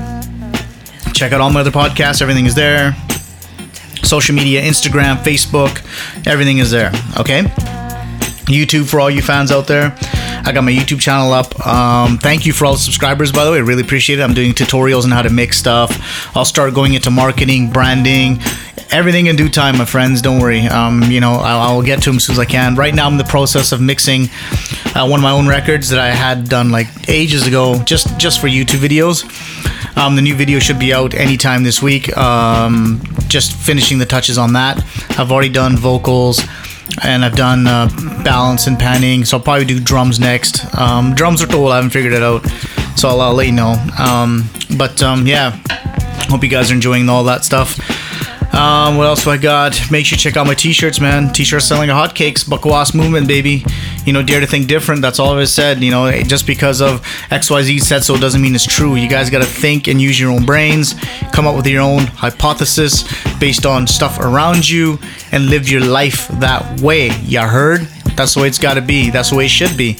Check 1.13 1.31
out 1.31 1.41
all 1.41 1.49
my 1.49 1.61
other 1.61 1.71
podcasts. 1.71 2.21
Everything 2.21 2.45
is 2.45 2.55
there. 2.55 2.95
Social 4.03 4.35
media, 4.35 4.61
Instagram, 4.61 5.17
Facebook, 5.17 5.81
everything 6.27 6.59
is 6.59 6.71
there. 6.71 6.91
Okay? 7.19 7.43
YouTube 8.47 8.89
for 8.89 8.99
all 8.99 9.09
you 9.09 9.21
fans 9.21 9.51
out 9.51 9.67
there. 9.67 9.95
I 10.45 10.51
got 10.53 10.63
my 10.63 10.71
YouTube 10.71 11.01
channel 11.01 11.33
up. 11.33 11.67
Um, 11.67 12.17
thank 12.17 12.45
you 12.45 12.53
for 12.53 12.65
all 12.65 12.73
the 12.73 12.79
subscribers, 12.79 13.33
by 13.33 13.43
the 13.43 13.51
way. 13.51 13.57
I 13.57 13.61
really 13.61 13.81
appreciate 13.81 14.19
it. 14.19 14.21
I'm 14.21 14.33
doing 14.33 14.53
tutorials 14.53 15.03
on 15.03 15.11
how 15.11 15.21
to 15.21 15.29
make 15.29 15.51
stuff. 15.51 16.35
I'll 16.35 16.45
start 16.45 16.73
going 16.73 16.93
into 16.93 17.11
marketing, 17.11 17.69
branding, 17.69 18.39
everything 18.91 19.27
in 19.27 19.35
due 19.35 19.49
time, 19.49 19.77
my 19.77 19.85
friends. 19.85 20.21
Don't 20.21 20.39
worry. 20.39 20.61
Um, 20.67 21.03
you 21.03 21.19
know, 21.19 21.33
I'll, 21.33 21.61
I'll 21.61 21.81
get 21.81 22.01
to 22.03 22.09
them 22.09 22.17
as 22.17 22.25
soon 22.25 22.33
as 22.33 22.39
I 22.39 22.45
can. 22.45 22.75
Right 22.75 22.93
now, 22.93 23.07
I'm 23.07 23.13
in 23.13 23.17
the 23.17 23.23
process 23.23 23.71
of 23.71 23.81
mixing 23.81 24.29
uh, 24.95 25.07
one 25.07 25.19
of 25.19 25.23
my 25.23 25.31
own 25.31 25.47
records 25.47 25.89
that 25.89 25.99
I 25.99 26.09
had 26.09 26.49
done 26.49 26.71
like 26.71 26.87
ages 27.09 27.45
ago, 27.47 27.81
just 27.83 28.17
just 28.17 28.39
for 28.39 28.47
YouTube 28.47 28.79
videos. 28.79 29.25
Um, 29.97 30.15
the 30.15 30.21
new 30.21 30.35
video 30.35 30.59
should 30.59 30.79
be 30.79 30.93
out 30.93 31.15
anytime 31.15 31.63
this 31.63 31.81
week. 31.81 32.15
Um, 32.15 33.01
just 33.27 33.53
finishing 33.53 33.97
the 33.97 34.05
touches 34.05 34.37
on 34.37 34.53
that. 34.53 34.77
I've 35.17 35.31
already 35.31 35.49
done 35.49 35.75
vocals 35.75 36.41
and 37.03 37.25
I've 37.25 37.35
done 37.35 37.67
uh, 37.67 37.89
balance 38.23 38.67
and 38.67 38.77
panning. 38.77 39.25
So 39.25 39.37
I'll 39.37 39.43
probably 39.43 39.65
do 39.65 39.79
drums 39.79 40.19
next. 40.19 40.73
Um, 40.77 41.15
drums 41.15 41.41
are 41.41 41.47
cool. 41.47 41.67
I 41.67 41.75
haven't 41.77 41.91
figured 41.91 42.13
it 42.13 42.23
out, 42.23 42.45
so 42.95 43.09
I'll, 43.09 43.21
I'll 43.21 43.33
let 43.33 43.47
you 43.47 43.53
know. 43.53 43.75
Um, 43.99 44.49
but 44.77 45.01
um, 45.01 45.25
yeah, 45.25 45.59
hope 46.29 46.43
you 46.43 46.49
guys 46.49 46.71
are 46.71 46.75
enjoying 46.75 47.09
all 47.09 47.23
that 47.25 47.43
stuff. 47.43 47.77
Um, 48.57 48.97
what 48.97 49.05
else 49.05 49.23
do 49.23 49.29
I 49.29 49.37
got? 49.37 49.79
Make 49.91 50.07
sure 50.07 50.15
you 50.15 50.19
check 50.19 50.35
out 50.35 50.47
my 50.47 50.55
t-shirts, 50.55 50.99
man. 50.99 51.31
T-shirts 51.31 51.65
selling 51.65 51.89
hotcakes. 51.89 52.43
Bakwas 52.43 52.95
movement, 52.95 53.27
baby. 53.27 53.63
You 54.03 54.13
know, 54.13 54.23
dare 54.23 54.39
to 54.39 54.47
think 54.47 54.67
different. 54.67 55.03
That's 55.03 55.19
all 55.19 55.37
I've 55.37 55.47
said. 55.47 55.83
You 55.83 55.91
know, 55.91 56.11
just 56.23 56.47
because 56.47 56.81
of 56.81 57.03
XYZ 57.29 57.81
said 57.81 58.03
so 58.03 58.17
doesn't 58.17 58.41
mean 58.41 58.55
it's 58.55 58.65
true. 58.65 58.95
You 58.95 59.07
guys 59.07 59.29
got 59.29 59.43
to 59.43 59.45
think 59.45 59.87
and 59.87 60.01
use 60.01 60.19
your 60.19 60.31
own 60.31 60.43
brains. 60.43 60.95
Come 61.31 61.45
up 61.45 61.55
with 61.55 61.67
your 61.67 61.83
own 61.83 62.07
hypothesis 62.07 63.03
based 63.37 63.67
on 63.67 63.85
stuff 63.85 64.19
around 64.19 64.67
you 64.67 64.97
and 65.31 65.51
live 65.51 65.69
your 65.69 65.81
life 65.81 66.27
that 66.39 66.81
way. 66.81 67.11
You 67.21 67.41
heard? 67.41 67.81
That's 68.15 68.33
the 68.33 68.41
way 68.41 68.47
it's 68.47 68.57
got 68.57 68.73
to 68.73 68.81
be. 68.81 69.11
That's 69.11 69.29
the 69.29 69.35
way 69.35 69.45
it 69.45 69.49
should 69.49 69.77
be. 69.77 69.99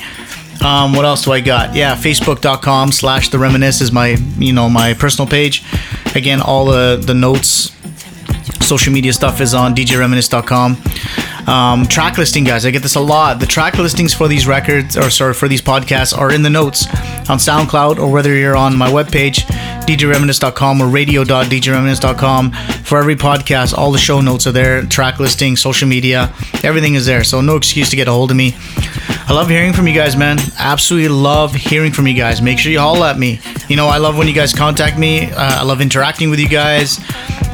Um, 0.65 0.93
what 0.93 1.05
else 1.05 1.23
do 1.25 1.31
I 1.31 1.41
got? 1.41 1.75
Yeah, 1.75 1.95
facebook.com 1.95 2.91
slash 2.91 3.29
the 3.29 3.37
reminisce 3.37 3.81
is 3.81 3.91
my, 3.91 4.17
you 4.39 4.51
know, 4.51 4.67
my 4.67 4.95
personal 4.95 5.29
page. 5.29 5.63
Again, 6.15 6.41
all 6.41 6.65
the, 6.65 6.99
the 7.05 7.13
notes, 7.13 7.76
social 8.61 8.93
media 8.93 9.13
stuff 9.13 9.41
is 9.41 9.53
on 9.53 9.75
djreminisce.com. 9.75 10.77
Um, 11.47 11.85
track 11.85 12.17
listing, 12.17 12.43
guys, 12.43 12.65
I 12.65 12.71
get 12.71 12.83
this 12.83 12.95
a 12.95 12.99
lot. 12.99 13.39
The 13.39 13.45
track 13.45 13.77
listings 13.77 14.13
for 14.13 14.27
these 14.27 14.45
records, 14.45 14.97
or 14.97 15.09
sorry, 15.09 15.33
for 15.33 15.47
these 15.47 15.61
podcasts 15.61 16.17
are 16.17 16.33
in 16.33 16.43
the 16.43 16.49
notes 16.49 16.87
on 17.29 17.37
SoundCloud, 17.37 17.99
or 17.99 18.11
whether 18.11 18.35
you're 18.35 18.57
on 18.57 18.75
my 18.75 18.89
webpage, 18.89 19.45
djreminisce.com 19.85 20.81
or 20.81 20.87
radio.djreminisce.com. 20.87 22.51
For 22.83 22.97
every 22.97 23.15
podcast, 23.15 23.77
all 23.77 23.93
the 23.93 23.97
show 23.97 24.19
notes 24.19 24.45
are 24.45 24.51
there, 24.51 24.83
track 24.83 25.19
listing, 25.19 25.55
social 25.55 25.87
media, 25.87 26.33
everything 26.63 26.95
is 26.95 27.05
there. 27.05 27.23
So 27.23 27.39
no 27.39 27.55
excuse 27.55 27.89
to 27.91 27.95
get 27.95 28.09
a 28.09 28.11
hold 28.11 28.31
of 28.31 28.37
me. 28.37 28.55
I 29.29 29.33
love 29.33 29.49
hearing 29.49 29.73
from 29.73 29.87
you 29.87 29.93
guys, 29.93 30.15
man. 30.15 30.37
Absolutely 30.57 31.09
love 31.09 31.53
hearing 31.53 31.91
from 31.91 32.07
you 32.07 32.13
guys. 32.13 32.41
Make 32.41 32.59
sure 32.59 32.71
you 32.71 32.79
holler 32.79 33.07
at 33.07 33.17
me. 33.19 33.39
You 33.67 33.75
know, 33.75 33.87
I 33.87 33.97
love 33.97 34.17
when 34.17 34.27
you 34.27 34.33
guys 34.33 34.53
contact 34.53 34.97
me. 34.97 35.31
Uh, 35.31 35.35
I 35.35 35.63
love 35.63 35.81
interacting 35.81 36.29
with 36.29 36.39
you 36.39 36.47
guys. 36.47 36.99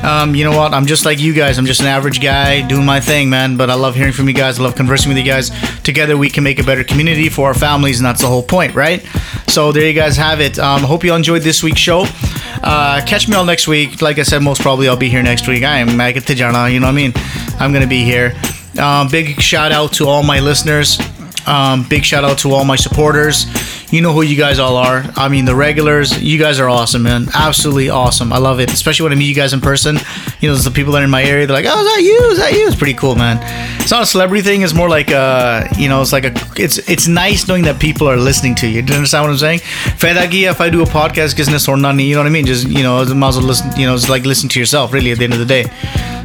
Um, 0.04 0.36
you 0.36 0.44
know 0.44 0.56
what? 0.58 0.74
I'm 0.74 0.86
just 0.86 1.06
like 1.06 1.20
you 1.20 1.34
guys. 1.34 1.58
I'm 1.58 1.66
just 1.66 1.80
an 1.80 1.88
average 1.88 2.22
guy 2.22 2.66
doing 2.68 2.86
my 2.86 3.00
thing, 3.00 3.30
man. 3.30 3.56
But 3.56 3.70
I 3.70 3.76
love 3.76 3.96
hearing 3.96 4.14
from 4.14 4.28
you 4.28 4.34
guys. 4.34 4.60
I 4.60 4.64
love 4.64 4.76
conversing 4.76 5.10
with 5.10 5.18
you 5.18 5.24
guys. 5.24 5.50
Together, 5.82 6.18
we 6.18 6.30
can 6.30 6.44
make 6.44 6.60
a 6.60 6.64
better 6.64 6.84
community 6.84 7.30
for 7.30 7.48
our 7.48 7.54
families, 7.54 8.00
and 8.00 8.06
that's 8.06 8.22
the 8.22 8.28
whole 8.28 8.44
point, 8.44 8.76
right? 8.76 9.06
So 9.48 9.72
there 9.72 9.88
you 9.88 9.94
guys 9.94 10.18
have 10.18 10.42
it. 10.42 10.60
Um, 10.60 10.82
hope 10.82 11.04
you 11.04 11.14
enjoyed 11.14 11.42
this 11.42 11.64
week's 11.64 11.80
show. 11.80 12.06
Uh, 12.62 13.02
catch 13.06 13.28
me 13.28 13.36
all 13.36 13.46
next 13.46 13.68
week. 13.68 14.02
Like 14.02 14.20
I 14.20 14.24
said, 14.24 14.42
most 14.42 14.62
probably 14.62 14.90
I'll 14.90 14.98
be 14.98 15.10
here 15.10 15.24
next 15.24 15.48
week. 15.48 15.64
I 15.64 15.78
am 15.78 15.96
Maggot 15.96 16.24
Tijana. 16.24 16.72
You 16.72 16.80
know 16.80 16.88
what 16.88 16.92
I 16.92 16.96
mean? 16.96 17.14
I'm 17.60 17.72
gonna 17.72 17.88
be 17.88 18.04
here. 18.04 18.34
Um, 18.80 19.08
big 19.08 19.40
shout 19.42 19.72
out 19.72 19.94
to 19.94 20.08
all 20.08 20.24
my 20.24 20.40
listeners. 20.40 20.98
Um, 21.46 21.88
big 21.88 22.06
shout 22.06 22.24
out 22.24 22.38
to 22.40 22.52
all 22.52 22.66
my 22.66 22.76
supporters. 22.76 23.46
You 23.92 24.02
know 24.02 24.12
who 24.12 24.24
you 24.24 24.36
guys 24.36 24.58
all 24.58 24.78
are. 24.78 25.04
I 25.16 25.30
mean, 25.30 25.46
the 25.46 25.56
regulars. 25.56 26.20
You 26.22 26.40
guys 26.40 26.60
are 26.60 26.68
awesome, 26.68 27.04
man. 27.04 27.28
Absolutely 27.34 27.90
awesome. 27.90 28.34
I 28.34 28.40
love 28.40 28.60
it, 28.60 28.72
especially 28.72 29.04
when 29.04 29.12
I 29.14 29.16
meet 29.16 29.26
you 29.26 29.36
guys 29.36 29.54
in 29.54 29.62
person. 29.62 29.98
You 30.40 30.50
know, 30.50 30.56
the 30.56 30.72
people 30.72 30.94
that 30.94 31.02
are 31.02 31.06
in 31.06 31.12
my 31.12 31.24
area. 31.24 31.46
They're 31.46 31.56
like, 31.56 31.66
"Oh, 31.68 31.80
is 31.80 31.94
that 31.94 32.02
you? 32.02 32.32
Is 32.32 32.38
that 32.40 32.54
you?" 32.54 32.66
It's 32.68 32.76
pretty 32.76 32.96
cool, 32.96 33.16
man. 33.16 33.38
It's 33.82 33.92
not 33.92 34.02
a 34.02 34.06
celebrity 34.06 34.42
thing. 34.44 34.62
It's 34.62 34.74
more 34.74 34.90
like, 34.90 35.12
uh, 35.12 35.68
you 35.78 35.90
know, 35.90 36.02
it's 36.02 36.12
like 36.12 36.26
a. 36.26 36.34
It's 36.56 36.78
it's 36.90 37.08
nice 37.08 37.48
knowing 37.48 37.64
that 37.66 37.80
people 37.80 38.10
are 38.10 38.18
listening 38.18 38.56
to 38.56 38.68
you. 38.68 38.82
Do 38.82 38.94
you 38.94 38.98
understand 38.98 39.26
what 39.26 39.32
I'm 39.32 39.38
saying? 39.38 39.60
If 39.64 40.62
I 40.62 40.70
do 40.70 40.82
a 40.82 40.86
podcast, 40.86 41.36
business 41.38 41.68
or 41.68 41.78
none, 41.78 42.00
you 42.00 42.16
know 42.16 42.22
what 42.22 42.28
I 42.28 42.32
mean? 42.32 42.46
Just 42.46 42.68
you 42.68 42.84
know, 42.84 43.04
might 43.14 43.30
as 43.30 43.38
well 43.38 43.46
listen. 43.46 43.80
You 43.80 43.86
know, 43.86 43.94
it's 43.96 44.10
like 44.10 44.26
listen 44.26 44.50
to 44.50 44.60
yourself. 44.60 44.94
Really, 44.94 45.12
at 45.12 45.18
the 45.18 45.26
end 45.26 45.34
of 45.34 45.40
the 45.40 45.46
day. 45.46 45.66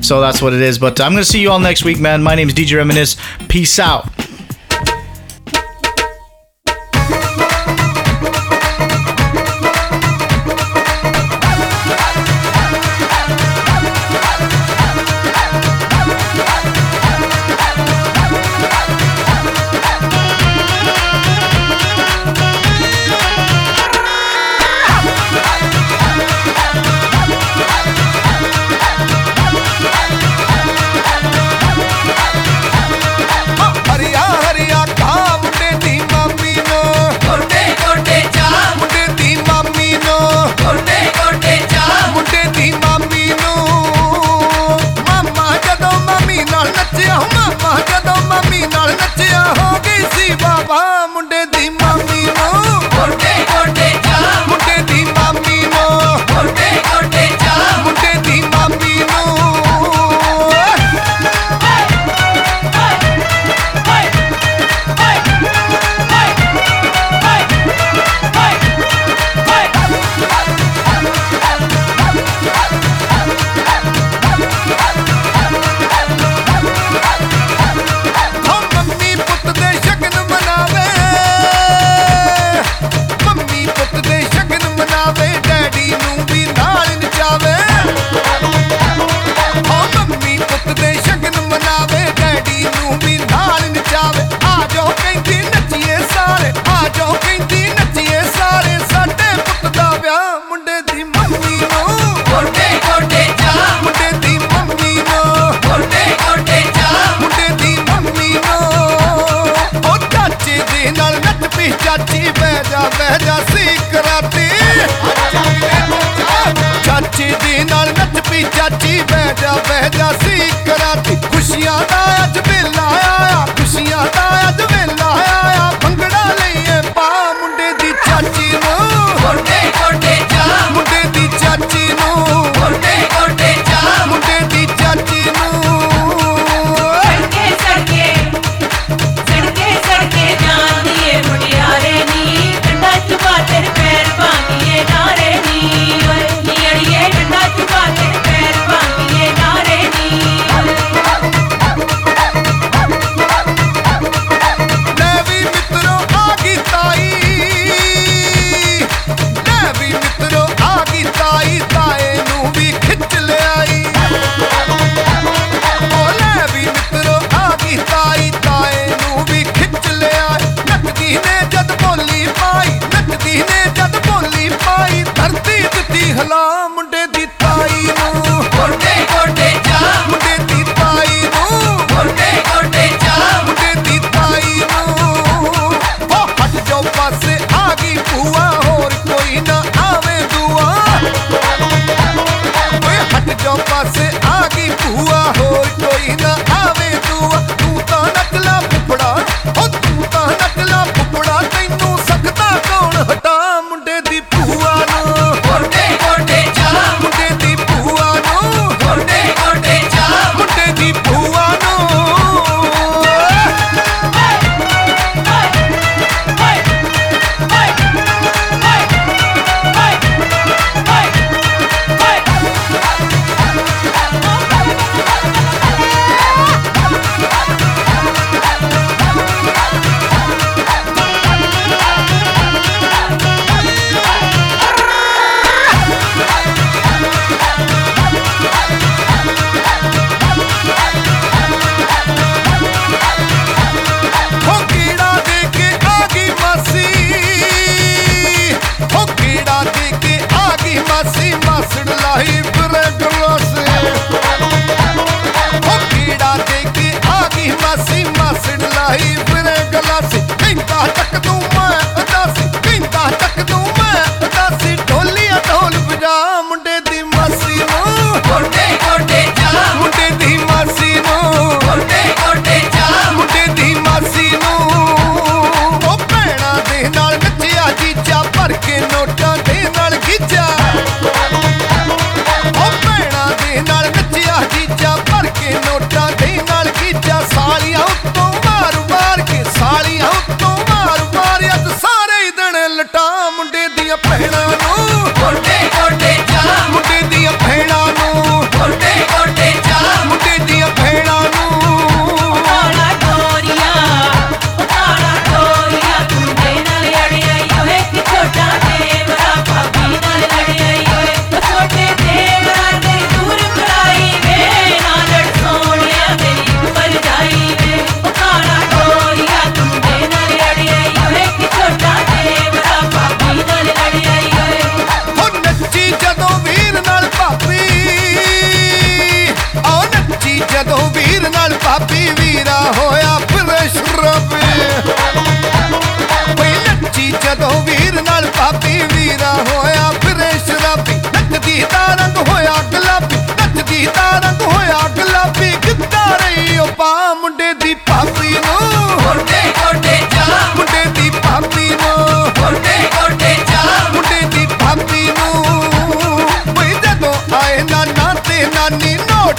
So 0.00 0.20
that's 0.20 0.40
what 0.40 0.52
it 0.52 0.62
is. 0.62 0.78
But 0.78 1.00
I'm 1.00 1.12
gonna 1.12 1.24
see 1.24 1.40
you 1.40 1.50
all 1.50 1.60
next 1.60 1.84
week, 1.84 1.98
man. 1.98 2.22
My 2.22 2.34
name 2.34 2.48
is 2.48 2.54
DJ 2.54 2.76
Reminisce. 2.76 3.16
Peace 3.48 3.78
out. 3.78 4.08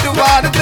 do, 0.01 0.11
I 0.11 0.49
do. 0.51 0.58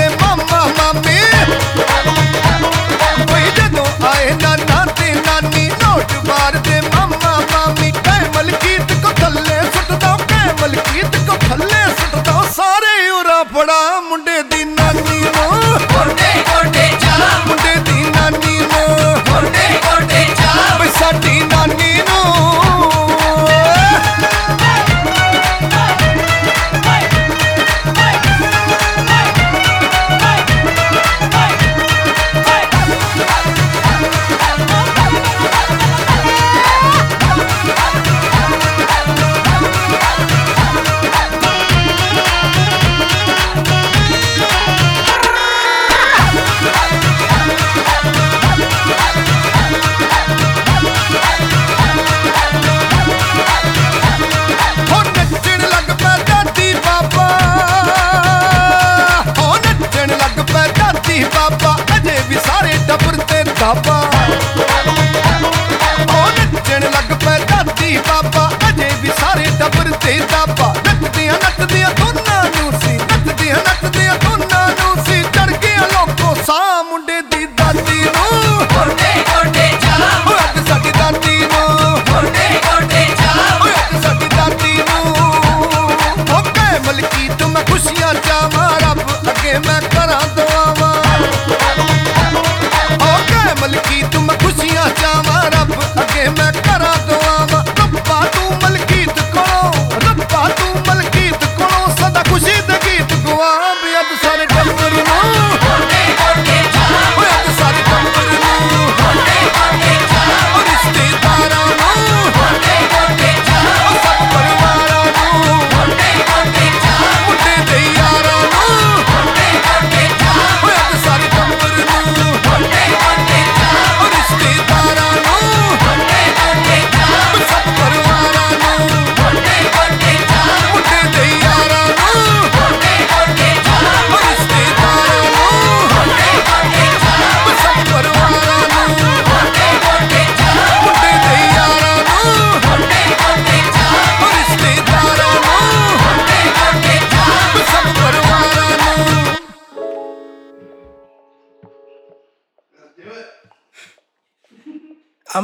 ਟੱਬਰ 63.60 63.76
ਤੇ 63.84 64.00
ਦਾਬਾ 64.00 64.02
ਹੋ 66.14 66.28
ਨੱਚਣ 66.28 66.82
ਲੱਗ 66.82 67.14
ਪੈ 67.26 67.40
ਦਾਦੀ 67.40 67.98
ਬਾਬਾ। 67.98 68.52
ਅਜੇ 68.70 68.90
ਵੀ 69.02 69.10
ਸਾਰੇ 69.22 69.46
ਟੱਬਰ 69.60 69.92
ਤੇ 69.92 70.22
ਦਾਬਾ। 70.32 70.76
ਨੱਚਦੀਆਂ 70.86 71.34
ਨੱਚਦੀਆਂ 71.34 71.90
ਦੋਨਾਂ 71.90 72.17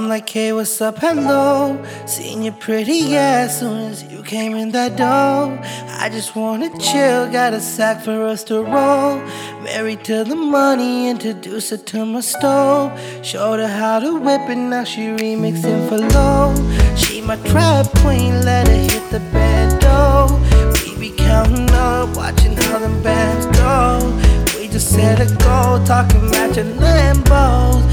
I'm 0.04 0.10
like, 0.10 0.28
hey, 0.28 0.52
what's 0.52 0.82
up? 0.82 0.98
Hello. 0.98 1.82
Seen 2.06 2.44
your 2.44 2.52
pretty 2.56 3.16
ass 3.16 3.62
soon 3.62 3.92
as 3.92 4.04
you 4.04 4.22
came 4.22 4.54
in 4.54 4.72
that 4.72 4.98
door. 4.98 5.58
I 5.98 6.10
just 6.12 6.36
wanna 6.36 6.70
chill, 6.78 7.32
got 7.32 7.54
a 7.54 7.62
sack 7.62 8.04
for 8.04 8.26
us 8.26 8.44
to 8.46 8.64
roll. 8.64 9.16
Married 9.64 10.04
to 10.04 10.26
the 10.26 10.36
money, 10.36 11.08
introduce 11.08 11.70
her 11.70 11.78
to 11.78 12.06
my 12.06 12.20
stove. 12.20 12.92
Showed 13.24 13.62
her 13.62 13.68
how 13.70 14.00
to 14.00 14.20
whip 14.20 14.42
it, 14.50 14.58
now 14.58 14.84
she 14.84 15.04
remixing 15.04 15.88
for 15.88 16.00
low. 16.00 16.54
She 16.98 17.22
my 17.22 17.38
trap 17.48 17.88
queen, 18.00 18.44
let 18.44 18.68
her 18.68 18.74
hit 18.74 19.10
the 19.10 19.22
bando. 19.32 20.38
We 20.84 21.00
be 21.00 21.16
counting 21.16 21.70
up, 21.70 22.14
watching 22.18 22.58
how 22.58 22.80
them 22.80 23.02
bands 23.02 23.46
go. 23.58 24.60
We 24.60 24.68
just 24.68 24.90
set 24.92 25.22
a 25.22 25.34
goal, 25.36 25.82
talking 25.86 26.30
matching 26.30 26.74
Lambos. 26.74 27.93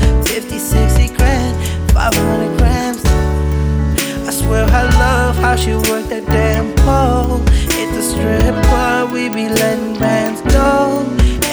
50, 2.01 2.16
60 2.16 2.56
grand, 2.56 2.56
500 2.56 2.59
grams. 2.59 3.05
I 4.27 4.31
swear 4.32 4.64
I 4.64 4.82
love 4.98 5.36
how 5.36 5.56
she 5.56 5.74
work 5.74 6.06
that 6.09 6.24
damn 6.27 6.74
pole. 6.77 7.39
Hit 7.74 7.93
the 7.94 8.02
strip 8.02 8.55
club, 8.66 9.12
we 9.12 9.28
be 9.28 9.48
letting 9.48 9.98
bands 9.98 10.40
go. 10.52 11.05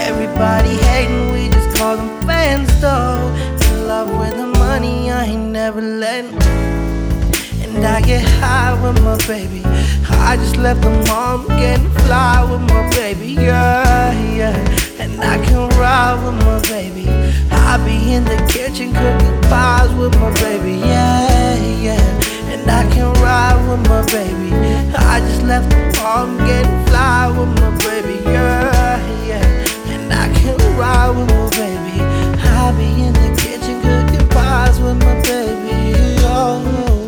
Everybody 0.07 0.75
hating, 0.89 1.33
we 1.33 1.49
just 1.49 1.77
call 1.77 1.97
them 1.97 2.21
fans 2.21 2.69
though. 2.79 3.19
In 3.71 3.87
love 3.87 4.09
with 4.19 4.37
the 4.37 4.47
money, 4.59 5.11
I 5.11 5.25
ain't 5.25 5.51
never 5.51 5.81
letting. 5.81 6.41
And 7.63 7.85
I 7.85 8.01
get 8.01 8.23
high 8.39 8.73
with 8.81 9.01
my 9.03 9.17
baby. 9.27 9.63
I 10.09 10.37
just 10.37 10.57
left 10.57 10.81
the 10.81 10.89
mom 11.07 11.47
getting 11.47 11.89
fly 12.05 12.43
with 12.49 12.61
my 12.61 12.89
baby, 12.91 13.33
yeah, 13.33 14.13
yeah. 14.35 14.55
And 14.99 15.19
I 15.21 15.43
can 15.45 15.69
ride 15.79 16.23
with 16.23 16.35
my 16.45 16.59
baby. 16.69 16.96
I 17.77 17.85
be 17.85 18.13
in 18.13 18.23
the 18.23 18.37
kitchen 18.51 18.91
cooking 18.91 19.41
pies 19.49 19.93
with 19.93 20.17
my 20.19 20.33
baby, 20.41 20.79
yeah, 20.79 21.55
yeah. 21.85 22.51
And 22.51 22.67
I 22.69 22.89
can 22.89 23.13
ride 23.21 23.59
with 23.69 23.87
my 23.87 24.03
baby. 24.07 24.51
I 24.97 25.19
just 25.19 25.43
left 25.43 25.69
the 25.69 25.93
farm 25.95 26.37
getting 26.39 26.85
fly 26.87 27.27
with 27.27 27.49
my 27.61 27.69
baby, 27.85 28.19
yeah, 28.25 28.97
yeah. 29.27 29.93
And 29.93 30.11
I 30.11 30.27
can 30.33 30.57
ride 30.75 31.09
with 31.09 31.29
my 31.29 31.49
baby. 31.51 32.01
I 32.41 32.73
be 32.75 33.03
in 33.05 33.13
the 33.13 33.29
kitchen 33.39 33.79
cooking 33.81 34.27
pies 34.29 34.79
with 34.79 34.97
my 34.97 35.21
baby, 35.21 36.17
oh. 36.25 37.07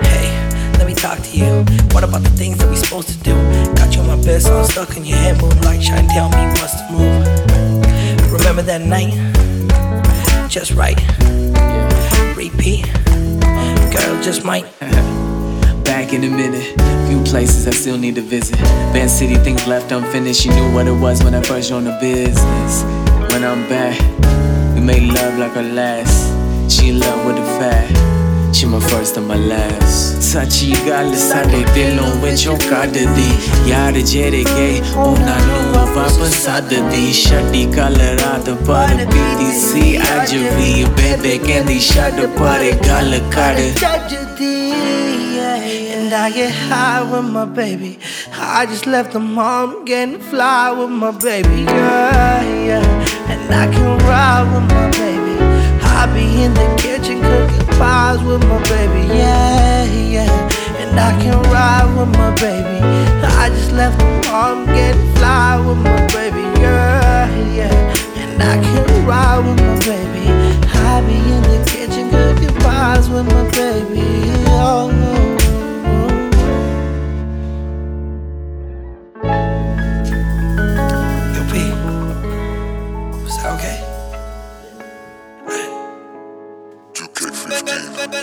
Hey, 0.00 0.32
let 0.78 0.86
me 0.86 0.94
talk 0.94 1.18
to 1.18 1.36
you. 1.36 1.64
What 1.92 2.04
about 2.04 2.22
the 2.22 2.30
things 2.30 2.56
that 2.56 2.70
we 2.70 2.76
supposed 2.76 3.08
to 3.08 3.18
do? 3.18 3.34
Got 3.74 3.94
you 3.94 4.00
on 4.00 4.06
my 4.06 4.24
bed, 4.24 4.40
so 4.40 4.60
I'm 4.60 4.64
stuck 4.64 4.96
in 4.96 5.04
your 5.04 5.18
head, 5.18 5.38
moonlight 5.42 5.82
shine. 5.82 6.08
Tell 6.08 6.30
me 6.30 6.46
what's 6.58 6.80
the 6.80 6.92
move. 6.92 7.51
Remember 8.32 8.62
that 8.62 8.80
night? 8.80 9.12
Just 10.48 10.72
right. 10.72 10.96
Repeat. 12.34 12.86
Girl, 13.92 14.22
just 14.22 14.42
might. 14.42 14.64
Back 15.84 16.14
in 16.14 16.24
a 16.24 16.30
minute, 16.30 16.64
few 17.08 17.22
places 17.24 17.68
I 17.68 17.72
still 17.72 17.98
need 17.98 18.14
to 18.14 18.22
visit. 18.22 18.56
Van 18.94 19.10
City, 19.10 19.34
things 19.34 19.66
left 19.66 19.92
unfinished. 19.92 20.40
She 20.40 20.48
knew 20.48 20.72
what 20.72 20.86
it 20.86 20.98
was 20.98 21.22
when 21.22 21.34
I 21.34 21.42
first 21.42 21.68
joined 21.68 21.86
the 21.86 21.98
business. 22.00 22.82
When 23.30 23.44
I'm 23.44 23.68
back, 23.68 24.00
we 24.74 24.80
made 24.80 25.12
love 25.12 25.38
like 25.38 25.54
our 25.54 25.62
last. 25.62 26.72
She 26.72 26.88
in 26.88 27.00
love 27.00 27.26
with 27.26 27.36
the 27.36 27.42
fat. 27.42 28.11
She 28.53 28.65
my 28.65 28.79
first 28.89 29.17
and 29.17 29.27
my 29.27 29.37
last. 29.51 30.21
ਸੱਚੀ 30.27 30.71
ਗੱਲ 30.87 31.13
ਸਾਡੇ 31.19 31.63
ਦਿਲੋਂ 31.73 32.09
ਵਿੱਚੋਂ 32.21 32.55
ਕੱਢਦੀ 32.69 33.29
ਯਾਰ 33.69 33.99
ਜਿਹੜੇ 34.11 34.43
ਗਏ 34.43 34.81
ਉਹਨਾਂ 34.95 35.37
ਨੂੰ 35.45 35.61
ਵਾਪਸ 35.73 36.33
ਸੱਦਦੀ 36.43 37.11
ਛੱਡੀ 37.21 37.65
ਕੱਲ 37.75 37.95
ਰਾਤ 38.21 38.49
ਪਰ 38.67 39.05
ਬੀਤੀ 39.13 39.51
ਸੀ 39.59 39.97
ਅੱਜ 39.97 40.35
ਵੀ 40.35 40.83
ਬੇਬੇ 40.97 41.37
ਕਹਿੰਦੀ 41.45 41.79
ਛੱਡ 41.89 42.25
ਪਰ 42.39 42.71
ਗੱਲ 42.87 43.19
ਕਰ 43.35 43.65
And 46.07 46.13
I 46.15 46.27
get 46.33 46.51
high 46.67 47.01
with 47.11 47.25
my 47.31 47.41
baby. 47.55 47.89
I 48.57 48.65
just 48.65 48.85
left 48.87 49.15
the 49.15 49.19
mom 49.19 49.73
getting 49.89 50.13
fly 50.29 50.71
with 50.77 50.93
my 51.01 51.09
baby. 51.25 51.63
Yeah, 51.71 52.45
yeah. 52.67 53.33
And 53.33 53.55
I 53.61 53.65
can 53.73 53.89
ride 54.09 54.47
with 54.53 54.69
my 54.75 54.85
baby. 54.99 55.35
I 55.95 56.05
be 56.13 56.25
in 56.45 56.53
the 56.53 56.67
kitchen 56.83 57.19
pies 57.82 58.22
with 58.22 58.42
my 58.48 58.58
baby. 58.74 59.02
Yeah, 59.08 59.84
yeah. 60.14 60.80
And 60.80 60.92
I 61.08 61.10
can 61.20 61.38
ride 61.54 61.88
with 61.96 62.10
my 62.16 62.30
baby. 62.36 62.78
I 63.42 63.48
just 63.48 63.72
left 63.72 63.98
the 63.98 64.08
mom 64.28 64.66
getting 64.66 65.08
fly 65.16 65.58
with 65.66 65.78
my 65.78 66.00
baby. 66.14 66.44
Yeah, 66.60 67.26
yeah. 67.58 68.22
And 68.22 68.40
I 68.40 68.54
can 68.62 68.86
ride 69.04 69.40
with 69.46 69.58
my 69.66 69.76
baby. 69.90 70.26
I 70.86 71.00
be 71.08 71.18
in 71.34 71.42
the 71.50 71.58
kitchen 71.72 72.06
cooking 72.10 72.54
pies 72.62 73.10
with 73.10 73.26
my 73.26 73.44
baby. 73.50 74.06
Oh. 74.46 75.31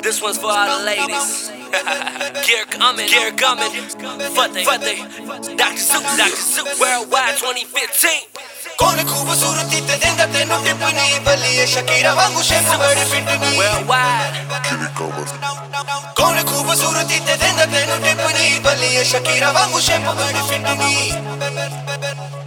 This 0.09 0.23
one's 0.23 0.39
for 0.39 0.49
all 0.49 0.79
the 0.79 0.85
ladies. 0.85 1.49
Gear 2.49 2.65
coming, 2.65 3.05
gear 3.05 3.29
coming. 3.29 3.69
Fate, 3.69 4.81
they, 4.81 4.97
Dr. 5.53 5.77
Zeus, 5.77 6.17
Dr. 6.17 6.33
Zeus. 6.33 6.79
Worldwide 6.81 7.37
2015. 7.37 8.25
कौन 8.81 8.97
खूब 9.05 9.29
सूरत 9.37 9.69
ते 9.69 9.95
देंदा 10.01 10.25
तेनु 10.33 10.57
tip 10.65 10.81
नहीं 10.97 11.19
बलिए 11.29 11.65
Shakira 11.75 12.13
वांगू 12.17 12.41
shape 12.49 12.69
बड़ी 12.81 13.05
फिट 13.11 13.29
worldwide 13.59 14.33
किरी 14.65 14.89
कवर 14.97 15.29
कौन 16.17 16.37
खूब 16.49 16.73
सूरत 16.81 17.13
ते 17.27 17.35
देंदा 17.43 17.65
तेनु 17.69 17.95
टिप 18.01 18.25
नहीं 18.33 18.59
बलिए 18.65 19.03
शकीरा 19.13 19.49
वांगू 19.59 19.79
शेप 19.89 20.09
बड़ी 20.17 20.41
फिट 20.49 22.38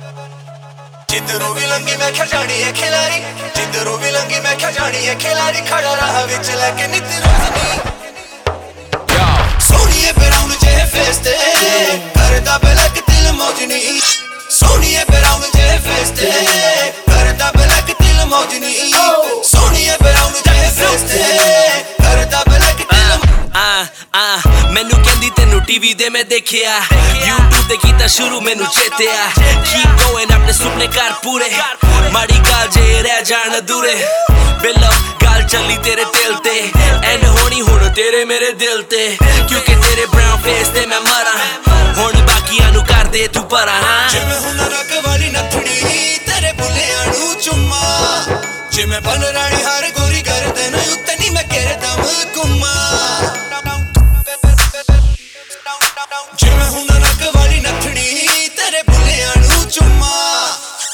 ਜਿੱਧਰੋਂ 1.13 1.55
ਵੀ 1.55 1.67
ਲੰਗੀ 1.67 1.97
ਮੈਂ 1.97 2.11
ਖਿਆ 2.13 2.25
ਜਾਣੀ 2.25 2.63
ਹੈ 2.63 2.71
ਖਿਲਾਰੀ 2.73 3.19
ਜਿੱਧਰੋਂ 3.57 3.97
ਵੀ 3.99 4.11
ਲੰਗੀ 4.11 4.39
ਮੈਂ 4.41 4.55
ਖਿਆ 4.57 4.71
ਜਾਣੀ 4.71 5.09
ਹੈ 5.09 5.15
ਖਿਲਾਰੀ 5.15 5.61
ਖੜਾ 5.61 5.95
ਰਹਾ 5.95 6.25
ਵਿੱਚ 6.25 6.51
ਲੈ 6.51 6.71
ਕੇ 6.71 6.87
ਨਿਤ 6.87 7.11
ਰੋਜ਼ਨੀ 7.25 7.81
ਸੋਹਣੀਏ 9.69 10.13
ਬਰਾਉਨ 10.13 10.53
ਜਿਹੇ 10.63 10.85
ਫੇਸ 10.93 11.17
ਤੇ, 11.17 11.35
ਕਰਦਾ 12.15 12.57
ਬਲਕ 12.59 12.99
ਦਿਲ 13.09 13.33
ਮੌਜਨੀ। 13.33 14.01
ਸੋਹਣੀਏ 14.51 15.05
ਬਰਾਉਨ 15.11 15.43
ਜਿਹੇ 15.55 15.79
ਫੇਸ 15.79 16.09
ਤੇ, 16.11 16.31
ਕਰਦਾ 17.07 17.51
ਬਲਕ 17.57 17.95
ਦਿਲ 18.03 18.25
ਮੌਜਨੀ। 18.27 18.75
ਸੋਹਣੀਏ 19.45 19.97
ਬਰਾਉਨ 20.03 20.33
ਜਿਹੇ 20.45 20.69
ਫੇਸ 20.71 21.03
ਤੇ 21.11 21.21
ਕਰਦਾ 21.21 21.41
ਬਲਕ 21.43 21.93
ਦਿਲ 21.93 22.02
ਆ 23.63 23.87
ਆ 24.17 24.41
ਮੈਨੂੰ 24.71 25.05
ਕਹਿੰਦੀ 25.05 25.31
ਤੈਨੂੰ 25.37 25.61
ਟੀਵੀ 25.61 25.95
ਤੇ 25.95 26.09
ਮੈਂ 26.09 26.25
ਦੇਖਿਆ। 26.25 26.79
YouTube 26.79 27.69
ਤੇ 27.69 27.77
ਕੀਤਾ 27.77 28.07
ਸ਼ੁਰੂ 28.07 28.41
ਮੈਨੂੰ 28.41 28.67
ਚੇਤਿਆ। 28.67 29.27
ਕੀਪ 29.55 30.03
ਗੋਇੰਗ 30.03 30.33
ਆਪਣੇ 30.33 30.53
ਸੁਪਨੇ 30.53 30.87
ਕਰ 30.87 31.13
ਪੂਰੇ। 31.25 31.51
ਮਾੜੀ 32.13 32.39
ਗੱਲ 32.39 32.69
ਜੇ 32.69 33.03
ਰਹਿ 33.03 33.23
ਜਾਣ 33.23 33.59
ਅਧੂਰੇ। 33.59 34.05
ਬਿੱਲੋ, 34.63 34.89
ਗੱਲ 35.25 35.43
ਚੱਲੀ 35.43 35.77
ਤੇਰੇ 35.77 36.05
ਦਿਲ 36.05 36.35
ਤੇ। 36.35 36.71
ਐਂਡ 37.05 37.25
ਹੋਣੀ 37.25 37.61
ਹੁਣ 37.61 37.93
ਤੇਰੇ 37.93 38.25
ਮੇਰੇ 38.25 38.53
ਦਿਲ 38.53 38.83
ਤੇ। 38.83 39.17
ਕਿਉਂਕਿ 39.49 39.75
ਤੇਰੇ 39.75 40.07
ਬ੍ਰਾਊਨ 40.07 40.41
ਫੇਸ 40.41 40.69
ਤੇ 40.69 40.87
ਮੈਂ 40.87 41.01
ਮਰਾਂ। 41.01 41.39
ਹੁਣ 41.95 42.13
ਬਾਕੀਆਂ 42.13 42.73
ਨੂੰ 42.73 42.87
ਕਰ 42.87 43.05
ਦੇ 43.05 43.29
ਤੂੰ 43.29 43.45
ਪਰਾਂ 43.45 44.09
ਜਿਵੇਂ 44.09 44.41
ਹੁਣ 44.41 44.59
ਰੱਗ 44.59 45.05
ਵਾਲੀ 45.05 45.31
ਨੱਥੜੀ, 45.31 46.19
ਤੇਰੇ 46.27 46.53
ਬੁੱਲਿਆਂ 46.53 47.07
ਨੂੰ 47.07 47.35
ਚੁੰਮਾ। 47.35 48.25
ਜਿਵੇਂ 48.73 49.01
ਬਨ 49.01 49.23
ਰਾਣੀ 49.23 49.63
ਹਰ 49.63 49.91
ਗੋਰੀ 49.91 50.23
ਗਰਦਨ 50.23 50.75
ਉੱਤੇ 50.75 51.17
ਨਹੀਂ 51.17 51.31
ਮੈਂ 51.31 51.43
ਕਰਦਾ 51.43 51.97
ਮੁਕਮਾ 51.97 52.92
ਜਿਵੇਂ 56.37 56.67
ਹੁਣ 56.67 56.89
ਰੱਗ 56.99 57.23
ਵਾਲੀ 57.37 57.61
ਨੱਥੜੀ 57.61 58.49
ਤੇਰੇ 58.57 58.83
ਬੁੱਲਿਆਂ 58.83 59.35
ਨੂੰ 59.39 59.65
ਚੁੰਮਾ। 59.71 60.11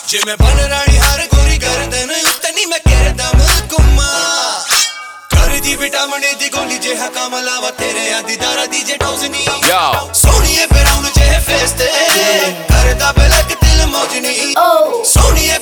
ਜਿਵੇਂ 0.08 0.36
ਬਨ 0.36 0.58
ਰਾਣੀ 0.70 0.98
ਹਰ 0.98 1.26
ਗੋਰੀ 1.34 1.56
ਗਰਦਨ 1.58 2.10
ਉੱਤੇ 2.28 2.52
ਨਹੀਂ 2.52 2.66
ਮੈਂ 2.66 2.78
ਕਰਦਾ 2.80 3.30
ਮੁਕਮਾ 3.34 4.06
ਕਰਦੀ 5.30 5.74
ਵਿਟਾਮਿਨ 5.76 6.36
ਦੀ 6.38 6.48
ਗੋਲੀ 6.48 6.78
ਜਿਹਾ 6.78 7.08
ਕੰਮ 7.08 7.36
ਲਾਵਾ 7.38 7.70
ਤੇਰੇ 7.78 8.12
ਆ 8.12 8.20
ਦੀਦਾਰਾ 8.22 8.66
ਦੀ 8.66 8.82
ਜੇ 8.82 8.96
ਡੋਜ਼ 8.96 9.24
ਨਹੀਂ 9.24 9.46
Yo. 9.64 10.12
ਸੋਹਣੀਏ 10.14 10.66
ਬਰਾਉਨ 10.66 11.10
ਜਿਹੇ 11.16 11.38
ਫੇਸ 11.40 11.70
ਤੇ 11.72 11.88
ਕਰਦਾ 12.68 13.12
ਬਲਕ 13.12 13.54
ਦਿਲ 13.64 13.86
ਮੌਜਨੀ 13.86 14.54
ਸੋਹਣੀਏ 15.06 15.58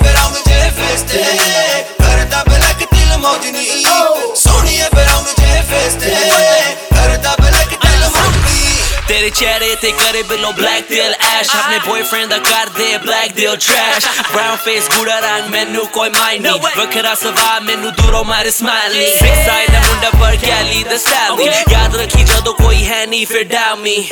Cherry 9.27 9.75
cherry, 9.75 9.75
take 9.83 9.99
a 9.99 10.39
no 10.39 10.55
black 10.55 10.87
deal 10.87 11.11
ash. 11.19 11.51
Apne 11.51 11.83
boyfriend 11.83 12.31
the 12.31 12.39
car 12.47 12.71
de 12.79 12.95
black 13.03 13.35
deal 13.35 13.57
trash. 13.57 14.07
Brown 14.31 14.57
face, 14.59 14.87
gura 14.87 15.19
rang, 15.19 15.51
menu 15.51 15.83
koi 15.91 16.11
mind 16.15 16.45
me 16.47 16.55
Vakhra 16.79 17.17
sava, 17.17 17.59
menu 17.67 17.91
duro 17.99 18.23
mare 18.23 18.53
smiley. 18.55 19.19
Big 19.19 19.35
side 19.43 19.67
na 19.75 19.83
munda 19.83 20.15
par 20.23 20.39
kya 20.39 20.63
li 20.71 20.87
the 20.87 20.95
sally? 20.95 21.51
Yaad 21.67 21.99
rakhi 21.99 22.23
jado 22.23 22.55
koi 22.55 22.79
hai 22.87 23.07
ni, 23.07 23.25
fear 23.25 23.43
down 23.43 23.83
me. 23.83 24.07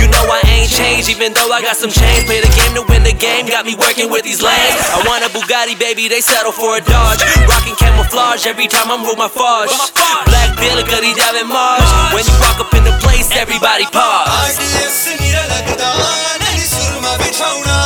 You 0.00 0.08
know 0.08 0.24
I 0.32 0.40
ain't 0.48 0.72
changed, 0.72 1.12
even 1.12 1.34
though 1.34 1.52
I 1.52 1.60
got 1.60 1.76
some 1.76 1.92
change 1.92 2.24
Play 2.24 2.40
the 2.40 2.48
game 2.56 2.72
to 2.72 2.88
win 2.88 3.04
the 3.04 3.12
game, 3.12 3.44
got 3.44 3.66
me 3.66 3.76
working 3.76 4.08
with 4.08 4.24
these 4.24 4.40
lanes. 4.40 4.80
I 4.96 5.04
want 5.04 5.28
a 5.28 5.28
Bugatti 5.28 5.76
baby, 5.76 6.08
they 6.08 6.24
settle 6.24 6.52
for 6.52 6.78
a 6.78 6.80
Dodge. 6.80 7.20
Rockin' 7.44 7.76
camouflage, 7.76 8.46
every 8.46 8.68
time 8.68 8.88
I'm 8.88 9.04
with 9.04 9.18
my 9.20 9.28
Fosh 9.28 9.76
Black 10.24 10.56
deal, 10.56 10.80
kari 10.88 11.12
jave 11.12 11.44
mars. 11.44 11.84
When 12.16 12.24
you 12.24 12.36
walk 12.40 12.64
up 12.64 12.72
in 12.72 12.88
the 12.88 12.96
everybody 13.42 13.86
pause. 13.94 14.28
ਆਰਡੀਐਸ 14.30 15.20
ਨੀਰਾ 15.20 15.42
ਲੱਗਦਾ 15.42 15.92
ਨਹੀਂ 16.40 16.66
ਸੁਰਮਾ 16.66 17.16
ਵਿਛਾਉਣਾ। 17.16 17.78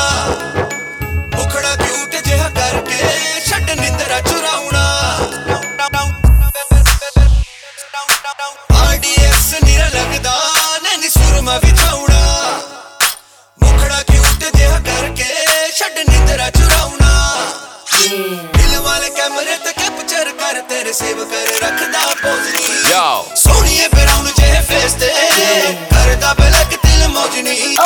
ਮੁਖੜਾ 1.36 1.76
cute 1.76 2.16
ਜਿਹਾ 2.26 2.48
ਕਰਕੇ 2.48 2.98
ਛੱਡ 3.46 3.70
ਨਿੰਦਰਾ 3.70 4.20
ਚੁਰਾਉਣਾ। 4.20 4.84
ਆਰਡੀਐਸ 8.76 9.54
ਨੀਰਾ 9.64 9.88
ਲੱਗਦਾ 9.94 10.34
ਨਹੀਂ 10.82 11.10
ਸੁਰਮਾ 11.10 11.58
ਵਿਛਾਉਣਾ। 11.64 12.20
ਮੁਖੜਾ 13.62 14.02
cute 14.02 14.44
ਜਿਹਾ 14.56 14.78
ਕਰਕੇ 14.78 15.28
ਛੱਡ 15.76 15.98
ਨਿੰਦਰਾ 16.10 16.50
ਚੁਰਾਉਣਾ। 16.50 17.36
ਦਿਲ 18.56 18.78
ਵਾਲੇ 18.80 19.10
ਕੈਮਰੇ 19.10 19.56
ਤੇ 19.64 19.72
ਕੈਪਚਰ 19.72 20.32
ਕਰ 20.32 20.60
ਤੇਰੇ 20.68 20.92
ਸੇਵ 20.92 21.24
ਕਰ 21.24 21.58
ਰੱਖਦਾ 21.62 22.06
ਪੋਜ਼ਨੀ 22.22 22.66
Yo. 22.92 23.34
ਸੋਹਣੀਏ 23.36 23.88
ਜਿਹੇ 23.88 24.28
ਫੇਸ 24.28 24.46
ਤੇ 24.46 24.57
ਕਰਦਾ 25.92 26.32
ਬਲਕ 26.40 26.74
ਦਿਲ 26.84 27.08
ਮੌਜਨੀ। 27.08 27.76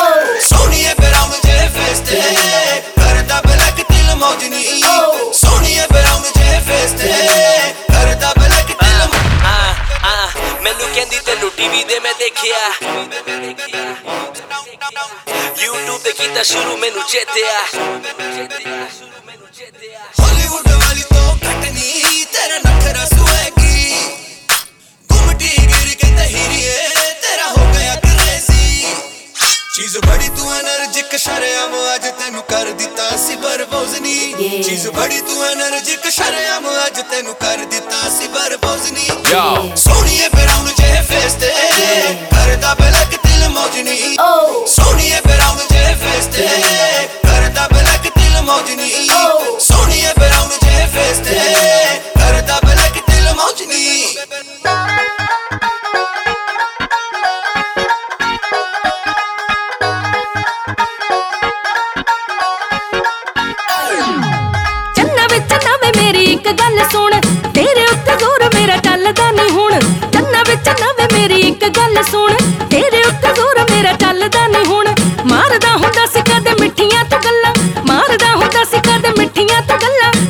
ਸੋਹਣੀਏ 0.48 0.94
ਬਰਾਉਨ 1.00 1.32
ਜਿਹੇ 1.44 1.68
ਫੇਸ 1.74 1.98
ਤੇ 2.08 2.20
ਕਰਦਾ 2.96 3.40
ਬਲਕ 3.46 3.76
ਦਿਲ 3.90 4.14
ਮੌਜਨੀ। 4.16 4.80
ਸੋਹਣੀਏ 5.34 5.86
ਬਰਾਉਨ 5.92 6.22
ਜਿਹੇ 6.36 6.60
ਫੇਸ 6.68 6.90
ਤੇ 7.00 7.12
ਕਰਦਾ 7.92 8.32
ਬਲਕ 8.38 8.68
ਦਿਲ 8.82 9.00
ਮੈਨੂੰ 10.62 10.88
ਕਹਿੰਦੀ 10.94 11.18
ਤੈਨੂੰ 11.26 11.50
ਟੀਵੀ 11.56 11.84
ਤੇ 11.84 11.98
ਮੈਂ 12.00 12.14
ਦੇਖਿਆ। 12.18 12.58
YouTube 15.62 15.98
ਤੇ 16.04 16.12
ਕੀਤਾ 16.12 16.42
ਸ਼ੁਰੂ 16.42 16.76
ਮੈਨੂੰ 16.76 17.02
ਚੇਤਿਆ। 17.08 17.60
ਹਾਲੀਵੁੱਡ 20.20 20.68
ਵਾਲੀ 20.68 21.02
ਤੋਂ 21.14 21.34
ਘੱਟ 21.34 21.64
ਨਹੀਂ 21.64 22.24
ਤੇਰਾ 22.32 22.58
ਨਖਰਾ 22.66 23.04
ਸੁਏਗੀ 23.06 23.94
ਗੁੰਮਟੀ 25.10 25.56
ਗਿਰ 25.58 25.94
ਕੇ 26.00 26.08
ਤਹੀਰੀਏ 26.16 26.76
ਚੀਜ਼ 29.82 29.96
ਬੜੀ 29.98 30.28
ਤੂੰ 30.38 30.50
એનર્ਜਿਕ 30.54 31.16
ਸ਼ਰਿਆਮ 31.18 31.72
ਅੱਜ 31.94 32.04
ਤੈਨੂੰ 32.18 32.42
ਕਰ 32.50 32.70
ਦਿੱਤਾ 32.80 33.08
ਸੀ 33.16 33.36
ਬਰਬੋਜ਼ 33.36 33.94
ਨਹੀਂ 34.02 34.62
ਚੀਜ਼ 34.64 34.86
ਬੜੀ 34.88 35.20
ਤੂੰ 35.20 35.46
એનર્ਜਿਕ 35.46 36.08
ਸ਼ਰਿਆਮ 36.10 36.68
ਅੱਜ 36.86 37.00
ਤੈਨੂੰ 37.10 37.34
ਕਰ 37.40 37.64
ਦਿੱਤਾ 37.72 38.02
ਸੀ 38.18 38.28
ਬਰਬੋਜ਼ 38.28 38.92
ਨਹੀਂ 38.92 39.76
ਸੋਹਣੀਏ 39.76 40.28
ਬਰਾਉਨ 40.28 40.70
ਜਿਹੇ 40.76 41.02
ਫੇਸ 41.08 41.34
ਤੇ 41.40 41.50
ਕਰਦਾ 42.30 42.74
ਬਲਕ 42.74 43.18
ਦਿਲ 43.26 43.48
ਮੌਜਨੀ। 43.48 44.16
oh. 44.20 44.66
ਸੋਹਣੀਏ 44.74 45.20
ਬਰਾਉਨ 45.26 45.58
ਜਿਹੇ 45.70 45.94
ਫੇਸ 46.04 46.26
ਤੇ 46.36 46.48
ਕਰਦਾ 47.24 47.66
ਬਲਕ 47.72 48.08
ਦਿਲ 48.18 48.40
ਮੌਜਨੀ। 48.42 49.08
oh. 49.10 49.58
ਸੋਹਣੀਏ 49.60 50.12
ਬਰਾਉਨ 50.18 50.58
ਜਿਹੇ 50.62 50.86
ਫੇਸ 50.94 51.18
ਤੇ 51.26 51.40
ਕਰਦਾ 52.20 52.60
ਬਲਕ 52.64 53.02
ਦਿਲ 53.10 53.34
ਮੌਜਨੀ। 53.34 54.16
ਗੱਲ 66.52 66.78
ਸੁਣ। 66.92 67.20
ਤੇਰੇ 67.54 67.86
ਉੱਤੇ 67.86 68.16
ਜ਼ੋਰ 68.18 68.44
ਮੇਰਾ 68.54 68.76
ਚੱਲਦਾ 68.76 69.30
ਨਹੀਂ 69.30 69.50
ਹੁਣ। 69.50 69.72
ਚੰਨਾ 70.12 70.42
ਵਿੱਚ 70.48 70.68
ਨਵੇਂ 70.68 71.08
ਮੇਰੀ 71.12 71.40
ਇੱਕ 71.40 71.68
ਗੱਲ 71.68 72.02
ਸੁਣ। 72.02 72.32
ਤੇਰੇ 72.70 73.02
ਉੱਤੇ 73.04 73.32
ਜ਼ੋਰ 73.34 73.70
ਮੇਰਾ 73.70 73.92
ਚੱਲਦਾ 73.92 74.46
ਨਹੀਂ 74.46 74.64
ਹੁਣ। 74.64 74.88
ਮਾਰਦਾ 75.26 75.68
ਹੁੰਦਾ 75.76 76.06
ਸੀ 76.06 76.20
ਕਦੇ 76.20 76.50
ਮਿੱਠੀਆਂ 76.60 77.04
ਤੋਂ 77.04 77.18
ਗੱਲਾਂ। 77.18 77.54
ਮਾਰਦਾ 77.86 78.26
ਹੁੰਦਾ 78.26 78.64
ਸੀ 78.64 78.78
ਕਦੇ 78.78 79.08
ਮਿੱਠੀਆਂ 79.18 79.62
ਤੋਂ 79.62 79.78
ਗੱਲਾਂ। 79.78 80.21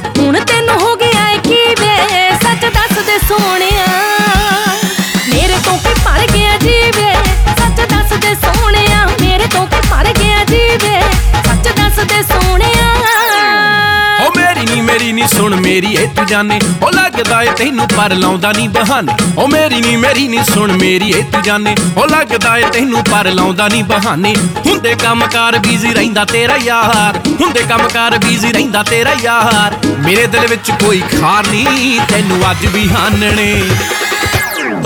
ਨੀ 15.23 15.29
ਮੇਰੀ 15.29 15.29
ਨੀ 15.29 15.29
ਸੁਣ 15.29 15.57
ਮੇਰੀ 15.57 15.97
ਏ 15.97 16.07
ਤੂੰ 16.07 16.27
ਜਾਣੇ। 16.27 16.61
ਓ 16.83 16.91
ਲੱਗਦਾ 16.91 17.43
ਏ 17.43 17.47
ਤੈਨੂੰ 17.47 17.89
ਪਰ 17.89 18.15
ਲਾਉਂਦਾ 18.15 18.53
ਨਹੀਂ 18.53 18.69
ਬਹਾਨੇ। 18.69 19.13
ਓ 19.39 19.47
ਮੇਰੀ 19.47 19.81
ਨੀ 19.81 19.97
ਮੇਰੀ 19.97 20.29
ਨੀ 20.29 20.39
ਸੁਣ 20.55 20.73
ਮੇਰੀ 20.73 21.11
ਏ 21.11 21.23
ਤੂੰ 21.23 21.43
ਜਾਣੇ। 21.43 21.75
ਓ 21.97 22.07
ਲੱਗਦਾ 22.07 22.59
ਏ 22.59 22.63
ਤੈਨੂੰ 22.63 23.05
ਪਰ 23.05 23.31
ਲਾਉਂਦਾ 23.31 23.69
ਨਹੀਂ 23.69 23.85
ਬਹਾਨੇ। 23.85 24.35
ਹੁੰਦੇ 24.67 24.95
ਕੰਮਕਾਰ 24.95 25.59
ਬੀਜ਼ੀ 25.59 25.95
ਰਹਿੰਦਾ 25.95 26.25
ਤੇਰਾ 26.25 26.57
ਯਾਰ। 26.57 27.19
ਹੁੰਦੇ 27.41 27.63
ਕੰਮਕਾਰ 27.63 28.19
ਬੀਜ਼ੀ 28.19 28.53
ਰਹਿੰਦਾ 28.53 28.83
ਤੇਰਾ 28.83 29.11
ਯਾਰ। 29.23 29.77
ਮੇਰੇ 29.99 30.27
ਦਿਲ 30.27 30.47
ਵਿੱਚ 30.47 30.71
ਕੋਈ 30.71 31.01
ਖਾਰ 31.01 31.47
ਨਹੀਂ, 31.47 32.01
ਤੈਨੂੰ 32.09 32.51
ਅੱਜ 32.51 32.67
ਵੀ 32.67 32.89
ਹਾਨਣੇ। 32.89 33.63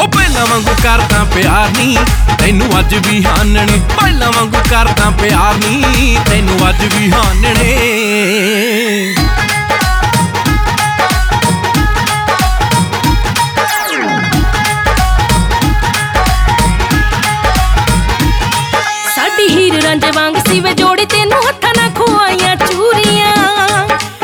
ਓ 0.00 0.06
ਪਹਿਲਾਂ 0.06 0.46
ਵਾਂਗੂ 0.46 0.74
ਕਰਦਾ 0.82 1.24
ਪਿਆਰ 1.24 1.70
ਨਹੀਂ, 1.70 1.96
ਤੈਨੂੰ 2.38 2.78
ਅੱਜ 2.78 2.94
ਵੀ 2.94 3.24
ਹਾਨਣੇ। 3.24 3.80
ਪਹਿਲਾਂ 4.00 4.32
ਵਾਂਗੂ 4.32 4.58
ਕਰਦਾ 4.70 5.10
ਪਿਆਰ 5.10 5.54
ਨਹੀਂ, 5.54 6.18
ਤੈਨੂੰ 6.30 6.68
ਅੱਜ 6.68 6.94
ਵੀ 6.94 7.10
ਹਾਨਣੇ। 7.10 7.74
ਸੀ 20.46 20.60
ਵੇ 20.60 20.72
ਜੋੜੀ 20.74 21.04
ਤੈਨੂੰ 21.04 21.38
ਹੱਥਾਂ 21.48 21.72
ਨਾਲ 21.76 21.90
ਖੁਆਈਆਂ 21.90 22.56
ਚੂਰੀਆਂ। 22.56 23.34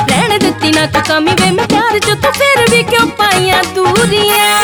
ਰਹਿਣ 0.08 0.38
ਦਿੱਤੀ 0.38 0.72
ਨਾ 0.72 0.86
ਤੂੰ 0.86 1.02
ਕਮੀ 1.02 1.32
ਵੇ, 1.40 1.50
ਮੈਂ 1.50 1.66
ਪਿਆਰ 1.66 1.98
ਚ 1.98 2.14
ਤੂੰ 2.22 2.32
ਫਿਰ 2.32 2.70
ਵੀ 2.70 2.82
ਕਿਉਂ 2.82 3.06
ਪਾਈਆਂ 3.08 3.62
ਦੂਰੀਆਂ। 3.74 4.61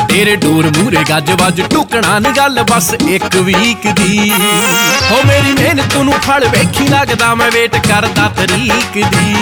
ਤੇਰੇ 0.09 0.35
ਡੋਰ 0.35 0.67
ਮੂਰੇ 0.77 1.03
ਗੱਜ 1.09 1.31
ਵੱਜ 1.31 1.61
ਟੁਕਣਾ 1.61 2.19
ਨਹੀਂ 2.19 2.33
ਗੱਲ, 2.33 2.63
ਬਸ 2.63 2.93
ਇੱਕ 2.93 3.35
ਵੀਕ 3.35 3.87
ਦੀ। 3.87 4.31
ਹੋ 5.11 5.21
ਮੇਰੀ 5.27 5.51
ਮਿਹਨਤ 5.51 5.95
ਨੂੰ 5.97 6.13
ਫਲ 6.13 6.47
ਵੇਖੀ 6.47 6.87
ਲੱਗਦਾ, 6.87 7.35
ਮੈਂ 7.35 7.51
ਵੇਟ 7.51 7.75
ਕਰਦਾ 7.87 8.27
ਤਰੀਕ 8.27 8.93
ਦੀ। 8.93 9.35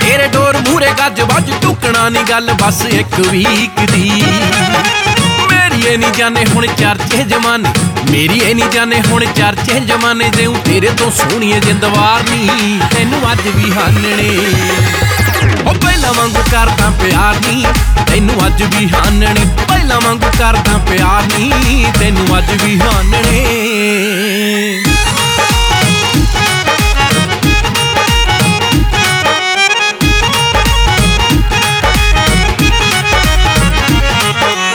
ਤੇਰੇ 0.00 0.28
ਡੋਰ 0.28 0.56
ਮੂਰੇ 0.68 0.90
ਗੱਜ 0.98 1.20
ਵੱਜ 1.20 1.50
ਟੁਕਣਾ 1.62 2.08
ਨਹੀਂ 2.08 2.24
ਗੱਲ, 2.30 2.52
ਬਸ 2.52 2.84
ਇੱਕ 2.86 3.20
ਵੀਕ 3.20 3.80
ਦੀ। 3.92 4.22
ਮੇਰੀ 5.50 5.82
ਇਹ 5.86 5.98
ਨਹੀਂ 5.98 6.12
ਜਾਣੇ 6.12 6.44
ਹੁਣ 6.54 6.66
ਚਰਚੇ 6.66 7.24
ਜਮਾਨੇ, 7.24 7.68
ਮੇਰੀ 8.10 8.38
ਇਹ 8.38 8.54
ਨਹੀਂ 8.54 8.70
ਜਾਣੇ 8.70 9.00
ਹੁਣ 9.10 9.24
ਚਰਚੇ 9.24 9.80
ਜਮਾਨੇ 9.80 10.30
ਜਿਉਂ 10.30 10.54
ਤੇਰੇ 10.54 10.88
ਤੋਂ 10.88 11.10
ਸੋਹਣੀਏ 11.10 11.60
ਜਿੰਦਵਾਰ 11.60 12.22
ਨਹੀਂ 12.30 12.80
ਤੈਨੂੰ 12.94 13.32
ਅੱਜ 13.32 13.48
ਵੀ 13.48 13.72
ਹਾਨਣੇ। 13.72 14.30
ਉਹ 15.65 15.73
ਪਹਿਲਾਂ 15.73 16.13
ਵਾਂਗੂ 16.13 16.43
ਕਰਦਾ 16.51 16.89
ਪਿਆਰ 17.01 17.39
ਨਹੀਂ 17.41 17.65
ਤੈਨੂੰ 18.11 18.45
ਅੱਜ 18.45 18.63
ਵੀ 18.75 18.87
ਹਾਨਣੇ 18.93 19.45
ਪਹਿਲਾਂ 19.67 19.99
ਵਾਂਗੂ 20.01 20.31
ਕਰਦਾ 20.37 20.77
ਪਿਆਰ 20.89 21.23
ਨਹੀਂ 21.37 21.85
ਤੈਨੂੰ 21.99 22.37
ਅੱਜ 22.37 22.51
ਵੀ 22.63 22.79
ਹਾਨਣੇ 22.79 23.45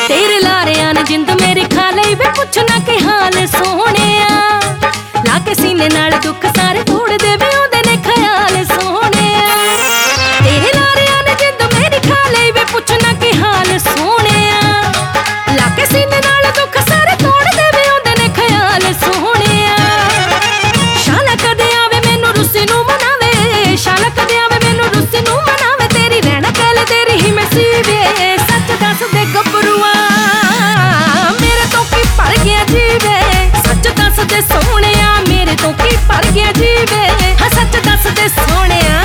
ਤੇਰੇ 0.08 0.38
ਲਾਰਿਆਂ 0.40 0.92
ਨੇ 0.94 1.02
ਜਿੰਦ 1.08 1.30
ਮੇਰੀ 1.40 1.64
ਖਾ 1.74 1.90
ਲਈ 1.90 2.14
ਵੇ 2.14 2.26
ਪੁੱਛ 2.36 2.58
ਨਾ 2.60 2.78
ਕਿ 2.86 2.98
ਹਾਲ 3.04 3.46
ਸੋਹਣਿਆ 3.48 4.28
ਲਾ 5.26 5.38
ਕੇ 5.46 5.54
ਸੀਨੇ 5.54 5.88
ਨਾਲ 5.94 6.18
ਦੁੱਖ 6.24 6.46
ਸਾਰੇ 6.56 6.82
ਤੋੜ 6.84 7.08
ਦੇਵੇ 7.12 7.46
ਉਹਦੇ 7.56 7.65
ਭਰ 36.09 36.31
ਗਿਆ 36.31 36.51
ਜੀਵੇ। 36.51 37.07
ਹਾਂ, 37.41 37.49
ਸੱਚ 37.49 37.77
ਦੱਸ 37.85 38.07
ਦੇ 38.15 38.27
ਸੋਹਣਿਆ। 38.27 39.01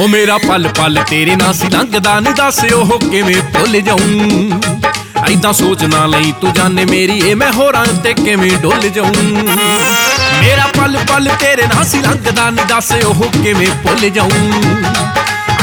ਉਹ 0.00 0.08
ਮੇਰਾ 0.08 0.38
ਪਲ 0.38 0.68
ਪਲ 0.76 1.02
ਤੇਰੇ 1.10 1.36
ਨਾਲ 1.36 1.54
ਸੀ, 1.54 1.68
ਲੰਘਦਾ 1.68 2.18
ਨਹੀਂ 2.20 2.34
ਦੱਸ 2.34 2.64
ਉਹ 2.64 2.98
ਕਿਵੇਂ 3.00 3.42
ਭੁੱਲ 3.54 3.80
ਜਾਉਂ 3.80 3.98
ਐਦਾਂ 5.26 5.52
ਸੋਚ 5.52 5.82
ਨਾ 5.84 6.04
ਲਈ 6.06 6.32
ਤੂੰ 6.40 6.52
ਜਾਣੇ 6.52 6.84
ਮੇਰੀ, 6.84 7.18
ਇਹ 7.20 7.36
ਮੈਂ 7.36 7.50
ਹੋਰਾਂ 7.52 7.82
ਉੱਤੇ 7.84 8.12
ਕਿਵੇਂ 8.14 8.50
ਡੁੱਲ 8.62 8.88
ਜਾਉਂ 8.88 9.12
ਮੇਰਾ 10.42 10.66
ਪਲ 10.76 10.98
ਪਲ 11.08 11.28
ਤੇਰੇ 11.40 11.66
ਨਾਲ 11.66 11.84
ਸੀ, 11.84 11.98
ਲੰਘਦਾ 12.02 12.48
ਨਹੀਂ 12.50 12.66
ਦੱਸ 12.66 12.92
ਉਹ 13.04 13.24
ਕਿਵੇਂ 13.42 13.68
ਭੁੱਲ 13.84 14.08
ਜਾਉਂ 14.10 14.30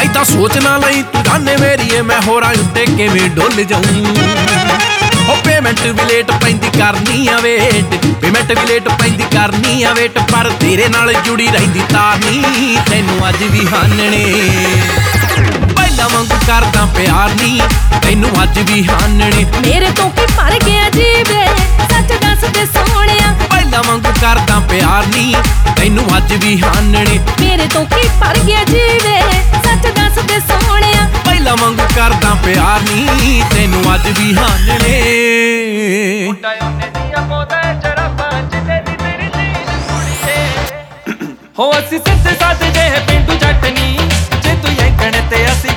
ਐਦਾਂ 0.04 0.24
ਸੋਚ 0.26 0.58
ਨਾ 0.58 0.78
ਲਈ 0.78 1.02
ਤੂੰ 1.14 1.24
ਜਾਣੇ 1.24 1.56
ਮੇਰੀ, 1.58 1.90
ਇਹ 1.96 2.04
ਮੈਂ 2.04 2.22
ਹੋਰਾਂ 2.22 2.52
ਉੱਤੇ 2.60 2.86
ਕਿਵੇਂ 2.98 3.30
ਡੁੱਲ 3.30 3.64
ਜਾਉਂ 3.64 3.84
ਹੋ 5.66 5.72
ਪੇਮੈਂਟ 5.72 6.00
ਵੀ 6.00 6.06
ਲੇਟ 6.06 6.32
ਪੈਂਦੀ 6.32 6.70
ਕਰਨੀ 6.78 7.28
ਆ 7.28 7.38
ਵੇਟ 7.44 7.96
ਪੇਮੈਂਟ 8.22 8.52
ਵੀ 8.52 8.66
ਲੇਟ 8.68 8.90
ਪੈਂਦੀ 8.90 9.24
ਕਰਨੀ 9.34 9.84
ਆ 9.84 9.94
ਵੇਟ 9.94 10.20
ਪਰ 10.32 10.50
ਤੇਰੇ 10.60 10.88
ਨਾਲ 10.88 11.14
ਜੁੜੀ 11.26 11.48
ਰਹਿੰਦੀ 11.48 11.82
ਤਾਰ 11.94 12.18
ਨਹੀਂ 12.26 12.78
ਤੈਨੂੰ 12.90 13.28
ਅੱਜ 13.30 13.44
ਵੀ 13.44 13.66
ਹਾਨਣੇ। 13.68 14.24
ਪਹਿਲਾਂ 15.76 16.10
ਵਾਂਗੂ 16.10 16.38
ਕਰਦਾ 16.48 16.86
ਪਿਆਰ 16.96 17.30
ਨਹੀਂ 17.30 17.62
ਤੈਨੂੰ 18.04 18.30
ਅੱਜ 18.44 18.60
ਵੀ 18.60 18.84
ਹਾਨਣੇ। 18.88 19.46
ਮੇਰੇ 19.66 19.90
ਤੋਂ 19.92 20.10
ਕੀ 20.10 20.26
ਭਰ 20.38 20.60
ਗਿਆ 20.66 20.90
ਜੀਵੇ 20.90 21.46
ਸੱਚ 21.92 22.14
ਦੱਸ 22.22 22.50
ਦੇ 22.52 22.66
ਸੋਹਣਿਆ। 22.66 23.34
ਪਹਿਲਾਂ 23.50 23.84
ਵਾਂਗੂ 23.84 24.14
ਕਰਦਾ 24.22 24.60
ਪਿਆਰ 24.70 25.08
ਨਹੀਂ 25.08 25.36
ਤੈਨੂੰ 25.78 26.06
ਅੱਜ 26.18 26.34
ਵੀ 26.34 26.62
ਹਾਨਣੇ। 26.62 27.20
ਮੇਰੇ 27.42 27.68
ਤੋਂ 27.74 27.86
ਕੀ 27.86 28.08
ਭਰ 28.22 28.38
ਗਿਆ 28.46 28.64
ਜੀਵੇ 28.64 29.20
ਸੱਚ 29.66 29.88
ਦੱਸ 29.88 30.24
ਦੇ 30.26 30.40
ਸੋਹਣਿਆ। 30.40 31.10
ਪਹਿਲਾਂ 31.46 31.58
ਵਾਂਗੂ 31.62 31.84
ਕਰਦਾ 31.90 32.34
ਪਿਆਰ 32.44 32.82
ਨਹੀਂ 32.84 33.44
ਤੈਨੂੰ 33.50 33.82
ਅੱਜ 33.94 34.08
ਵੀ 34.10 34.34
ਹਾਨਲੇ 34.36 34.94
ਮੁੰਡਾ 36.26 36.54
ਉਹਨੇ 36.62 36.90
ਦੀਆਂ 36.90 37.22
ਪੋਦਾ 37.24 37.62
ਜਰਾਬਾਂ 37.76 38.42
ਜਿੱਤੇ 38.44 38.80
ਦੀ 38.82 38.96
ਤੇਰੀ 38.96 39.28
ਲੀਨ 39.28 39.70
ਕੁੜੀਏ 39.84 41.28
ਹੋ 41.60 41.72
ਅਸੀਂ 41.72 42.00
ਸਿੱਧੇ 42.00 42.36
ਸਾਦੇ 42.36 42.72
ਜਿਹੇ 42.72 43.06
ਪਿੰਡੂ 43.08 43.36
ਜੱਟ 43.36 43.66
ਨਹੀਂ 43.68 44.10
ਜੇ 44.42 44.56
ਤੂੰ 44.56 44.74
ਐਂਕਣ 44.80 45.22
ਤੇ 45.30 45.46
ਅਸੀਂ 45.46 45.75